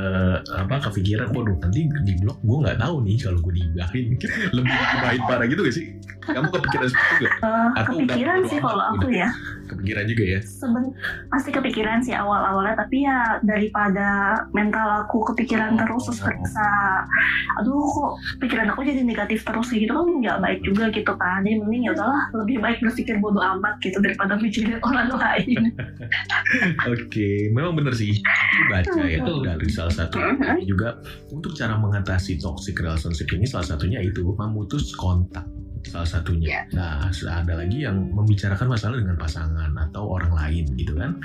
apa 0.54 0.74
kepikiran 0.82 1.28
waduh 1.30 1.56
nanti 1.58 1.80
di 2.02 2.14
blok 2.16 2.38
gue 2.38 2.58
nggak 2.60 2.78
tahu 2.78 2.94
nih 3.02 3.16
kalau 3.18 3.38
gue 3.40 3.52
digibahin 3.54 4.06
lebih 4.56 4.72
digibahin 4.72 5.22
parah 5.24 5.46
gitu 5.46 5.60
gak 5.60 5.74
sih 5.74 5.86
kamu 6.20 6.44
kepikiran 6.50 6.86
seperti 6.86 7.08
itu 7.08 7.24
gak? 7.24 7.32
Eh, 7.38 7.68
Atau 7.74 7.92
udah 7.94 8.04
kepikiran 8.04 8.40
sih 8.44 8.58
kalau 8.58 8.84
amat, 8.84 8.94
aku 8.94 9.08
ya 9.10 9.28
kepikiran 9.66 10.04
juga 10.06 10.24
ya 10.26 10.40
seben 10.42 10.84
pasti 11.26 11.50
kepikiran 11.50 11.98
sih 11.98 12.12
awal-awalnya 12.12 12.74
tapi 12.74 12.96
ya 13.02 13.18
daripada 13.42 14.08
mental 14.50 15.02
aku 15.02 15.24
kepikiran 15.26 15.70
Oh. 15.70 15.78
terus 15.78 16.04
terus 16.06 16.20
kerasa 16.20 16.68
aduh 17.56 17.80
kok 17.80 18.12
pikiran 18.38 18.68
aku 18.68 18.80
jadi 18.82 19.02
negatif 19.02 19.42
terus 19.42 19.68
gitu 19.68 19.88
kan 19.88 20.08
nggak 20.18 20.38
baik 20.38 20.60
juga 20.62 20.84
gitu 20.90 21.12
kan 21.14 21.40
jadi 21.40 21.58
mending 21.58 21.82
ya 21.82 21.92
udahlah 21.92 22.22
lebih 22.34 22.56
baik 22.58 22.78
berpikir 22.80 23.16
bodoh 23.18 23.37
amat 23.40 23.78
gitu 23.82 23.98
daripada 24.02 24.34
mikirin 24.38 24.78
orang 24.82 25.10
lain. 25.14 25.60
Oke, 26.92 27.50
memang 27.54 27.78
benar 27.78 27.94
sih. 27.94 28.18
Aku 28.18 28.62
baca 28.70 29.00
ya 29.06 29.20
dari 29.22 29.68
salah 29.70 29.94
satu 29.94 30.18
juga 30.64 30.98
untuk 31.30 31.54
cara 31.54 31.78
mengatasi 31.78 32.38
toxic 32.38 32.78
relationship 32.78 33.28
ini 33.34 33.46
salah 33.46 33.66
satunya 33.76 34.02
itu 34.02 34.22
memutus 34.36 34.92
kontak 34.96 35.46
salah 35.84 36.08
satunya. 36.08 36.64
Nah, 36.70 37.06
ada 37.08 37.54
lagi 37.54 37.82
yang 37.82 38.10
membicarakan 38.10 38.66
masalah 38.68 38.96
dengan 38.96 39.14
pasangan 39.14 39.70
atau 39.78 40.08
orang 40.10 40.32
lain 40.32 40.64
gitu 40.74 40.94
kan 40.94 41.18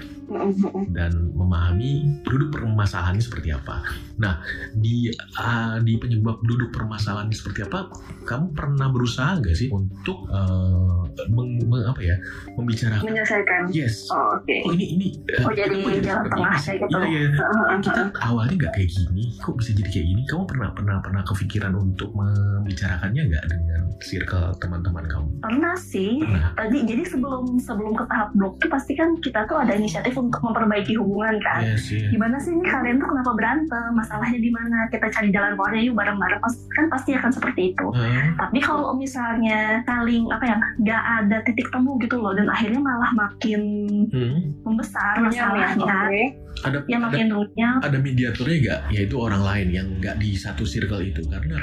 dan 0.91 1.11
memahami 1.31 1.91
duduk 2.23 2.49
permasalahannya 2.51 3.19
seperti 3.19 3.49
apa. 3.49 3.81
Nah, 4.15 4.41
di 4.73 5.09
ah, 5.35 5.77
di 5.77 5.95
penyebab 5.95 6.41
duduk 6.41 6.69
permasalahannya 6.69 7.33
seperti 7.33 7.63
apa, 7.63 7.89
kamu 8.23 8.51
pernah 8.51 8.87
berusaha 8.87 9.37
nggak 9.37 9.55
sih 9.55 9.69
untuk 9.69 10.25
eh, 10.27 11.01
meng- 11.27 11.61
meng- 11.63 11.85
apa 11.85 12.01
ya 12.01 12.15
membicarakan? 12.53 13.03
menyelesaikan 13.03 13.61
Yes. 13.69 14.09
oh, 14.09 14.35
oke 14.35 14.55
Oh 14.63 14.71
ini 14.71 14.85
ini. 14.91 15.07
eh, 15.27 15.41
Oh, 15.41 15.51
jadi 15.51 15.75
jalan 15.99 16.25
tengah 16.25 16.55
kayak 16.55 16.77
gitu. 16.79 16.95
Iya 16.95 17.07
iya. 17.07 17.29
Heeh, 17.31 17.65
Kita 17.83 17.99
heeh. 17.99 18.09
awalnya 18.21 18.53
nggak 18.57 18.73
kayak 18.73 18.89
gini, 18.89 19.23
kok 19.37 19.53
bisa 19.55 19.71
jadi 19.73 19.89
kayak 19.89 20.05
gini? 20.07 20.21
Kamu 20.25 20.43
pernah 20.45 20.69
pernah 20.71 20.97
pernah 20.99 21.21
kepikiran 21.23 21.73
untuk 21.73 22.09
membicarakannya 22.13 23.21
nggak 23.27 23.45
dengan 23.47 23.81
circle 23.99 24.42
teman-teman 24.59 25.05
kamu? 25.07 25.27
pernah 25.43 25.75
sih. 25.75 26.23
Pernah. 26.23 26.55
tadi 26.55 26.77
jadi 26.87 27.03
sebelum 27.03 27.59
sebelum 27.59 27.93
ke 27.99 28.03
tahap 28.07 28.31
blok 28.31 28.55
tuh 28.63 28.71
pasti 28.71 28.95
kan 28.95 29.19
kita 29.19 29.43
tuh 29.43 29.59
ada 29.59 29.75
inisiatif 29.75 30.15
untuk 30.15 30.39
memperbaiki 30.39 30.95
hubungan 30.95 31.35
kan? 31.43 31.67
Yes, 31.67 31.91
yes. 31.91 32.07
gimana 32.15 32.39
sih 32.39 32.55
nih 32.55 32.67
kalian 32.71 33.03
tuh 33.03 33.11
kenapa 33.11 33.31
berantem? 33.35 33.89
Masalahnya 33.91 34.39
di 34.39 34.51
mana? 34.55 34.87
Kita 34.87 35.11
cari 35.11 35.29
jalan 35.35 35.59
keluarnya 35.59 35.81
yuk 35.83 35.95
bareng-bareng. 35.99 36.41
Kan 36.73 36.85
pasti 36.87 37.11
akan 37.19 37.31
seperti 37.35 37.75
itu. 37.75 37.87
Eh, 37.91 38.31
tapi 38.39 38.59
kalau 38.63 38.95
misalnya 38.95 39.83
saling 39.83 40.31
apa 40.31 40.45
ya 40.47 40.55
nggak 40.79 41.03
ada 41.23 41.37
titik 41.43 41.67
temu 41.69 41.99
gitu 41.99 42.15
loh 42.23 42.31
dan 42.31 42.47
akhirnya 42.47 42.79
malah 42.79 43.11
makin 43.11 43.61
hmm, 44.09 44.37
membesar 44.63 45.19
Runyam 45.19 45.51
ya, 45.59 45.67
masalahnya 45.75 45.75
oke. 45.83 46.23
ada 46.63 46.77
ya 46.87 46.97
ada 46.97 47.05
makin 47.09 47.27
runyam. 47.33 47.75
ada 47.83 47.97
mediatornya 47.99 48.57
nggak? 48.63 48.81
Yaitu 48.95 49.15
orang 49.19 49.43
lain 49.43 49.67
yang 49.73 49.87
nggak 49.99 50.15
di 50.21 50.39
satu 50.39 50.63
circle 50.63 51.03
itu. 51.03 51.19
Karena 51.27 51.59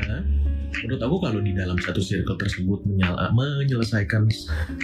menurut 0.83 1.03
aku 1.03 1.17
kalau 1.21 1.41
di 1.41 1.53
dalam 1.53 1.77
satu 1.77 2.01
circle 2.01 2.37
tersebut 2.37 2.81
menyala, 2.85 3.31
menyelesaikan 3.33 4.27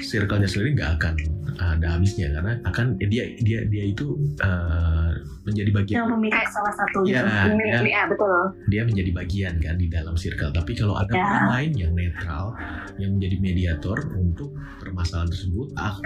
circle-nya 0.01 0.46
sendiri 0.46 0.77
nggak 0.77 0.90
akan 1.01 1.14
ada 1.57 1.96
habisnya. 1.96 2.29
Karena 2.31 2.53
akan 2.64 2.87
dia 3.01 3.33
dia 3.40 3.64
dia 3.64 3.85
itu 3.87 4.16
eh, 4.40 5.11
menjadi 5.46 5.70
bagian 5.72 5.96
yang 6.03 6.11
memihak 6.11 6.46
salah 6.51 6.75
satu 6.75 7.07
gitu. 7.07 7.14
ya, 7.14 7.22
ya, 7.55 8.03
ah, 8.03 8.07
betul. 8.11 8.35
dia 8.66 8.83
menjadi 8.83 9.11
bagian 9.14 9.55
kan 9.62 9.79
di 9.79 9.87
dalam 9.87 10.18
circle. 10.18 10.51
Tapi 10.51 10.75
kalau 10.75 10.99
ada 10.99 11.14
Ya. 11.14 11.22
orang 11.22 11.49
lain 11.49 11.72
yang 11.79 11.92
netral 11.94 12.53
yang 12.99 13.16
menjadi 13.16 13.37
mediator 13.40 13.96
untuk 14.18 14.53
permasalahan 14.83 15.31
tersebut 15.31 15.70
ah, 15.79 15.96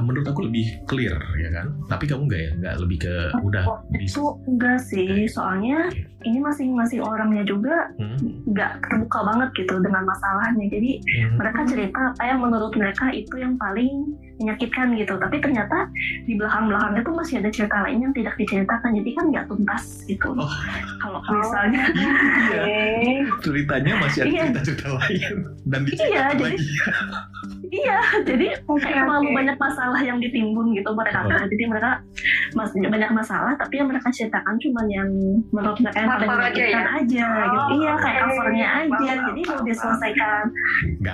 menurut 0.00 0.26
aku 0.26 0.48
lebih 0.48 0.66
clear 0.88 1.14
ya 1.36 1.52
kan? 1.52 1.76
Tapi 1.86 2.04
kamu 2.08 2.22
nggak 2.26 2.40
ya? 2.40 2.50
Nggak 2.58 2.74
lebih 2.80 2.98
ke 3.04 3.14
udah 3.44 3.64
bisa. 3.94 4.18
Itu 4.18 4.24
enggak 4.48 4.78
sih, 4.82 5.28
soalnya 5.28 5.92
ini 6.24 6.38
masing-masing 6.42 6.98
orangnya 6.98 7.44
juga 7.46 7.92
Hmm, 7.98 8.18
nggak 8.48 8.72
terbuka 9.18 9.34
banget 9.34 9.48
gitu 9.58 9.74
dengan 9.82 10.02
masalahnya. 10.06 10.66
Jadi 10.70 10.90
hmm, 11.02 11.34
mereka 11.38 11.60
cerita 11.66 12.00
apa 12.14 12.22
yang 12.24 12.38
menurut 12.38 12.72
mereka 12.78 13.10
itu 13.10 13.34
yang 13.34 13.58
paling 13.58 14.14
menyakitkan 14.38 14.94
gitu. 14.94 15.14
Tapi 15.18 15.36
ternyata 15.42 15.90
di 16.24 16.38
belakang-belakangnya 16.38 17.02
tuh 17.02 17.14
masih 17.18 17.34
ada 17.42 17.50
cerita 17.50 17.76
lain 17.82 17.98
yang 18.06 18.14
tidak 18.14 18.34
diceritakan. 18.38 18.90
Jadi 18.94 19.10
kan 19.18 19.24
nggak 19.34 19.46
tuntas 19.50 19.84
gitu. 20.06 20.30
Oh. 20.38 20.52
Kalau 21.02 21.18
misalnya, 21.34 21.82
Oke. 21.90 22.78
ceritanya 23.42 23.92
masih 23.98 24.18
ada 24.22 24.30
Iya. 24.30 24.42
cerita-cerita 24.46 24.88
lain 24.94 25.34
dan 25.66 25.80
Iya, 25.82 25.88
diceritakan 25.90 26.30
jadi- 26.38 26.44
lagi 26.46 26.66
iya. 27.78 27.98
Jadi 28.22 28.46
Oke, 28.64 28.80
kayak 28.80 29.04
terlalu 29.04 29.28
banyak 29.32 29.56
masalah 29.56 30.00
yang 30.00 30.18
ditimbun 30.18 30.72
gitu 30.72 30.90
mereka. 30.90 31.18
Oh. 31.20 31.44
Jadi 31.44 31.64
mereka 31.64 31.90
masih 32.50 32.78
banyak 32.82 33.10
masalah, 33.12 33.52
tapi 33.54 33.74
yang 33.76 33.86
mereka 33.86 34.08
ceritakan 34.08 34.54
cuma 34.58 34.82
yang 34.86 35.08
menurut 35.48 35.78
mereka 35.78 35.98
yang 35.98 36.10
paling 36.10 36.30
aja 36.30 36.64
ya? 36.64 36.80
aja. 36.94 37.26
gitu. 37.44 37.58
Oh, 37.58 37.66
Iya, 37.78 37.92
kayak 37.96 38.20
covernya 38.24 38.68
aja. 38.68 38.88
Paham, 39.08 39.26
Jadi 39.28 39.40
mau 39.44 39.60
diselesaikan 39.62 40.42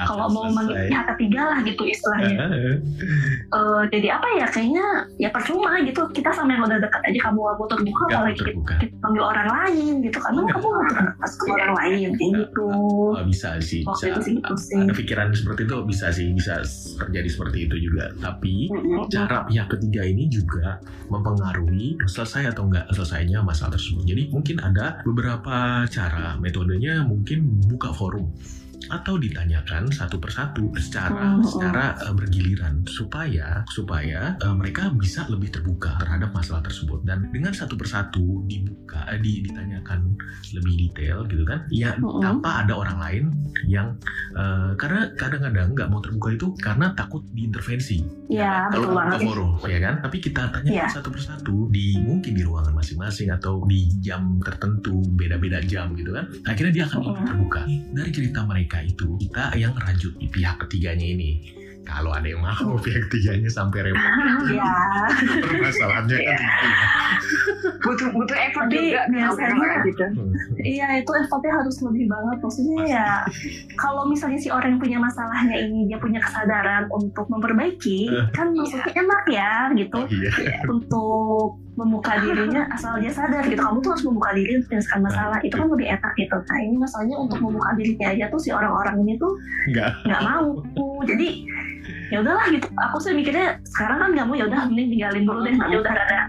kalau 0.00 0.26
mau 0.28 0.44
selesai. 0.46 0.56
meng- 0.56 0.88
pihak 0.88 1.04
ketiga 1.10 1.40
lah 1.44 1.58
gitu 1.60 1.82
istilahnya. 1.84 2.36
Ah, 2.36 2.52
Eh, 3.54 3.82
jadi 3.90 4.08
apa 4.12 4.28
ya 4.34 4.46
kayaknya 4.46 4.86
ya 5.16 5.28
percuma 5.28 5.78
gitu 5.80 6.02
kita 6.10 6.30
sama 6.30 6.52
yang 6.52 6.64
udah 6.64 6.78
dekat 6.78 7.00
aja 7.04 7.20
kamu 7.22 7.38
gak 7.40 7.54
mau 7.54 7.66
terbuka 7.66 8.02
mau 8.02 8.08
apalagi 8.10 8.34
kita, 8.34 8.44
terbuka 8.46 8.72
kita 8.76 8.94
panggil 8.98 9.22
orang 9.24 9.48
lain 9.48 9.92
gitu 10.00 10.18
karena 10.18 10.40
Enggak. 10.40 10.54
kamu 10.54 10.66
gak 10.66 10.84
terbuka 10.90 11.26
sama 11.26 11.52
orang 11.54 11.72
lain 11.74 11.92
kayak 12.10 12.32
gitu 12.34 12.66
Oh, 12.74 13.22
bisa 13.24 13.48
sih 13.60 13.80
waktu 13.82 13.94
bisa 13.94 14.06
itu 14.06 14.20
sih 14.20 14.32
gitu 14.36 14.54
sih 14.56 14.76
ada 14.76 14.92
pikiran 14.92 15.26
seperti 15.30 15.60
itu 15.64 15.76
bisa 15.84 16.06
sih 16.10 16.26
bisa 16.30 16.53
terjadi 17.00 17.28
seperti 17.30 17.58
itu 17.66 17.76
juga. 17.90 18.12
Tapi 18.20 18.70
cara 19.10 19.48
pihak 19.48 19.68
ketiga 19.78 20.02
ini 20.04 20.28
juga 20.28 20.78
mempengaruhi 21.08 21.98
selesai 22.06 22.52
atau 22.52 22.68
enggak 22.68 22.86
selesainya 22.92 23.40
masalah 23.40 23.74
tersebut. 23.74 24.04
Jadi 24.04 24.22
mungkin 24.30 24.60
ada 24.60 25.00
beberapa 25.02 25.88
cara. 25.88 26.36
Metodenya 26.38 27.02
mungkin 27.06 27.64
buka 27.70 27.90
forum 27.94 28.28
atau 28.88 29.16
ditanyakan 29.16 29.88
satu 29.88 30.16
persatu 30.16 30.68
secara 30.76 31.12
Hmm, 31.34 31.42
secara 31.42 31.94
uh, 32.02 32.12
bergiliran 32.12 32.84
supaya 32.84 33.62
supaya 33.68 34.34
uh, 34.40 34.52
mereka 34.52 34.90
bisa 34.90 35.24
lebih 35.26 35.48
terbuka 35.48 35.96
terhadap 35.98 36.30
masalah 36.30 36.60
tersebut. 36.60 37.00
Dan 37.02 37.30
dengan 37.30 37.50
satu 37.50 37.74
persatu 37.74 38.44
dibuka 38.44 39.06
eh, 39.08 39.18
di, 39.18 39.42
ditanyakan 39.42 40.16
lebih 40.52 40.74
detail 40.80 41.24
gitu 41.24 41.44
kan 41.44 41.64
ya 41.68 41.94
Hmm. 41.94 42.20
tanpa 42.20 42.64
ada 42.64 42.74
orang 42.74 42.98
lain 42.98 43.24
yang 43.64 43.94
uh, 44.32 44.74
karena 44.74 45.08
kadang-kadang 45.14 45.72
nggak 45.72 45.88
mau 45.88 46.00
terbuka 46.00 46.28
itu 46.30 46.52
karena 46.58 46.92
takut 46.92 47.22
diintervensi. 47.30 48.02
Ya 48.26 48.68
kalau 48.68 48.88
betul 48.88 48.92
buka 48.92 49.00
banget. 49.00 49.20
forum 49.24 49.50
ya 49.64 49.78
kan? 49.80 49.94
Tapi 50.00 50.16
kita 50.18 50.42
tanya 50.50 50.70
Iya. 50.74 50.86
satu 50.90 51.08
persatu 51.08 51.56
di 51.70 51.96
mungkin 52.00 52.32
di 52.34 52.42
ruangan 52.42 52.74
masing-masing 52.74 53.30
atau 53.30 53.62
di 53.64 53.86
jam 54.00 54.40
tertentu 54.40 55.00
beda-beda 55.14 55.60
jam 55.62 55.92
gitu 55.94 56.10
kan 56.10 56.26
akhirnya 56.44 56.72
dia 56.72 56.84
akan 56.84 56.98
lebih 57.04 57.22
Mm. 57.22 57.28
terbuka. 57.30 57.60
Dari 57.94 58.10
cerita 58.10 58.40
mereka 58.42 58.73
itu 58.82 59.14
kita 59.22 59.54
yang 59.54 59.76
rajut 59.78 60.16
di 60.18 60.26
pihak 60.26 60.58
ketiganya 60.66 61.06
ini 61.06 61.38
kalau 61.84 62.10
ada 62.10 62.24
yang 62.24 62.40
mau 62.40 62.52
pihak 62.84 63.06
ketiganya 63.06 63.46
sampai 63.46 63.86
repot. 63.86 64.12
Ya 64.50 64.72
permasalahannya 65.40 66.16
kan 66.16 66.24
ya. 66.26 66.38
butuh 67.80 68.08
butuh 68.10 68.36
effort 68.38 68.66
Tapi 68.66 68.90
juga 68.90 69.02
biasanya- 69.06 69.84
gitu. 69.84 70.04
iya 70.64 70.88
itu 70.96 71.10
effortnya 71.14 71.52
harus 71.54 71.76
lebih 71.80 72.08
banget. 72.08 72.36
Maksudnya 72.40 72.80
ya 72.82 73.08
kalau 73.76 74.04
misalnya 74.04 74.36
si 74.36 74.48
orang 74.48 74.76
yang 74.76 74.80
punya 74.80 74.98
masalahnya 74.98 75.56
ini 75.58 75.84
dia 75.86 75.98
punya 75.98 76.18
kesadaran 76.18 76.88
untuk 76.90 77.28
memperbaiki 77.28 78.08
Eh. 78.08 78.26
kan 78.32 78.50
maksudnya 78.50 78.88
enak 78.94 79.22
ya 79.28 79.52
gitu. 79.74 79.98
Oh 80.00 80.08
iya. 80.08 80.32
Untuk 80.66 81.48
membuka 81.74 82.14
dirinya 82.18 82.64
asal 82.70 82.96
dia 82.96 83.10
sadar 83.10 83.44
gitu. 83.44 83.58
Kamu 83.58 83.78
tuh 83.80 83.92
harus 83.92 84.04
membuka 84.04 84.30
diri 84.32 84.56
untuk 84.56 84.70
menyelesaikan 84.70 85.00
masalah. 85.02 85.38
Itu 85.42 85.54
kan 85.54 85.68
lebih 85.68 85.86
enak 85.90 86.12
gitu. 86.14 86.36
Nah 86.38 86.58
ini 86.60 86.76
masalahnya 86.78 87.16
untuk 87.18 87.38
membuka 87.38 87.68
dirinya 87.74 88.06
aja 88.10 88.24
tuh 88.30 88.40
si 88.40 88.48
orang-orang 88.48 88.96
ini 89.02 89.12
tuh 89.16 89.32
enggak 89.68 89.90
nggak 90.04 90.22
mau. 90.22 90.48
Jadi 91.04 91.28
ya 92.08 92.18
udahlah 92.18 92.46
gitu. 92.48 92.66
Aku 92.82 92.96
sih 92.98 93.12
mikirnya 93.12 93.60
sekarang 93.66 93.98
kan 93.98 94.08
nggak 94.10 94.26
mau 94.26 94.34
ya 94.34 94.44
udah 94.44 94.60
mending 94.66 94.88
tinggalin 94.92 95.22
dulu 95.22 95.40
deh. 95.40 95.54
Nanti 95.54 95.76
udah 95.76 95.92
ada 95.92 96.04
ada 96.04 96.20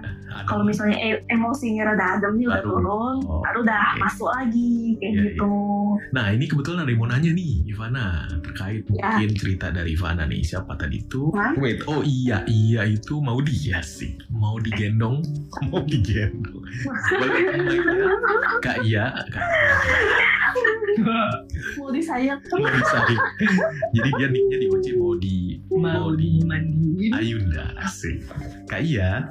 kalau 0.44 0.62
misalnya 0.62 1.00
e- 1.00 1.24
emosinya 1.28 1.88
rada 1.88 2.20
adem 2.20 2.36
nih 2.36 2.46
udah 2.46 2.60
turun 2.60 3.16
Oh, 3.24 3.40
baru 3.40 3.64
udah 3.64 3.84
oke. 3.90 4.00
masuk 4.04 4.28
lagi 4.30 4.74
kayak 4.98 5.08
Iya, 5.10 5.22
gitu. 5.32 5.54
Nah 6.12 6.26
ini 6.30 6.46
kebetulan 6.46 6.84
ada 6.84 6.92
yang 6.92 7.00
mau 7.00 7.08
nanya 7.08 7.32
nih 7.32 7.54
Ivana. 7.66 8.08
Terkait 8.42 8.84
Ya. 8.90 9.16
mungkin 9.16 9.32
cerita 9.34 9.68
dari 9.70 9.96
Ivana 9.96 10.24
nih. 10.24 10.44
Siapa 10.44 10.76
tadi 10.76 11.00
itu? 11.00 11.32
Hah? 11.32 11.56
Wait 11.56 11.80
oh 11.86 12.04
iya 12.04 12.44
iya 12.46 12.84
itu 12.84 13.18
mau 13.18 13.40
dia 13.40 13.80
sih. 13.80 14.20
Mau 14.30 14.60
digendong? 14.60 15.24
Mau 15.66 15.80
digendong. 15.82 16.62
Boleh 17.16 17.42
mic-nya? 17.58 18.08
Kak 18.60 18.78
Iya 18.84 19.06
Kak 19.26 19.46
mau 21.76 21.92
disayat 21.92 22.40
kan 22.48 22.58
Iya, 22.60 22.72
sorry. 22.88 23.16
Jadi 23.94 24.10
dia 24.16 24.28
nicknya 24.32 24.58
dikunci 24.64 24.92
mau 24.96 25.14
di 25.20 25.38
mau 25.70 26.08
di 26.16 26.40
mandi 26.44 27.12
Ayunda 27.12 27.76
asik. 27.84 28.24
Kak 28.66 28.82
Iya 28.82 29.30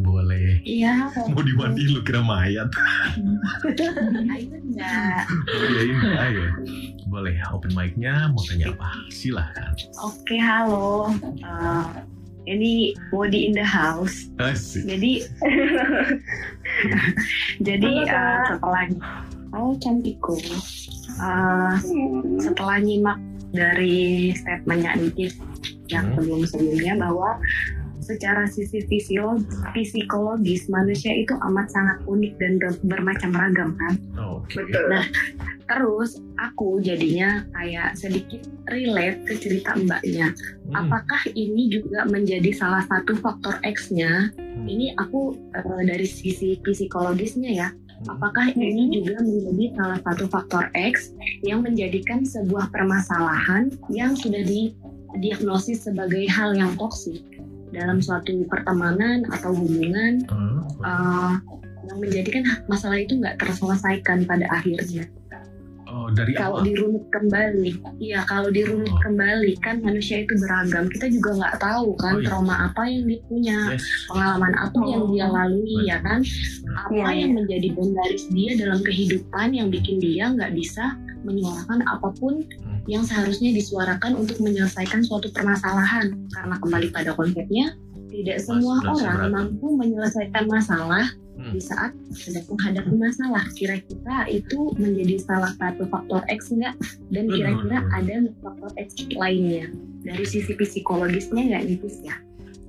boleh. 0.00 0.60
Iya, 0.62 1.10
mau 1.32 1.42
dimandi 1.42 1.82
lu 1.90 2.00
kira 2.04 2.20
mayat. 2.20 2.68
Enggak. 3.16 5.24
mau 5.26 5.66
di 5.66 5.76
Ayunda 5.80 6.24
ya. 6.28 6.48
Boleh 7.08 7.34
open 7.50 7.72
mic-nya 7.72 8.28
mau 8.30 8.44
tanya 8.44 8.68
apa? 8.68 8.88
Silahkan 9.08 9.72
Oke, 10.04 10.36
halo. 10.36 11.08
Eh, 11.40 11.84
ini 12.46 12.92
Modi 13.10 13.48
in 13.48 13.56
the 13.56 13.64
house. 13.64 14.28
asik. 14.36 14.84
Jadi 14.84 15.24
jadi 17.68 17.92
Halo, 18.08 18.12
eh, 18.12 18.44
setelah 19.48 19.64
Halo 19.64 19.72
cantikku. 19.80 20.34
Eh, 21.18 21.74
setelah 22.38 22.76
nyimak 22.78 23.18
dari 23.50 24.30
statementnya 24.34 24.92
Nikis 24.94 25.40
yang 25.88 26.04
Hmm. 26.06 26.20
sebelum-sebelumnya 26.20 27.00
bahwa 27.00 27.40
secara 27.98 28.44
sisi 28.46 28.84
psikologis 29.74 30.68
manusia 30.68 31.12
itu 31.12 31.32
amat 31.42 31.68
sangat 31.68 31.98
unik 32.04 32.32
dan 32.36 32.52
ber- 32.56 32.82
bermacam 32.82 33.32
ragam 33.32 33.70
kan. 33.76 33.94
oke 34.16 34.64
Nah, 34.88 35.04
terus 35.66 36.16
aku 36.36 36.80
jadinya 36.80 37.44
kayak 37.52 37.96
sedikit 37.96 38.44
relate 38.68 39.24
ke 39.24 39.34
cerita 39.36 39.76
mbaknya. 39.76 40.32
Hmm, 40.68 40.76
Apakah 40.76 41.20
ini 41.34 41.68
juga 41.68 42.04
menjadi 42.04 42.52
salah 42.52 42.84
satu 42.84 43.16
faktor 43.16 43.60
X-nya? 43.60 44.28
hmm, 44.30 44.64
Ini 44.64 44.86
aku 44.96 45.36
eh, 45.52 45.82
dari 45.84 46.04
sisi 46.04 46.56
psikologisnya 46.60 47.50
ya. 47.50 47.68
Hmm. 48.02 48.14
Apakah 48.18 48.54
ini 48.54 48.90
juga 48.94 49.18
menjadi 49.22 49.64
salah 49.74 49.98
satu 50.06 50.24
faktor 50.30 50.64
X 50.74 51.12
yang 51.42 51.62
menjadikan 51.66 52.22
sebuah 52.22 52.70
permasalahan 52.70 53.74
yang 53.90 54.14
sudah 54.14 54.42
didiagnosis 54.46 55.86
sebagai 55.86 56.26
hal 56.30 56.54
yang 56.54 56.74
toksik 56.78 57.22
dalam 57.74 58.00
suatu 58.00 58.32
pertemanan 58.48 59.28
atau 59.28 59.52
hubungan 59.52 60.24
Hmm, 60.30 60.64
eh, 60.80 61.34
yang 61.88 61.98
menjadikan 62.04 62.44
masalah 62.68 63.00
itu 63.00 63.16
nggak 63.16 63.40
terselesaikan 63.40 64.28
pada 64.28 64.44
akhirnya. 64.52 65.08
Oh 66.08 66.12
dari 66.16 66.32
Kalau 66.32 66.58
awal 66.58 66.64
dirunut 66.64 67.04
kembali, 67.12 67.70
iya 68.00 68.24
kalau 68.24 68.48
dirunut 68.48 68.88
Oh. 68.88 69.00
kembali 69.04 69.52
kan 69.60 69.84
manusia 69.84 70.24
itu 70.24 70.32
beragam. 70.40 70.88
Kita 70.88 71.06
juga 71.12 71.36
nggak 71.36 71.56
tahu 71.60 71.92
kan 72.00 72.16
Oh, 72.16 72.20
iya. 72.24 72.26
trauma 72.26 72.54
apa 72.64 72.82
yang 72.88 73.04
dia 73.04 73.20
punya, 73.28 73.58
yes 73.76 73.84
pengalaman 74.08 74.54
apa 74.56 74.80
yang 74.88 75.02
dia 75.12 75.26
lalui 75.28 75.68
Betul. 75.68 75.84
ya 75.84 75.98
kan. 76.00 76.20
Apa 76.72 76.90
Iya, 76.96 77.06
yang 77.12 77.32
menjadi 77.36 77.68
penggaris 77.76 78.24
dia 78.32 78.50
dalam 78.56 78.80
kehidupan 78.80 79.48
yang 79.52 79.68
bikin 79.68 79.96
dia 80.00 80.24
nggak 80.32 80.52
bisa 80.56 80.96
menyuarakan 81.22 81.84
apa 81.84 82.08
pun 82.16 82.40
Hmm. 82.40 82.80
yang 82.88 83.04
seharusnya 83.04 83.52
disuarakan 83.52 84.16
untuk 84.16 84.40
menyelesaikan 84.40 85.04
suatu 85.04 85.28
permasalahan. 85.28 86.08
Karena 86.32 86.56
kembali 86.56 86.88
pada 86.88 87.12
konsepnya, 87.12 87.76
tidak 88.08 88.40
semua 88.40 88.80
sudah 88.80 88.96
orang 88.96 89.16
seberat. 89.20 89.32
mampu 89.36 89.66
menyelesaikan 89.76 90.44
masalah 90.48 91.04
Hmm. 91.38 91.54
di 91.54 91.62
saat 91.62 91.94
sedang 92.10 92.42
menghadapi 92.50 92.98
masalah. 92.98 93.46
Kira-kira 93.54 94.26
itu 94.26 94.74
menjadi 94.74 95.22
salah 95.22 95.54
satu 95.54 95.86
faktor 95.86 96.26
X 96.26 96.50
enggak? 96.50 96.74
Dan 97.14 97.30
Benar, 97.30 97.34
kira-kira 97.38 97.78
ada 97.94 98.14
faktor 98.42 98.70
X 98.74 98.88
lainnya 99.14 99.70
dari 100.02 100.26
sisi 100.26 100.50
psikologisnya 100.58 101.42
nggak 101.54 101.62
nipis 101.70 102.02
ya? 102.02 102.18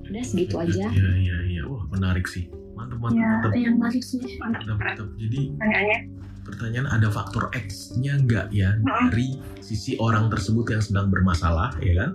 Udah 0.06 0.22
segitu 0.22 0.56
aja. 0.62 0.86
Iya 0.94 1.12
iya 1.18 1.38
iya. 1.50 1.62
Wah 1.66 1.82
menarik 1.90 2.30
sih. 2.30 2.46
Mantap 2.78 3.02
mantap 3.02 3.18
ya 3.18 3.30
mantap. 3.42 3.52
yang 3.58 3.76
menarik 3.82 4.04
sih 4.06 4.22
Mantap. 4.38 4.62
Mantap 4.62 4.78
mantap. 4.78 5.08
Jadi 5.18 5.42
Pertanyaannya? 5.58 6.00
pertanyaan 6.46 6.88
ada 6.90 7.08
faktor 7.14 7.46
X-nya 7.54 8.14
nggak 8.26 8.50
ya 8.50 8.74
dari 8.82 9.38
sisi 9.62 9.98
orang 10.02 10.30
tersebut 10.34 10.66
yang 10.74 10.82
sedang 10.82 11.10
bermasalah 11.10 11.74
ya 11.82 12.06
kan? 12.06 12.12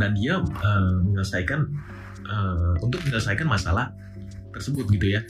Dan 0.00 0.16
dia 0.16 0.40
eh, 0.40 0.92
menyelesaikan 1.08 1.60
eh, 2.24 2.72
untuk 2.80 3.00
menyelesaikan 3.04 3.48
masalah 3.48 3.92
tersebut 4.54 4.86
gitu 4.88 5.06
ya. 5.10 5.20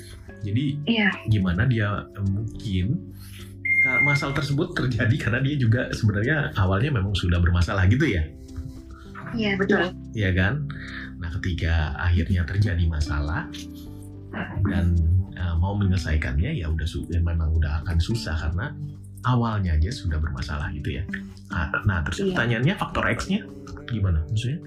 Jadi 0.44 0.64
Iya. 0.84 1.08
gimana 1.26 1.64
dia 1.64 2.04
eh, 2.06 2.24
mungkin 2.24 3.12
masalah 4.00 4.32
tersebut 4.32 4.72
terjadi 4.72 5.12
karena 5.20 5.44
dia 5.44 5.60
juga 5.60 5.92
sebenarnya 5.92 6.56
awalnya 6.56 6.88
memang 6.88 7.12
sudah 7.12 7.36
bermasalah 7.36 7.84
gitu 7.88 8.08
ya. 8.08 8.24
Iya 9.34 9.58
betul. 9.58 9.92
ya 10.14 10.30
kan? 10.32 10.64
Nah, 11.20 11.28
ketika 11.40 11.92
akhirnya 11.98 12.46
terjadi 12.46 12.84
masalah 12.86 13.50
dan 14.64 14.94
uh, 15.36 15.54
mau 15.58 15.74
menyelesaikannya 15.74 16.54
ya 16.54 16.70
udah 16.70 16.86
ya 17.10 17.20
memang 17.20 17.50
udah 17.52 17.82
akan 17.84 17.98
susah 17.98 18.34
karena 18.38 18.72
awalnya 19.26 19.74
aja 19.74 19.90
sudah 19.90 20.16
bermasalah 20.22 20.70
gitu 20.72 21.00
ya. 21.00 21.04
Nah, 21.50 21.68
Nah, 21.84 21.98
terus 22.06 22.22
Iya. 22.22 22.26
pertanyaannya 22.32 22.74
faktor 22.78 23.04
X-nya 23.10 23.40
gimana? 23.90 24.22
Maksudnya? 24.32 24.58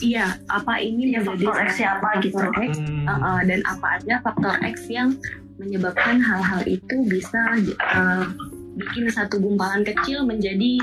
Iya, 0.00 0.26
apa 0.52 0.76
ini 0.80 1.16
Ya, 1.16 1.24
menjadi 1.24 1.44
faktor 1.48 1.56
X 1.64 1.70
salah 1.80 1.92
apa 1.98 2.08
satu 2.12 2.24
gitu. 2.26 2.44
X 2.68 2.72
Hmm, 2.78 3.04
Uh, 3.04 3.12
uh, 3.20 3.40
dan 3.44 3.60
apa 3.68 3.86
aja 4.00 4.14
faktor 4.24 4.54
X 4.64 4.76
yang 4.88 5.08
menyebabkan 5.60 6.16
hal-hal 6.18 6.62
itu 6.66 6.96
bisa 7.04 7.40
uh, 7.92 8.24
bikin 8.74 9.06
satu 9.12 9.38
gumpalan 9.38 9.86
kecil 9.86 10.26
menjadi 10.26 10.82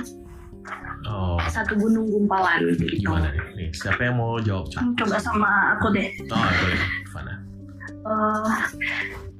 oh, 1.09 1.41
satu 1.51 1.75
gunung 1.75 2.07
gumpalan 2.07 2.71
gitu. 2.77 3.03
gimana 3.03 3.33
nih? 3.35 3.41
Nih, 3.57 3.69
siapa 3.75 3.99
yang 4.07 4.21
mau 4.21 4.39
jawab? 4.39 4.69
Coba 4.71 5.17
sama 5.19 5.75
aku 5.77 5.91
deh. 5.91 6.07
Oh, 6.31 6.39
boleh, 6.39 6.81
Fana. 7.11 7.33
Eh, 8.01 8.49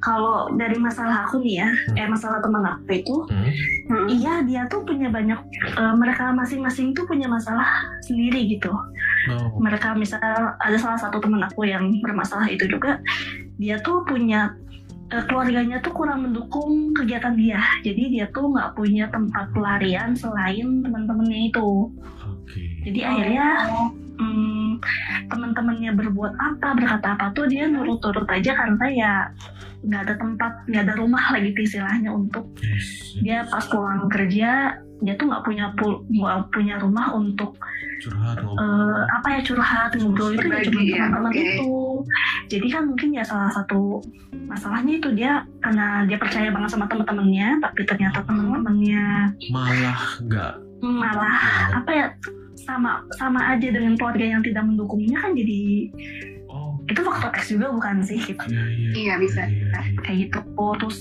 kalau 0.01 0.49
dari 0.51 0.75
masalah 0.75 1.29
aku 1.29 1.39
nih 1.39 1.61
ya, 1.61 1.69
Hmm. 1.69 1.95
eh 1.95 2.07
masalah 2.09 2.41
teman 2.41 2.65
aku 2.65 2.89
itu, 2.91 3.15
Hmm, 3.85 4.07
iya 4.09 4.41
dia 4.41 4.65
tuh 4.65 4.81
punya 4.81 5.07
banyak, 5.07 5.37
eh, 5.77 5.93
mereka 5.93 6.33
masing-masing 6.33 6.91
tuh 6.91 7.05
punya 7.05 7.29
masalah 7.29 7.69
sendiri 8.01 8.49
gitu. 8.49 8.73
Oh, 9.29 9.61
Mereka 9.61 9.93
misal 9.93 10.17
ada 10.57 10.77
salah 10.81 10.97
satu 10.97 11.21
teman 11.21 11.45
aku 11.45 11.63
yang 11.63 12.01
bermasalah 12.01 12.49
itu 12.49 12.65
juga, 12.65 12.97
dia 13.55 13.77
tuh 13.79 14.01
punya 14.03 14.57
eh, 15.11 15.23
keluarganya 15.27 15.77
tuh 15.79 15.91
kurang 15.91 16.23
mendukung 16.23 16.95
kegiatan 16.95 17.35
dia, 17.35 17.59
jadi 17.83 18.03
dia 18.07 18.25
tuh 18.31 18.47
nggak 18.47 18.73
punya 18.73 19.11
tempat 19.11 19.51
pelarian 19.51 20.15
selain 20.15 20.81
teman-temannya 20.81 21.51
itu. 21.51 21.91
oke. 22.23 22.61
Jadi 22.87 22.99
akhirnya 23.03 23.47
hmm, 24.17 24.50
teman-temannya 25.29 25.91
berbuat 25.95 26.33
apa, 26.35 26.67
berkata 26.77 27.07
apa 27.17 27.25
tuh 27.33 27.45
dia 27.47 27.67
nurut-nurut 27.69 28.27
aja 28.27 28.51
karena 28.55 28.85
ya 28.91 29.13
nggak 29.81 30.01
ada 30.07 30.15
tempat, 30.17 30.51
nggak 30.69 30.83
ada 30.89 30.93
rumah 30.97 31.23
lagi 31.33 31.53
istilahnya 31.57 32.13
untuk 32.13 32.53
dia 33.21 33.45
pas 33.49 33.65
pulang 33.65 34.05
kerja 34.09 34.77
dia 35.01 35.17
tuh 35.17 35.25
nggak 35.33 35.43
punya 35.43 35.73
pul- 35.73 36.05
nggak 36.13 36.53
punya 36.53 36.77
rumah 36.77 37.09
untuk 37.17 37.57
curhat 38.01 38.37
eh, 38.37 39.01
apa 39.17 39.27
ya 39.37 39.39
curhat 39.45 39.89
ngobrol 39.97 40.33
itu 40.33 40.45
ya 40.45 40.61
cuma 40.65 40.81
ya, 40.81 41.05
teman-teman 41.09 41.31
oke. 41.33 41.41
itu. 41.41 41.73
Jadi 42.49 42.67
kan 42.69 42.83
mungkin 42.89 43.09
ya 43.17 43.23
salah 43.25 43.49
satu 43.49 44.01
masalahnya 44.45 45.01
itu 45.01 45.09
dia 45.17 45.45
karena 45.61 46.05
dia 46.05 46.17
percaya 46.21 46.49
banget 46.53 46.69
sama 46.73 46.85
teman-temannya, 46.85 47.61
tapi 47.61 47.81
ternyata 47.85 48.21
teman-temannya 48.25 49.03
malah 49.49 50.01
nggak 50.21 50.53
malah 50.81 51.37
apa 51.77 51.91
ya 51.93 52.05
sama 52.63 53.01
sama 53.17 53.41
aja 53.51 53.67
dengan 53.69 53.97
keluarga 53.97 54.25
yang 54.25 54.41
tidak 54.41 54.63
mendukungnya 54.63 55.17
kan 55.17 55.33
jadi 55.33 55.89
oh 56.47 56.77
itu 56.85 56.99
faktor 57.01 57.31
X 57.33 57.51
juga 57.51 57.71
bukan 57.71 58.03
sih 58.03 58.19
gitu. 58.19 58.43
iya 58.49 58.63
iya 58.67 58.89
Iya, 58.91 59.13
bisa. 59.17 59.41
iya, 59.47 59.65
iya. 59.71 59.79
kayak 60.03 60.17
gitu 60.27 60.39
oh, 60.55 60.73
terus 60.75 60.99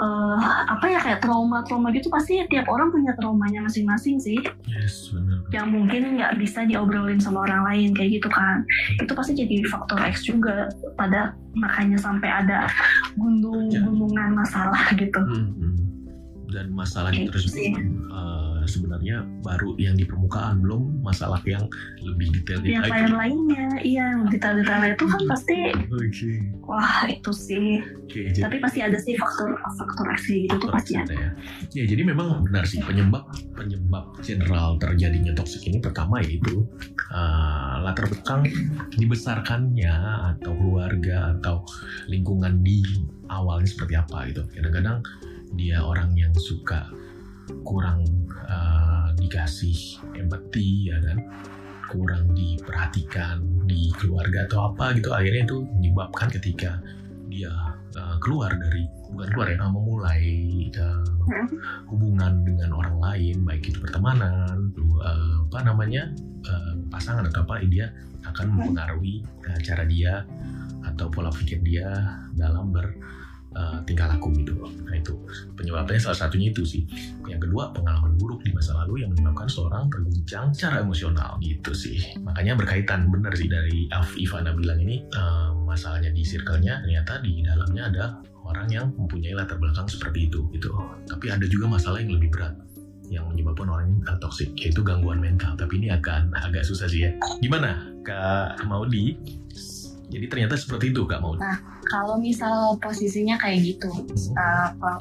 eh, 0.00 0.38
apa 0.70 0.86
ya 0.88 0.98
kayak 1.02 1.20
trauma-trauma 1.20 1.92
gitu 1.92 2.08
pasti 2.08 2.40
tiap 2.48 2.64
orang 2.70 2.88
punya 2.88 3.12
traumanya 3.18 3.60
masing-masing 3.66 4.16
sih 4.16 4.38
yes 4.66 5.12
benar 5.12 5.38
yang 5.50 5.68
mungkin 5.68 6.14
nggak 6.16 6.38
bisa 6.38 6.62
diobrolin 6.64 7.18
sama 7.18 7.42
orang 7.44 7.66
lain 7.66 7.90
kayak 7.92 8.22
gitu 8.22 8.28
kan 8.30 8.62
itu 8.96 9.12
pasti 9.12 9.32
jadi 9.34 9.66
faktor 9.66 9.98
X 10.00 10.24
juga 10.24 10.70
pada 10.94 11.34
makanya 11.58 11.98
sampai 11.98 12.30
ada 12.30 12.70
gunung-gunungan 13.18 14.30
masalah 14.32 14.80
gitu 14.94 15.20
Hmm, 15.20 15.52
hmm. 15.52 15.76
dan 16.50 16.66
masalahnya 16.70 17.28
tersebut 17.28 17.54
sih. 17.54 17.70
Eh, 18.60 18.68
sebenarnya 18.68 19.24
baru 19.40 19.74
yang 19.80 19.96
di 19.96 20.04
permukaan 20.04 20.60
belum 20.60 21.00
masalah 21.00 21.40
yang 21.48 21.64
lebih 22.04 22.28
detail 22.36 22.60
yang 22.62 22.84
lagi. 22.84 22.92
lain-lainnya 22.92 23.66
iya 23.80 24.04
yang 24.12 24.28
detail-detailnya 24.28 24.96
itu 24.96 25.04
kan 25.08 25.22
pasti 25.28 25.58
Oke, 25.90 26.32
wah 26.68 27.08
itu 27.08 27.32
sih 27.32 27.80
oke. 27.80 28.20
Jadi, 28.30 28.40
tapi 28.44 28.56
pasti 28.60 28.80
ada 28.84 28.98
sih 29.00 29.16
faktor 29.16 29.56
faktor 29.80 30.06
X 30.14 30.20
kayak 30.28 30.40
gitu 30.46 30.54
tuh 30.60 30.70
pasti 30.70 30.92
ada 30.96 31.14
ya. 31.14 31.30
Ya, 31.72 31.84
jadi 31.88 32.02
memang 32.04 32.44
benar 32.46 32.64
sih 32.68 32.82
penyebab 32.84 33.24
penyebab 33.56 34.16
general 34.20 34.76
terjadinya 34.76 35.32
toksik 35.34 35.64
ini 35.66 35.80
pertama 35.80 36.20
yaitu 36.20 36.66
eh, 37.10 37.74
latar 37.80 38.06
belakang 38.10 38.46
dibesarkannya 38.94 39.94
atau 40.36 40.52
keluarga 40.54 41.36
atau 41.38 41.64
lingkungan 42.10 42.60
di 42.60 42.82
awalnya 43.30 43.68
seperti 43.70 43.94
apa 43.96 44.28
gitu. 44.28 44.42
Kadang-kadang 44.50 45.00
dia 45.54 45.82
orang 45.82 46.14
yang 46.14 46.34
suka 46.38 46.86
kurang 47.66 48.06
eh, 48.50 49.06
dikasih 49.14 49.78
empati 50.18 50.90
ya 50.90 50.98
kan? 50.98 51.18
Kurang 51.90 52.34
diperhatikan 52.34 53.42
di 53.66 53.90
keluarga 53.98 54.46
atau 54.46 54.74
apa 54.74 54.94
gitu. 54.98 55.14
Akhirnya 55.14 55.46
itu 55.46 55.62
menyebabkan 55.78 56.28
ketika 56.34 56.82
dia 57.30 57.50
eh, 57.94 58.16
keluar 58.18 58.50
dari 58.58 58.84
bukan 59.10 59.28
keluar 59.34 59.48
ya 59.50 59.66
memulai 59.66 60.26
eh, 60.70 61.02
hubungan 61.90 62.42
dengan 62.46 62.70
orang 62.74 62.96
lain 62.98 63.36
baik 63.46 63.70
itu 63.70 63.78
pertemanan 63.82 64.70
eh, 64.78 65.36
apa 65.50 65.58
namanya 65.66 66.10
eh, 66.46 66.72
pasangan 66.90 67.26
atau 67.26 67.42
apa 67.46 67.62
dia 67.66 67.90
akan 68.26 68.46
mempengaruhi 68.54 69.22
eh, 69.46 69.58
cara 69.62 69.86
dia 69.86 70.22
atau 70.84 71.06
pola 71.12 71.30
pikir 71.30 71.60
dia 71.62 71.90
dalam 72.34 72.72
ber 72.72 72.88
eh, 73.54 73.78
tingkah 73.86 74.06
laku 74.10 74.30
gitu 74.36 74.60
nah 74.86 74.94
itu 74.94 75.14
penyebabnya 75.54 76.00
salah 76.00 76.18
satunya 76.26 76.50
itu 76.50 76.62
sih. 76.66 76.82
Yang 77.28 77.48
kedua 77.48 77.70
pengalaman 77.70 78.16
buruk 78.18 78.42
di 78.42 78.50
masa 78.50 78.74
lalu 78.82 79.04
yang 79.04 79.14
menyebabkan 79.14 79.46
seorang 79.46 79.86
terguncang 79.92 80.50
secara 80.50 80.82
emosional. 80.82 81.38
Gitu 81.38 81.72
sih. 81.72 81.98
Makanya 82.20 82.58
berkaitan 82.58 83.08
benar 83.08 83.32
sih 83.36 83.46
dari 83.46 83.86
Af 83.94 84.12
Ivana 84.18 84.50
bilang 84.56 84.80
ini 84.82 85.04
eh, 85.04 85.50
masalahnya 85.64 86.10
di 86.10 86.22
circle-nya 86.26 86.82
ternyata 86.82 87.22
di 87.22 87.44
dalamnya 87.46 87.84
ada 87.86 88.04
orang 88.42 88.68
yang 88.72 88.86
mempunyai 88.96 89.36
latar 89.36 89.60
belakang 89.60 89.86
seperti 89.86 90.26
itu 90.26 90.48
gitu. 90.50 90.74
Tapi 91.06 91.30
ada 91.30 91.46
juga 91.46 91.70
masalah 91.70 92.02
yang 92.02 92.18
lebih 92.18 92.34
berat 92.34 92.56
yang 93.10 93.26
menyebabkan 93.26 93.66
orang 93.66 93.90
ini 93.90 94.06
uh, 94.06 94.18
toksik 94.22 94.54
yaitu 94.58 94.86
gangguan 94.86 95.18
mental. 95.18 95.58
Tapi 95.58 95.82
ini 95.82 95.90
akan 95.90 96.30
agak 96.34 96.62
susah 96.62 96.86
sih 96.86 97.06
ya. 97.06 97.10
Gimana 97.42 97.90
Kak 98.06 98.62
Maudi? 98.70 99.18
Jadi 100.10 100.26
ternyata 100.26 100.54
seperti 100.58 100.94
itu 100.94 101.06
Kak 101.06 101.22
Maudi 101.22 101.42
Kalau 101.90 102.16
misal 102.16 102.78
posisinya 102.78 103.34
kayak 103.36 103.58
gitu, 103.66 103.90
Hmm. 103.90 104.70
uh, 104.78 105.00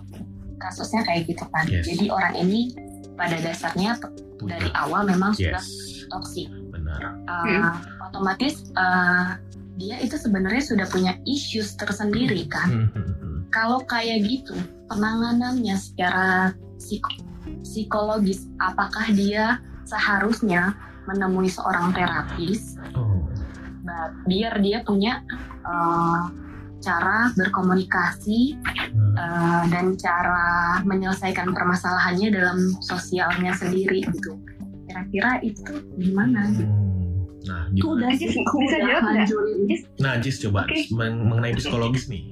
kasusnya 0.58 1.06
kayak 1.06 1.30
gitu 1.30 1.46
kan. 1.54 1.66
Yes. 1.70 1.86
Jadi 1.86 2.10
orang 2.10 2.34
ini 2.36 2.74
pada 3.14 3.38
dasarnya 3.40 3.96
Punya. 4.42 4.58
dari 4.58 4.70
awal 4.74 5.06
memang 5.06 5.32
sudah 5.38 5.62
yes 5.62 5.98
toksik. 6.10 6.50
benar 6.74 7.22
Uh, 7.30 7.78
Otomatis 8.10 8.66
uh, 8.74 9.38
dia 9.78 10.02
itu 10.02 10.18
sebenarnya 10.18 10.66
sudah 10.66 10.88
punya 10.90 11.14
issues 11.30 11.78
tersendiri 11.78 12.50
kan. 12.50 12.90
Hmm, 12.90 12.90
hmm, 12.98 13.14
hmm. 13.22 13.38
Kalau 13.54 13.86
kayak 13.86 14.26
gitu, 14.26 14.58
penanganannya 14.90 15.78
secara 15.78 16.50
psiko- 16.82 17.22
psikologis, 17.62 18.50
apakah 18.58 19.06
dia 19.14 19.62
seharusnya 19.86 20.74
menemui 21.06 21.50
seorang 21.50 21.90
terapis 21.94 22.78
oh 22.94 23.26
biar 24.30 24.62
dia 24.62 24.86
punya 24.86 25.26
uh, 25.66 26.30
cara 26.80 27.32
berkomunikasi 27.36 28.56
Hmm. 28.90 29.14
uh, 29.14 29.64
dan 29.70 29.94
cara 29.96 30.48
menyelesaikan 30.82 31.54
permasalahannya 31.54 32.34
dalam 32.34 32.58
sosialnya 32.82 33.54
sendiri 33.54 34.02
gitu. 34.02 34.34
Kira-kira 34.86 35.38
itu 35.40 35.74
gimana? 35.96 36.50
Hmm. 36.50 36.90
Nah, 37.40 37.66
itu 37.70 37.86
gimana? 37.86 37.94
udah 37.96 38.12
Jis, 38.18 38.32
sih 38.34 38.42
bisa 38.42 38.50
udah 38.50 38.80
jawab 38.82 39.02
nggak? 39.02 39.16
hancurin 39.22 39.60
Nah, 40.00 40.14
Jis 40.18 40.38
coba 40.42 40.60
Oke. 40.66 40.80
men- 40.92 41.24
mengenai 41.24 41.54
psikologis 41.54 42.10
nih. 42.10 42.28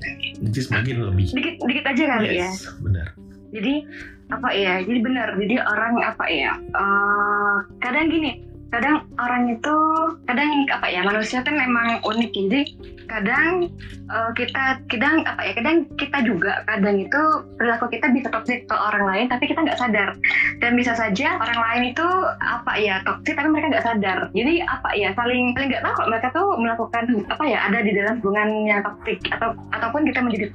Jis 0.50 0.68
mungkin 0.68 0.96
lebih. 1.14 1.26
Dikit 1.30 1.56
dikit 1.62 1.86
aja 1.86 2.04
kali 2.10 2.26
ya. 2.28 2.50
Yes, 2.50 2.66
benar. 2.82 3.08
Jadi 3.54 3.74
apa 4.28 4.50
ya? 4.52 4.74
Jadi 4.82 5.00
benar. 5.00 5.28
Jadi 5.38 5.56
orang 5.58 5.94
apa 6.02 6.26
ya? 6.28 6.52
eh, 6.58 7.56
kadang 7.80 8.10
gini, 8.10 8.44
kadang 8.68 9.08
orang 9.16 9.54
itu 9.54 9.76
kadang 10.26 10.50
apa 10.68 10.88
ya? 10.90 11.02
Manusia 11.06 11.40
kan 11.46 11.56
memang 11.56 12.02
unik. 12.02 12.32
ya. 12.32 12.42
Jadi 12.44 12.62
kadang 13.08 13.72
eh, 14.12 14.32
kita 14.36 14.84
kadang 14.92 15.24
apa 15.26 15.42
ya? 15.44 15.54
Kadang 15.58 15.78
kita 15.96 16.18
juga 16.28 16.62
kadang 16.68 17.02
itu 17.02 17.22
perilaku 17.58 17.88
kita 17.92 18.12
bisa 18.14 18.28
toksik 18.30 18.68
ke 18.68 18.76
orang 18.76 19.04
lain, 19.08 19.26
tapi 19.32 19.50
kita 19.50 19.64
nggak 19.64 19.80
sadar. 19.80 20.14
Dan 20.60 20.76
bisa 20.76 20.94
saja 20.94 21.40
orang 21.42 21.60
lain 21.60 21.84
itu 21.96 22.08
apa 22.44 22.78
ya 22.78 23.02
toksik, 23.08 23.34
tapi 23.34 23.50
mereka 23.50 23.74
nggak 23.74 23.88
sadar. 23.88 24.20
Jadi 24.36 24.64
apa 24.68 24.90
ya? 24.94 25.16
Saling 25.16 25.56
saling 25.56 25.70
nggak 25.74 25.84
tahu 25.84 25.94
kalau 25.98 26.10
mereka 26.12 26.28
tuh 26.36 26.48
melakukan 26.60 27.04
apa 27.32 27.44
ya? 27.48 27.60
Ada 27.72 27.80
di 27.82 27.92
dalam 27.96 28.14
hubungan 28.22 28.50
yang 28.68 28.82
toksik 28.84 29.20
atau 29.34 29.56
ataupun 29.74 30.06
kita 30.06 30.20
menjadi 30.22 30.48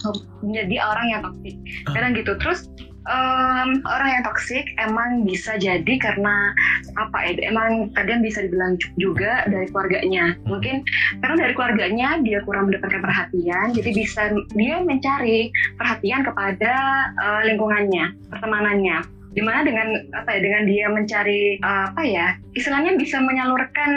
menjadi 0.44 0.76
orang 0.80 1.06
yang 1.10 1.20
toksik. 1.24 1.54
Kadang 1.90 2.12
gitu. 2.14 2.32
Terus 2.38 2.68
em, 3.06 3.70
orang 3.82 4.08
yang 4.08 4.22
toksik 4.26 4.66
emang 4.78 5.26
bisa 5.26 5.58
jadi 5.58 5.94
karena 5.98 6.54
apa 6.98 7.18
ya 7.26 7.50
emang 7.50 7.90
kadang 7.96 8.22
bisa 8.22 8.44
dibilang 8.44 8.78
juga 8.98 9.46
dari 9.48 9.66
keluarganya. 9.70 10.36
Mungkin 10.46 10.86
karena 11.22 11.36
dari 11.48 11.52
keluarganya 11.56 12.08
dia 12.22 12.38
kurang 12.46 12.70
mendapatkan 12.70 13.02
perhatian 13.02 13.66
jadi 13.74 13.90
bisa 13.94 14.22
dia 14.54 14.76
mencari 14.82 15.50
perhatian 15.78 16.22
kepada 16.26 16.74
eh, 17.16 17.42
lingkungannya 17.52 18.14
pertemanannya. 18.30 18.98
Di 19.32 19.40
mana 19.40 19.64
dengan 19.64 19.96
apa 20.12 20.28
ya 20.36 20.40
dengan 20.44 20.62
dia 20.68 20.86
mencari 20.92 21.56
eh, 21.56 21.84
apa 21.88 22.02
ya 22.04 22.36
istilahnya 22.52 23.00
bisa 23.00 23.18
menyalurkan 23.18 23.90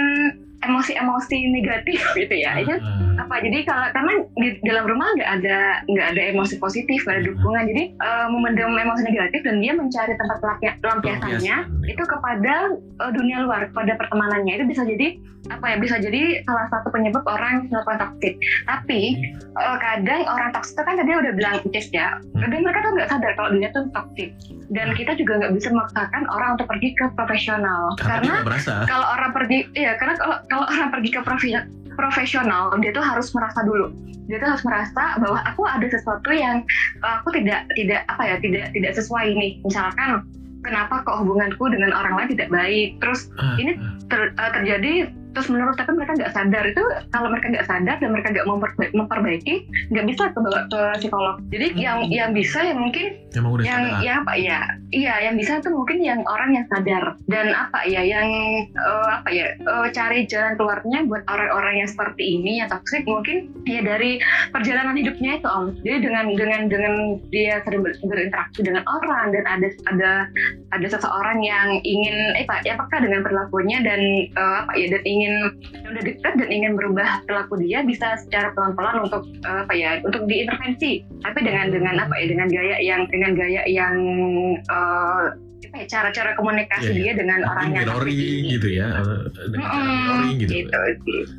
emosi-emosi 0.66 1.38
negatif 1.49 1.99
gitu 2.20 2.36
ya 2.36 2.57
Itu 2.57 2.76
Ah, 3.16 3.24
apa 3.24 3.39
jadi 3.39 3.63
kalau 3.63 3.88
karena 3.89 4.13
di 4.36 4.49
dalam 4.61 4.86
rumah 4.86 5.07
nggak 5.09 5.32
ada 5.39 5.57
nggak 5.88 6.07
ada 6.11 6.22
emosi 6.30 6.59
positif 6.59 6.99
nggak 7.01 7.16
ada 7.16 7.26
dukungan. 7.26 7.63
Jadi 7.66 7.84
eh, 7.95 8.28
memendam 8.28 8.76
emosi 8.76 9.01
negatif 9.03 9.39
dan 9.41 9.55
dia 9.57 9.72
mencari 9.72 10.13
tempat 10.13 10.38
pelampias- 10.38 10.80
pelampiasannya 10.80 11.57
pelampiasan. 11.63 11.88
itu 11.88 12.03
kepada 12.03 12.53
eh, 12.76 13.11
dunia 13.11 13.38
luar 13.41 13.72
kepada 13.72 13.95
pertemanannya. 13.95 14.59
Itu 14.59 14.66
bisa 14.66 14.84
jadi 14.84 15.16
apa 15.45 15.61
ya 15.61 15.78
bisa 15.78 16.01
jadi 16.01 16.41
salah 16.41 16.66
satu 16.68 16.89
penyebab 16.89 17.22
orang 17.24 17.70
melakukan 17.70 18.01
toksik 18.01 18.34
tapi 18.66 19.13
eh, 19.38 19.78
kadang 19.78 20.26
orang 20.26 20.49
toksik 20.49 20.74
itu 20.74 20.82
kan 20.82 20.95
tadi 20.97 21.11
udah 21.13 21.34
bilang 21.34 21.55
Cis 21.70 21.88
ya 21.91 22.18
Hmm. 22.36 22.41
kadang 22.43 22.61
mereka 22.66 22.80
tuh 22.82 22.91
nggak 22.91 23.07
sadar 23.07 23.32
kalau 23.32 23.49
dunia 23.53 23.70
tuh 23.72 23.86
toksik 23.93 24.30
dan 24.68 24.88
kita 24.91 25.13
juga 25.13 25.38
nggak 25.38 25.53
bisa 25.53 25.70
memaksakan 25.70 26.26
orang 26.28 26.57
untuk 26.57 26.66
pergi 26.66 26.89
ke 26.91 27.05
profesional. 27.13 27.93
Karena 27.95 28.41
karena 28.41 28.57
kalau 28.84 29.07
orang 29.07 29.32
pergi 29.32 29.59
iya 29.72 29.93
karena 29.95 30.18
kalau 30.18 30.36
kalau 30.55 30.65
orang 30.71 30.89
pergi 30.95 31.09
ke 31.11 31.19
profi- 31.19 31.67
profesional 31.99 32.71
dia 32.79 32.95
tuh 32.95 33.03
harus 33.03 33.27
merasa 33.35 33.59
dulu. 33.67 33.91
Dia 34.31 34.39
tuh 34.39 34.55
harus 34.55 34.63
merasa 34.63 35.19
bahwa 35.19 35.43
aku 35.43 35.67
ada 35.67 35.85
sesuatu 35.91 36.31
yang 36.31 36.63
uh, 37.03 37.19
aku 37.19 37.35
tidak 37.35 37.67
tidak 37.75 38.07
apa 38.07 38.23
ya 38.23 38.35
tidak 38.39 38.71
tidak 38.71 38.91
sesuai 38.95 39.35
nih. 39.35 39.59
Misalkan 39.67 40.23
kenapa 40.63 41.03
kok 41.03 41.19
hubunganku 41.21 41.67
dengan 41.67 41.91
orang 41.91 42.15
lain 42.23 42.29
tidak 42.39 42.49
baik? 42.49 42.97
Terus 43.03 43.27
Ah, 43.35 43.59
ini 43.59 43.75
ter- 44.07 44.31
uh, 44.39 44.51
terjadi 44.55 45.11
terus 45.36 45.51
menurut 45.51 45.75
tapi 45.75 45.91
mereka 45.91 46.15
nggak 46.15 46.31
sadar. 46.31 46.63
Itu 46.63 46.83
kalau 47.11 47.27
mereka 47.27 47.51
nggak 47.51 47.67
sadar 47.67 47.95
dan 47.99 48.09
mereka 48.15 48.27
nggak 48.31 48.47
memperba- 48.47 48.93
memperbaiki 48.95 49.53
nggak 49.91 50.05
bisa 50.07 50.23
ke 50.31 50.39
ke 50.71 50.81
psikolog. 51.03 51.36
Jadi 51.51 51.67
yang 51.75 52.07
yang 52.07 52.31
bisa 52.31 52.63
ya 52.63 52.71
mungkin 52.71 53.19
emang 53.36 53.51
udah 53.59 53.65
yang 53.67 53.83
sadar. 53.83 53.99
ya 54.01 54.13
apa 54.23 54.33
ya 54.39 54.59
iya 54.95 55.13
yang 55.27 55.36
bisa 55.36 55.59
tuh 55.59 55.75
mungkin 55.75 55.99
yang 55.99 56.23
orang 56.23 56.55
yang 56.55 56.65
sadar. 56.71 57.19
Dan 57.27 57.51
apa 57.51 57.83
ya 57.83 58.01
yang 58.01 58.27
eh, 58.71 59.09
apa 59.11 59.29
ya 59.29 59.51
eh, 59.59 59.88
cari 59.91 60.23
jalan 60.31 60.55
keluarnya 60.55 61.03
buat 61.05 61.27
orang-orang 61.27 61.83
yang 61.83 61.89
seperti 61.91 62.39
ini 62.39 62.63
yang 62.63 62.71
toxic 62.71 63.03
mungkin 63.03 63.51
ya 63.67 63.83
dari 63.83 64.23
perjalanan 64.55 64.95
hidupnya 64.95 65.43
itu 65.43 65.47
om. 65.51 65.75
Jadi 65.83 65.97
dengan 65.99 66.25
dengan 66.31 66.61
dengan 66.71 66.93
dia 67.29 67.59
sering 67.67 67.83
ber- 67.83 67.99
berinteraksi 67.99 68.63
dengan 68.63 68.88
orang 68.88 69.36
dan 69.36 69.43
ada 69.43 69.67
ada 69.91 70.11
ada 70.71 70.88
seseorang 70.88 71.43
yang 71.43 71.83
ingin 71.83 72.38
eh 72.39 72.47
pak 72.47 72.63
ya 72.63 72.79
peka 72.79 73.03
dengan 73.03 73.19
perilakunya 73.25 73.83
dan 73.83 73.99
eh, 74.31 74.55
apa 74.63 74.71
ya 74.79 74.88
dan 74.95 75.03
ingin 75.03 75.24
yang 75.26 75.38
udah 75.89 76.03
dekat 76.05 76.34
dan 76.38 76.49
ingin 76.49 76.73
berubah 76.78 77.26
perilaku 77.26 77.57
dia 77.61 77.82
bisa 77.82 78.17
secara 78.21 78.53
pelan-pelan 78.53 79.09
untuk 79.09 79.26
eh, 79.45 79.59
apa 79.65 79.73
ya 79.73 79.99
untuk 80.05 80.30
diintervensi. 80.30 81.01
Tapi 81.26 81.39
dengan 81.41 81.73
dengan 81.73 81.95
apa 82.01 82.13
ya 82.21 82.26
dengan 82.30 82.47
gaya 82.53 82.78
yang 82.82 83.01
dengan 83.09 83.32
gaya 83.34 83.61
yang 83.65 83.95
eh, 84.61 85.26
ya, 85.76 85.86
cara-cara 85.86 86.32
komunikasi 86.34 86.84
Iya, 86.86 86.91
iya. 86.91 87.01
dia 87.01 87.13
dengan 87.15 87.39
orang 87.45 87.67
yang 87.69 87.86
toxic 87.86 88.11
ini. 88.11 88.51
gitu 88.51 88.67
ya 88.69 88.88
eh, 88.93 89.19
dengan 89.45 89.67
Mm-mm, 89.67 89.86
mirroring 89.86 90.38
gitu, 90.38 90.51
gitu. 90.55 90.78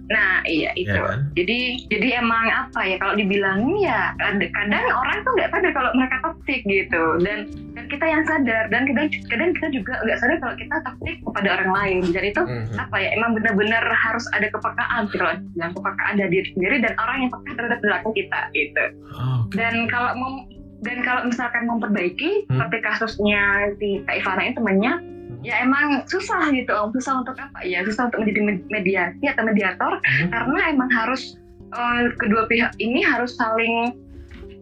Nah 0.06 0.30
iya 0.44 0.70
itu. 0.74 0.90
ya 0.90 1.02
kan 1.02 1.20
Jadi 1.32 1.58
jadi 1.86 2.08
emang 2.18 2.44
apa 2.46 2.80
ya 2.82 2.96
kalau 2.96 3.14
dibilangin 3.14 3.76
ya 3.78 4.12
kadang, 4.16 4.84
orang 4.86 5.16
tuh 5.18 5.32
nggak 5.34 5.50
sadar 5.50 5.70
kalau 5.72 5.90
mereka 5.92 6.16
toksik 6.22 6.60
gitu 6.62 7.02
dan 7.20 7.38
dan 7.72 7.84
kita 7.86 8.04
yang 8.04 8.22
sadar 8.24 8.64
dan 8.66 8.82
kadang 8.84 9.08
kadang 9.26 9.50
kita 9.52 9.68
juga 9.70 9.92
nggak 10.00 10.18
sadar 10.18 10.36
kalau 10.38 10.54
kita 10.54 10.76
toksik 10.82 11.16
kepada 11.22 11.48
orang 11.54 11.70
lain. 11.74 11.96
Jadi 12.06 12.28
itu 12.28 12.42
Mhm. 12.42 12.76
apa 12.78 12.96
ya 12.96 13.08
emang 13.12 13.30
benar-benar 13.32 13.84
harus 13.86 14.24
ada 14.30 14.46
kepekaan 14.46 15.06
gitu 15.06 15.20
loh 15.20 15.34
yang 15.54 15.70
kepekaan 15.72 16.14
dari 16.16 16.30
diri 16.32 16.48
sendiri 16.50 16.76
dan 16.80 16.92
orang 16.96 17.16
yang 17.18 17.30
peka 17.30 17.50
terhadap 17.54 17.78
perilaku 17.78 18.08
kita 18.12 18.40
gitu 18.52 18.84
Oh, 19.08 19.42
oke. 19.42 19.54
dan 19.54 19.74
kalau 19.86 20.12
mem- 20.12 20.46
dan 20.84 21.00
kalau 21.02 21.24
misalkan 21.24 21.64
memperbaiki 21.64 22.44
Hmm. 22.46 22.60
seperti 22.60 22.76
kasusnya 22.84 23.42
si 23.80 24.04
Kak 24.04 24.16
Ivana 24.20 24.42
ini 24.44 24.54
temannya 24.54 24.92
ya 25.40 25.62
emang 25.62 26.02
susah 26.06 26.50
gitu 26.50 26.72
om 26.74 26.90
susah 26.90 27.22
untuk 27.22 27.36
apa 27.38 27.62
ya 27.62 27.80
susah 27.86 28.10
untuk 28.10 28.24
menjadi 28.24 28.40
med- 28.42 28.68
mediasi 28.68 29.24
atau 29.24 29.42
mediator 29.46 29.92
Hmm. 30.02 30.28
karena 30.30 30.60
emang 30.70 30.90
harus 30.90 31.36
eh, 31.66 32.02
kedua 32.16 32.46
pihak 32.46 32.78
ini 32.78 33.02
harus 33.02 33.34
saling 33.34 33.90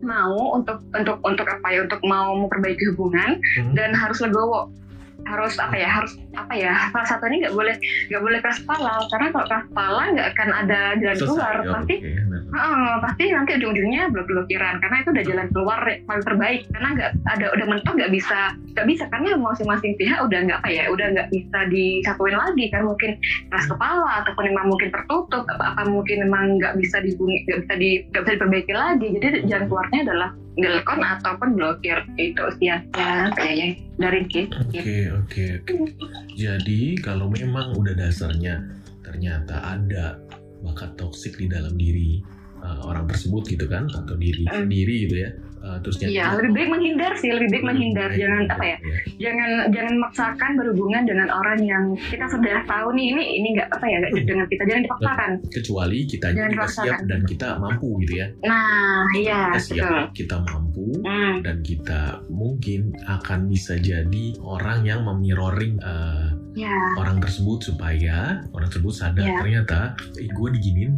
mau 0.01 0.57
untuk 0.57 0.81
untuk 0.93 1.21
untuk 1.25 1.45
apa 1.45 1.69
ya 1.69 1.85
untuk 1.85 2.01
mau 2.05 2.33
memperbaiki 2.37 2.93
hubungan 2.93 3.41
Hmm. 3.57 3.73
dan 3.73 3.93
harus 3.93 4.21
legowo 4.21 4.69
harus 5.25 5.55
apa 5.57 5.75
ya 5.77 5.89
harus 5.89 6.13
apa 6.35 6.53
ya 6.55 6.73
salah 6.91 7.07
satunya 7.09 7.47
nggak 7.49 7.57
boleh 7.57 7.77
nggak 8.11 8.23
boleh 8.23 8.39
keras 8.43 8.59
kepala. 8.63 8.93
Karena 9.09 9.27
kalau 9.33 9.47
keras 9.49 9.65
kepala 9.71 10.03
nggak 10.13 10.29
akan 10.35 10.49
ada 10.53 10.81
jalan 11.01 11.17
keluar. 11.19 11.55
ya, 11.55 11.73
pasti 11.73 11.95
benar. 12.03 12.41
Heeh, 12.55 12.93
pasti 13.03 13.25
nanti 13.35 13.51
ujung-ujungnya 13.59 14.03
blok-blokiran. 14.15 14.75
Karena 14.79 14.97
itu 15.03 15.09
udah 15.11 15.25
jalan 15.25 15.47
keluar 15.51 15.81
yang 15.89 16.05
paling 16.07 16.25
terbaik. 16.25 16.61
Karena 16.71 16.89
nggak 16.95 17.11
ada 17.31 17.47
udah 17.57 17.67
mentok 17.67 17.95
nggak 17.97 18.13
bisa 18.13 18.41
nggak 18.75 18.87
bisa. 18.91 19.05
Karena 19.09 19.29
masing-masing 19.39 19.93
pihak 19.99 20.19
udah 20.23 20.39
nggak 20.45 20.59
apa 20.63 20.69
ya 20.71 20.85
udah 20.91 21.07
nggak 21.15 21.29
bisa 21.33 21.59
disatuin 21.73 22.37
lagi. 22.37 22.65
Kan 22.71 22.83
mungkin 22.85 23.11
keras 23.51 23.67
kepala 23.71 24.25
ataupun 24.25 24.45
memang 24.51 24.67
mungkin 24.71 24.89
tertutup 24.93 25.45
apa, 25.49 25.65
apa 25.75 25.83
mungkin 25.89 26.27
memang 26.29 26.61
nggak 26.61 26.77
bisa 26.79 27.01
dihubungi 27.01 27.47
nggak 27.49 27.59
bisa 27.67 27.75
di 27.79 27.91
nggak 28.13 28.23
bisa 28.23 28.33
diperbaiki 28.37 28.75
lagi. 28.75 29.07
Jadi 29.19 29.27
jalan 29.49 29.67
keluarnya 29.71 30.01
adalah 30.11 30.31
delkon 30.55 31.03
ataupun 31.03 31.59
blokir 31.59 31.99
itu 32.15 32.45
ya 32.63 32.79
kayaknya 33.35 33.75
dari 33.99 34.23
kita 34.31 34.55
Oke 34.71 35.11
oke 35.11 35.45
oke. 35.67 35.75
Jadi 36.35 36.99
kalau 37.03 37.31
memang 37.31 37.75
udah 37.75 37.95
dasarnya 37.95 38.63
ternyata 39.03 39.75
ada 39.75 40.19
bakat 40.63 40.95
toksik 40.97 41.37
di 41.37 41.47
dalam 41.51 41.75
diri 41.77 42.23
uh, 42.63 42.87
orang 42.87 43.05
tersebut 43.11 43.45
gitu 43.51 43.67
kan 43.67 43.91
atau 43.91 44.15
diri 44.17 44.47
Hmm. 44.49 44.67
sendiri 44.67 44.95
gitu 45.11 45.17
ya. 45.27 45.31
Uh, 45.65 45.81
terus 45.81 45.97
Iya, 45.99 46.37
lebih 46.37 46.53
baik 46.53 46.69
menghindar 46.69 47.13
sih, 47.17 47.33
lebih 47.33 47.49
baik 47.49 47.65
menghindar. 47.65 48.13
Baik, 48.13 48.21
Jangan 48.21 48.37
menghindar, 48.45 48.57
apa 48.61 48.65
ya? 48.69 48.77
jangan 49.17 49.49
jangan 49.73 49.93
memaksakan 49.97 50.51
berhubungan 50.55 51.03
dengan 51.09 51.29
orang 51.31 51.59
yang 51.59 51.85
kita 52.05 52.27
sudah 52.29 52.61
tahu 52.69 52.89
nih 52.93 53.07
ini 53.11 53.23
ini 53.41 53.49
nggak 53.57 53.69
apa 53.73 53.85
ya 53.87 53.97
nggak 53.97 54.13
cocok 54.13 54.27
dengan 54.29 54.47
kita 54.47 54.63
jangan 54.65 54.83
dipaksakan 54.85 55.31
Kecuali 55.49 55.99
kita 56.05 56.27
Jangan 56.29 56.53
dipaksakan. 56.53 56.85
siap 56.85 56.99
dan 57.09 57.21
kita 57.25 57.49
mampu 57.57 57.89
gitu 58.05 58.15
ya. 58.15 58.27
nah 58.45 59.03
iya 59.17 59.41
Kita 59.49 59.61
siap, 59.63 59.73
betul 59.81 60.03
kita 60.15 60.37
mampu 60.43 60.87
hmm, 61.01 61.35
dan 61.41 61.57
kita 61.63 62.01
mungkin 62.29 62.81
akan 63.07 63.41
bisa 63.49 63.75
jadi 63.77 64.25
orang 64.41 64.85
yang 64.85 65.01
memirroring 65.03 65.81
uh, 65.81 66.29
ya. 66.55 66.75
orang 66.97 67.19
tersebut 67.19 67.59
supaya 67.63 68.17
orang 68.49 68.69
tersebut 68.69 68.93
sadar. 68.93 69.23
Iya. 69.23 69.39
ternyata 69.39 69.79
eh, 70.15 70.27
gue 70.27 70.49
diginin. 70.53 70.93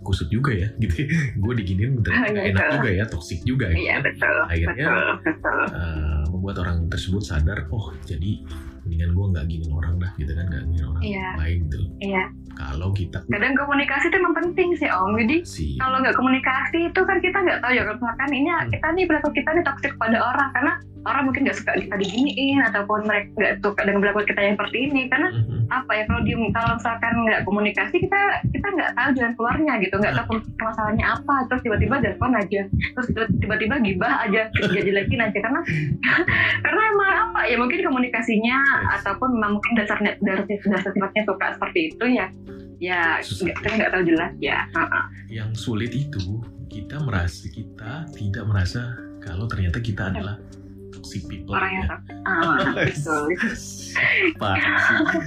Kusut 0.00 0.28
juga 0.28 0.50
ya 0.50 0.68
gitu. 0.82 1.06
Gue 1.36 1.52
diginin 1.54 1.98
ternyata 2.00 2.22
Iya, 2.22 2.30
nggak 2.32 2.46
enak 2.48 2.62
betul. 2.62 2.74
juga 2.76 2.90
ya 2.90 3.04
toksik 3.04 3.40
juga. 3.42 3.66
Gitu 3.68 3.80
iya 3.80 3.94
kan. 3.94 4.02
betul 4.04 4.36
Akhirnya, 4.46 4.86
betul 4.86 5.06
betul. 5.24 5.60
Eh, 5.72 6.22
membuat 6.28 6.56
orang 6.58 6.78
tersebut 6.86 7.22
sadar 7.22 7.58
oh 7.68 7.86
jadi 8.02 8.32
mendingan 8.82 9.10
gue 9.12 9.26
nggak 9.28 9.46
giniin 9.46 9.72
orang 9.72 9.94
dah 9.96 10.10
gitu 10.14 10.30
kan 10.30 10.46
nggak 10.46 10.62
giniin 10.64 10.86
orang 10.86 11.02
Iya. 11.02 11.28
lain 11.36 11.58
gitu. 11.66 11.78
Iya. 12.00 12.24
Kalau 12.56 12.88
kita 12.90 13.18
kadang 13.26 13.52
komunikasi 13.54 14.04
itu 14.06 14.16
emang 14.16 14.34
penting 14.34 14.68
sih 14.72 14.88
om. 14.88 15.12
Jadi 15.12 15.36
sih. 15.42 15.72
kalau 15.76 15.98
nggak 15.98 16.14
komunikasi 16.14 16.78
itu 16.86 17.00
kan 17.02 17.18
kita 17.18 17.36
nggak 17.36 17.58
tahu 17.60 17.72
ya 17.72 17.82
kalau 17.82 17.98
misalkan 17.98 18.30
ini 18.32 18.48
Hmm. 18.48 18.70
kita 18.70 18.86
nih 18.88 19.04
perilaku 19.04 19.30
kita 19.32 19.50
nih 19.50 19.64
toksik 19.64 19.92
pada 19.96 20.18
orang. 20.22 20.48
Karena 20.52 20.72
orang 21.06 21.30
mungkin 21.30 21.46
nggak 21.46 21.58
suka 21.62 21.72
kita 21.78 21.94
diginiin 21.96 22.58
ataupun 22.66 23.06
mereka 23.06 23.30
nggak 23.38 23.54
suka 23.62 23.80
dengan 23.86 24.00
perilaku 24.02 24.26
kita 24.26 24.40
yang 24.42 24.54
seperti 24.58 24.78
ini. 24.90 25.02
Karena 25.06 25.28
Mhm. 25.30 25.70
apa 25.70 25.92
ya 25.94 26.02
kalau 26.04 26.20
diem 26.22 26.42
kalau 26.50 26.70
misalkan 26.74 27.14
nggak 27.22 27.40
komunikasi 27.46 27.96
kita 28.02 28.20
kita 28.50 28.66
nggak 28.66 28.90
tahu 28.92 29.08
jalan 29.14 29.32
keluarnya 29.34 29.72
gitu. 29.80 29.94
Nggak 29.96 30.14
tahu 30.18 30.26
permasalahannya 30.58 31.06
apa. 31.06 31.34
Terus 31.46 31.60
tiba-tiba 31.62 31.94
telepon 32.02 32.32
aja. 32.34 32.62
Terus 32.66 33.06
tiba-tiba 33.38 33.74
gibah 33.80 34.14
aja. 34.26 34.42
Jadi 34.52 34.90
lagi 34.90 35.14
nanti 35.14 35.38
karena 35.38 35.60
karena 36.66 36.82
emang 36.90 37.10
apa 37.30 37.40
ya 37.46 37.56
mungkin 37.56 37.80
komunikasinya 37.80 38.58
ataupun 38.98 39.38
memang 39.38 39.62
mungkin 39.62 39.72
dasarnya 39.78 40.18
dasar, 40.20 40.44
dasar 40.66 40.90
sifatnya 40.90 41.22
suka 41.22 41.46
seperti 41.54 41.80
itu 41.94 42.04
ya. 42.10 42.26
Ya 42.76 43.22
Susah. 43.24 43.54
kita 43.56 43.68
nggak 43.72 43.90
tahu 43.94 44.02
jelas 44.04 44.32
ya. 44.36 44.68
Yang 45.30 45.50
sulit 45.56 45.92
itu 45.96 46.42
kita 46.68 47.00
merasa 47.00 47.48
kita 47.48 48.04
tidak 48.12 48.44
merasa 48.44 48.92
kalau 49.22 49.48
ternyata 49.48 49.80
kita 49.80 50.12
adalah 50.12 50.36
toxic 50.96 51.22
people 51.28 51.52
orang 51.52 51.70
yang 51.70 51.84
ya. 51.84 51.88
toxic. 51.92 52.16
ah 52.24 52.56
betul. 52.88 53.24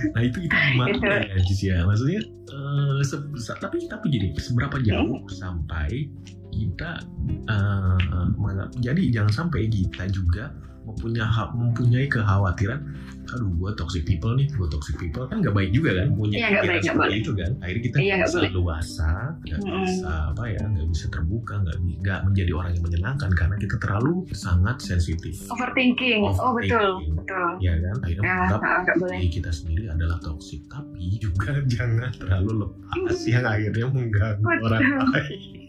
Nah 0.10 0.22
itu 0.22 0.38
itu 0.42 0.56
gimana 0.74 0.90
Itu. 0.92 1.06
ya 1.06 1.38
Jis 1.46 1.62
ya? 1.64 1.78
Maksudnya 1.84 2.20
eh, 2.26 3.00
se- 3.06 3.30
tapi 3.56 3.86
tapi 3.86 4.06
gini 4.10 4.34
seberapa 4.36 4.82
jauh 4.82 5.22
sampai 5.30 6.10
kita 6.50 6.98
eh, 7.46 7.98
menganggap- 8.36 8.74
jadi 8.80 9.02
jangan 9.14 9.34
sampai 9.46 9.70
kita 9.70 10.10
juga 10.10 10.50
mempunyai 10.90 11.26
mempunyai 11.54 12.06
kekhawatiran 12.06 12.82
aduh 13.30 13.46
gue 13.46 13.72
toxic 13.78 14.10
people 14.10 14.34
nih 14.34 14.50
gue 14.50 14.66
toxic 14.68 14.98
people 14.98 15.22
kan 15.24 15.38
nggak 15.38 15.54
baik 15.54 15.70
juga 15.70 15.94
kan 15.94 16.10
punya 16.12 16.50
nggak 16.50 16.66
pikiran 16.66 16.66
baik, 16.66 16.82
seperti 16.84 17.16
itu 17.16 17.32
kan 17.38 17.52
akhirnya 17.62 17.84
kita 17.84 17.96
nggak 17.96 18.10
nggak 18.10 18.26
bisa 18.26 18.38
boleh. 18.40 18.52
luasa 18.58 19.12
nggak 19.40 19.60
Mm-mm. 19.62 19.84
bisa 19.86 20.12
apa 20.34 20.44
ya 20.50 20.62
nggak 20.66 20.88
bisa 20.90 21.06
terbuka 21.08 21.54
nggak 21.62 22.20
menjadi 22.26 22.52
orang 22.52 22.72
yang 22.74 22.84
menyenangkan 22.84 23.30
karena 23.32 23.56
kita 23.56 23.76
terlalu 23.78 24.14
sangat 24.32 24.78
sensitif 24.80 25.36
Overthinking. 25.48 26.26
Oh 26.26 26.58
betul, 26.58 26.82
Overthinking. 26.98 27.14
betul. 27.16 27.50
ya 27.62 27.74
kan 27.78 27.96
akhirnya 28.02 28.18
Ya, 28.20 28.34
menganggap 28.34 28.60
ah, 28.60 28.78
nggak 28.82 28.98
boleh. 28.98 29.18
diri 29.22 29.30
kita 29.32 29.52
sendiri 29.52 29.84
adalah 29.88 30.18
toxic 30.20 30.62
tapi 30.66 31.06
juga 31.16 31.50
jangan 31.78 32.10
terlalu 32.12 32.52
lepas 32.66 33.18
yang 33.24 33.46
akhirnya 33.46 33.86
mengganggu 33.88 34.42
Betul. 34.42 34.66
orang 34.66 34.82
lain 35.14 35.69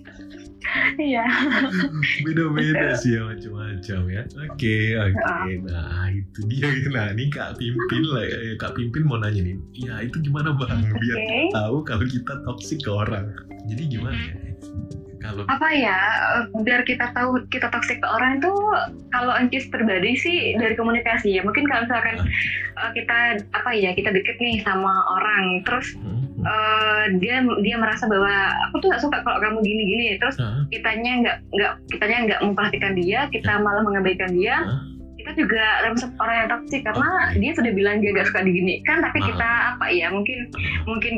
Iya. 0.96 1.24
beda-beda 2.24 2.92
sih 2.94 3.16
ya 3.16 3.24
macam-macam 3.26 4.00
ya. 4.08 4.22
Oke 4.46 4.76
oke. 4.94 5.50
Nah 5.66 6.06
itu 6.08 6.40
dia. 6.46 6.68
Nah 6.90 7.06
ini 7.12 7.28
kak 7.28 7.56
pimpin 7.56 8.02
lah 8.06 8.24
ya. 8.24 8.38
kak 8.56 8.76
pimpin 8.76 9.02
mau 9.04 9.16
nanya 9.16 9.40
nih. 9.40 9.56
Ya 9.74 9.94
itu 10.00 10.20
gimana 10.20 10.52
bang? 10.52 10.80
Biar 10.92 11.16
kita 11.18 11.48
tahu 11.54 11.76
kalau 11.82 12.04
kita 12.04 12.34
toksik 12.44 12.78
ke 12.80 12.90
orang. 12.90 13.24
Jadi 13.66 13.82
gimana 13.88 14.16
ya? 14.16 14.34
Kalau 15.20 15.44
Apa 15.46 15.68
ya? 15.70 15.98
eh, 16.40 16.64
Biar 16.64 16.80
kita 16.82 17.12
tahu 17.12 17.44
kita 17.48 17.68
toxic 17.68 18.00
ke 18.00 18.08
orang 18.08 18.40
itu 18.40 18.52
kalau 19.12 19.32
Ancis 19.32 19.68
pribadi 19.68 20.16
sih 20.16 20.56
dari 20.56 20.72
komunikasi 20.72 21.36
ya. 21.36 21.42
Mungkin 21.44 21.68
kalau 21.68 21.84
misalkan 21.84 22.24
eh, 22.76 22.90
kita 22.96 23.18
apa 23.52 23.70
ya 23.76 23.92
kita 23.92 24.10
deket 24.10 24.40
nih 24.40 24.64
sama 24.64 24.90
orang, 25.12 25.60
terus 25.64 25.92
Hmm, 26.00 26.19
eh, 26.44 27.04
dia 27.20 27.42
dia 27.60 27.76
merasa 27.76 28.04
bahwa 28.08 28.32
aku 28.68 28.80
tuh 28.82 28.88
gak 28.92 29.02
suka 29.02 29.20
kalau 29.24 29.38
kamu 29.40 29.58
gini-gini, 29.62 30.16
terus 30.18 30.36
Nah, 30.40 30.64
kitanya 30.72 31.12
nggak 31.20 31.36
nggak 31.52 31.72
kitanya 31.92 32.18
nggak 32.26 32.40
memperhatikan 32.46 32.92
dia, 32.96 33.20
kita 33.28 33.60
malah 33.60 33.82
mengabaikan 33.84 34.32
dia. 34.32 34.56
Hah? 34.56 34.99
Kita 35.30 35.46
juga 35.46 35.62
termasuk 35.86 36.10
orang 36.18 36.36
yang 36.36 36.48
toksik 36.50 36.82
karena 36.82 37.06
Oke. 37.06 37.38
dia 37.38 37.52
sudah 37.54 37.70
bilang 37.70 37.96
dia 38.02 38.10
gak 38.10 38.26
suka 38.26 38.42
diginikan, 38.42 38.98
tapi 38.98 39.18
Ah. 39.22 39.26
kita 39.30 39.50
apa 39.70 39.86
ya 39.86 40.06
mungkin 40.10 40.38
mungkin 40.84 41.12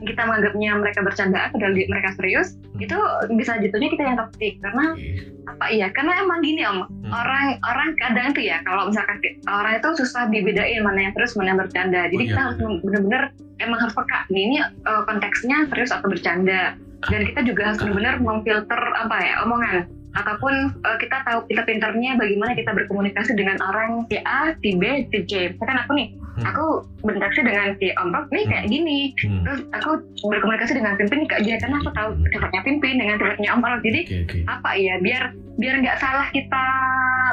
kita 0.00 0.22
menganggapnya 0.24 0.70
mereka 0.80 1.04
bercandaan 1.04 1.52
padahal 1.52 1.76
mereka 1.76 2.08
serius 2.16 2.56
itu 2.80 2.96
bisa 3.36 3.60
jatuhnya 3.60 3.88
kita 3.90 4.02
yang 4.02 4.16
toksik 4.16 4.56
karena 4.58 4.96
oke. 4.96 5.04
apa 5.50 5.64
iya 5.68 5.86
karena 5.92 6.12
emang 6.18 6.40
gini 6.40 6.64
om 6.64 6.88
Hmm. 6.88 7.12
orang 7.12 7.60
orang 7.60 7.90
kadang 7.98 8.32
tuh 8.32 8.40
ya 8.40 8.64
kalau 8.64 8.88
misalkan 8.88 9.20
orang 9.44 9.76
itu 9.76 9.88
susah 9.98 10.24
dibedain 10.26 10.80
mana 10.80 11.00
yang 11.04 11.12
terus 11.12 11.36
mana 11.36 11.52
yang 11.52 11.60
bercanda 11.60 12.08
jadi 12.08 12.16
Oh, 12.16 12.22
iya, 12.24 12.30
kita 12.30 12.40
harus 12.40 12.56
iya. 12.56 12.68
bener-bener 12.80 13.22
emang 13.60 13.78
harus 13.78 13.92
peka 13.92 14.18
nih 14.26 14.42
ini 14.48 14.56
eh, 14.64 15.02
konteksnya 15.04 15.56
serius 15.68 15.92
atau 15.92 16.08
bercanda 16.08 16.60
dan 17.02 17.20
kita 17.28 17.40
juga 17.44 17.62
harus 17.68 17.78
benar-benar 17.78 18.16
memfilter 18.18 18.80
apa 18.96 19.16
ya 19.20 19.34
omongan 19.44 19.84
ataupun 20.14 20.54
eh, 20.74 20.98
kita 20.98 21.16
tahu 21.26 21.46
kita 21.46 21.62
pinternya 21.66 22.18
bagaimana 22.18 22.52
kita 22.58 22.70
berkomunikasi 22.74 23.32
dengan 23.38 23.56
orang 23.62 24.06
si 24.10 24.16
A, 24.22 24.54
si 24.58 24.74
B, 24.74 25.06
si 25.10 25.18
C. 25.26 25.54
Misalkan 25.54 25.78
aku 25.86 25.92
nih, 25.94 26.08
Hmm. 26.40 26.46
aku 26.46 26.66
berinteraksi 27.04 27.42
dengan 27.44 27.74
si 27.76 27.92
Om 27.92 28.14
Rob 28.16 28.26
nih 28.32 28.44
kayak 28.48 28.66
gini. 28.70 29.12
Hmm. 29.20 29.42
Terus 29.44 29.60
aku 29.76 29.90
berkomunikasi 30.30 30.72
dengan 30.78 30.96
Pimpin 30.96 31.28
kayak 31.28 31.42
gini 31.44 31.56
karena 31.60 31.76
aku 31.82 31.90
tahu 31.92 32.08
sifatnya 32.32 32.60
Pimpin 32.64 32.96
dengan 32.96 33.16
sifatnya 33.20 33.48
Om 33.58 33.62
Rob. 33.66 33.80
Jadi 33.84 34.00
oke 34.06 34.16
oke 34.24 34.38
apa 34.48 34.70
ya 34.78 34.94
biar 35.02 35.22
biar 35.60 35.74
nggak 35.84 35.98
salah 36.00 36.26
kita 36.32 36.64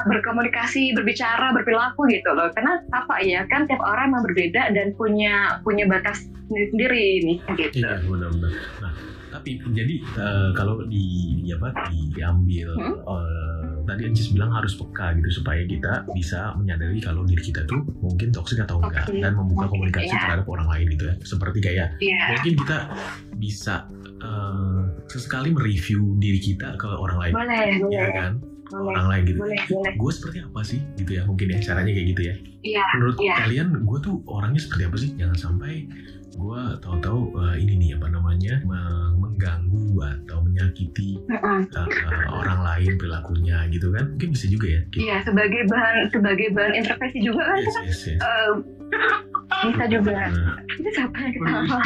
berkomunikasi 0.09 0.91
berbicara 0.97 1.55
berperilaku 1.55 2.05
gitu 2.11 2.30
loh 2.36 2.51
karena 2.51 2.84
apa 2.91 3.23
ya 3.23 3.47
kan 3.47 3.65
tiap 3.65 3.80
orang 3.80 4.11
memang 4.11 4.28
berbeda 4.28 4.75
dan 4.75 4.91
punya 4.99 5.63
punya 5.63 5.88
batas 5.88 6.28
sendiri 6.51 6.67
sendiri 6.75 7.05
nih 7.23 7.38
gitu 7.55 7.75
Iya 7.82 8.03
benar-benar. 8.03 8.51
Nah 8.84 8.91
jadi 9.50 9.95
eh, 9.98 10.50
kalau 10.52 10.84
di 10.84 11.06
apa 11.50 11.70
diambil 12.12 12.70
Hmm? 12.74 12.95
eh, 13.00 13.62
tadi 13.84 14.04
Ancis 14.04 14.30
bilang 14.30 14.52
harus 14.52 14.74
peka 14.74 15.16
gitu 15.16 15.30
supaya 15.34 15.64
kita 15.64 16.04
bisa 16.12 16.52
menyadari 16.54 17.00
kalau 17.00 17.24
diri 17.24 17.39
kita 17.41 17.64
tuh 17.64 17.80
mungkin 17.98 18.30
toksik 18.30 18.60
atau 18.60 18.78
enggak 18.78 19.06
Toksik. 19.06 19.24
dan 19.24 19.34
membuka 19.34 19.66
komunikasi 19.68 20.08
iya. 20.08 20.20
terhadap 20.20 20.45
orang 20.45 20.68
lain 20.68 20.86
gitu 20.89 21.04
ya. 21.06 21.16
Seperti 21.22 21.60
kayak 21.62 21.88
Iya. 21.98 22.20
mungkin 22.30 22.54
kita 22.58 22.78
bisa 23.38 23.76
eh, 24.18 24.82
sesekali 25.08 25.50
mereview 25.50 26.18
diri 26.18 26.41
kita 26.41 26.76
ke 26.76 26.88
orang 26.89 27.18
lain, 27.18 27.34
boleh 27.34 27.64
ya 27.64 27.78
boleh 27.80 28.10
kan? 28.12 28.34
boleh 28.68 28.91
Orang 28.91 29.08
lain 29.08 29.24
gitu. 29.24 29.39
boleh 29.39 29.60
boleh 29.64 29.91
Gue 29.95 30.12
seperti 30.12 30.38
apa 30.41 30.60
sih 30.62 30.80
gitu 30.98 31.12
ya 31.14 31.24
mungkin 31.24 31.48
ya 31.48 31.60
caranya 31.64 31.88
kayak 31.89 32.08
gitu 32.12 32.22
ya. 32.26 32.36
iya 32.66 32.84
Menurut 32.91 33.16
Iya. 33.18 33.34
kalian 33.39 33.68
gue 33.80 34.00
tuh 34.02 34.16
orangnya 34.28 34.60
seperti 34.60 34.84
apa 34.84 34.98
sih? 34.98 35.10
Jangan 35.16 35.38
sampai 35.38 35.88
gue 36.38 36.61
tahu-tahu 36.79 37.19
eh, 37.35 37.55
ini 37.57 37.73
nih 37.75 37.91
apa 37.93 38.07
namanya 38.07 38.61
meng- 38.61 38.85
mengganggu 39.17 39.85
atau 39.99 40.38
menyakiti 40.39 41.17
Mm-mm. 41.25 41.59
eh, 41.67 41.89
orang 42.29 42.61
lain 42.63 42.93
perilakunya 42.95 43.57
gitu 43.67 43.89
kan? 43.89 44.05
Mungkin 44.11 44.29
bisa 44.31 44.45
juga 44.47 44.67
ya. 44.69 44.81
Gitu. 44.88 44.97
Iya, 45.03 45.15
sebagai 45.23 45.61
bahan 45.65 45.97
sebagai 46.09 46.47
bahan 46.51 46.73
intervensi 46.75 47.19
juga 47.19 47.41
kan 47.43 47.59
Yes, 47.59 47.75
yes, 47.83 48.01
yes. 48.07 48.19
eh, 48.19 48.51
bisa 49.67 49.85
juga. 49.88 50.17
Nah, 50.27 50.55
Itu 50.71 50.89
siapa 50.91 51.17
yang 51.17 51.33
ketawa? 51.33 51.79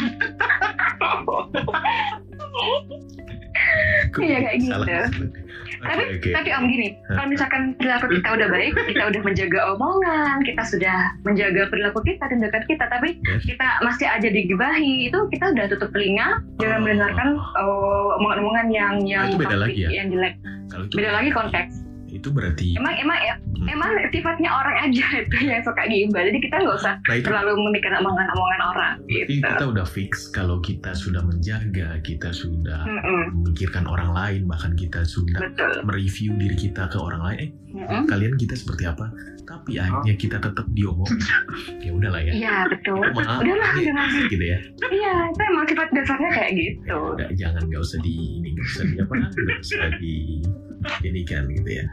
kok 4.12 4.20
Iya, 4.22 4.38
kayak 4.38 4.60
salah 4.60 4.84
gitu. 4.84 4.92
maksudnya? 4.92 5.41
Tapi 5.82 6.02
oke. 6.14 6.30
tapi 6.30 6.48
Om 6.48 6.64
gini, 6.64 6.88
kalau 7.06 7.26
misalkan 7.26 7.62
perilaku 7.74 8.06
kita 8.12 8.28
udah 8.32 8.48
baik, 8.48 8.72
kita 8.86 9.02
udah 9.02 9.20
menjaga 9.20 9.60
omongan, 9.74 10.36
kita 10.42 10.62
sudah 10.62 10.96
menjaga 11.22 11.62
perilaku 11.68 12.00
kita, 12.02 12.24
tindakan 12.26 12.62
kita, 12.64 12.84
tapi 12.86 13.18
Yes. 13.22 13.42
kita 13.44 13.66
masih 13.82 14.06
aja 14.06 14.28
digibahi, 14.28 15.10
itu 15.10 15.18
kita 15.28 15.50
udah 15.50 15.64
tutup 15.68 15.90
telinga, 15.90 16.38
jangan 16.58 16.78
Oh. 16.78 16.84
mendengarkan 16.86 17.28
eh, 17.34 18.08
omongan-omongan 18.16 18.66
yang 18.70 18.94
yang 19.02 19.26
itu 19.28 19.42
beda 19.42 19.56
lagi 19.58 19.76
ya? 19.76 19.88
yang 19.90 20.06
jelek. 20.08 20.34
Kalau 20.70 20.84
itu 20.86 20.94
Beda 20.96 21.10
lagi 21.12 21.30
konteks. 21.30 21.72
Itu 22.22 22.30
berarti 22.30 22.68
Emang 22.72 22.94
emang 22.96 23.18
ya, 23.20 23.34
Hmm. 23.52 23.68
emang 23.68 23.90
sifatnya 24.08 24.50
orang 24.50 24.76
aja 24.80 25.06
itu 25.22 25.36
yang 25.40 25.62
suka 25.62 25.82
gibah, 25.84 26.18
jadi 26.20 26.38
kita 26.40 26.56
nggak 26.56 26.76
usah 26.76 26.94
nah 27.00 27.14
itu 27.14 27.24
terlalu 27.24 27.50
memikirkan 27.60 28.02
omongan-omongan 28.02 28.60
orang 28.64 28.92
berarti 29.00 29.32
gitu. 29.32 29.46
kita 29.46 29.64
udah 29.68 29.86
fix 29.86 30.10
kalau 30.28 30.56
kita 30.58 30.90
sudah 30.92 31.22
menjaga, 31.22 31.88
kita 32.00 32.30
sudah 32.32 32.82
Mm-mm, 32.82 33.22
memikirkan 33.36 33.84
orang 33.84 34.10
lain, 34.10 34.40
bahkan 34.44 34.74
kita 34.74 35.02
sudah 35.04 35.38
betul. 35.40 35.78
mereview 35.84 36.34
diri 36.34 36.56
kita 36.56 36.86
ke 36.88 36.96
orang 36.96 37.22
lain. 37.22 37.38
Eh, 37.38 37.50
Mm-mm. 37.78 38.04
kalian 38.04 38.34
kita 38.34 38.52
seperti 38.52 38.82
apa? 38.84 39.14
tapi 39.52 39.76
akhirnya 39.76 40.14
kita 40.16 40.36
tetap 40.40 40.66
diomongin. 40.72 41.20
Ya 41.84 41.90
udahlah 41.92 42.20
ya. 42.24 42.32
Iya 42.32 42.56
betul. 42.70 43.02
Maaf, 43.12 43.42
udahlah 43.42 43.70
ya, 43.76 43.90
jangan 43.90 44.06
gitu 44.30 44.44
ya. 44.44 44.58
Iya 44.88 45.14
itu 45.34 45.40
emang 45.42 45.66
sifat 45.68 45.88
dasarnya 45.92 46.30
kayak 46.32 46.52
gitu. 46.56 47.00
Ya 47.18 47.28
jangan 47.36 47.62
nggak 47.68 47.82
usah 47.82 47.98
di 48.00 48.12
ini 48.16 48.48
nggak 48.56 48.66
usah 48.70 48.84
di 48.86 48.96
apa 49.02 49.12
nggak 49.18 49.60
usah 49.60 49.88
di 49.98 50.14
ini 51.04 51.20
kan 51.26 51.42
gitu 51.50 51.70
ya. 51.82 51.84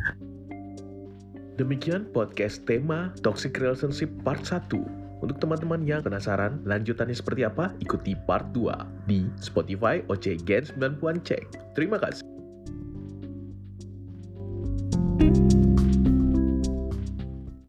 Demikian 1.59 2.07
podcast 2.15 2.63
tema 2.63 3.11
Toxic 3.19 3.51
Relationship 3.59 4.07
Part 4.23 4.47
1. 4.47 4.71
Untuk 5.19 5.35
teman-teman 5.43 5.83
yang 5.83 5.99
penasaran 5.99 6.63
lanjutannya 6.63 7.11
seperti 7.11 7.43
apa, 7.43 7.75
ikuti 7.83 8.15
part 8.23 8.55
2 8.55 8.71
di 9.03 9.27
Spotify 9.43 9.99
OC 10.07 10.47
Gen 10.47 10.63
90 10.79 11.27
Cek. 11.27 11.75
Terima 11.75 11.99
kasih. 11.99 12.23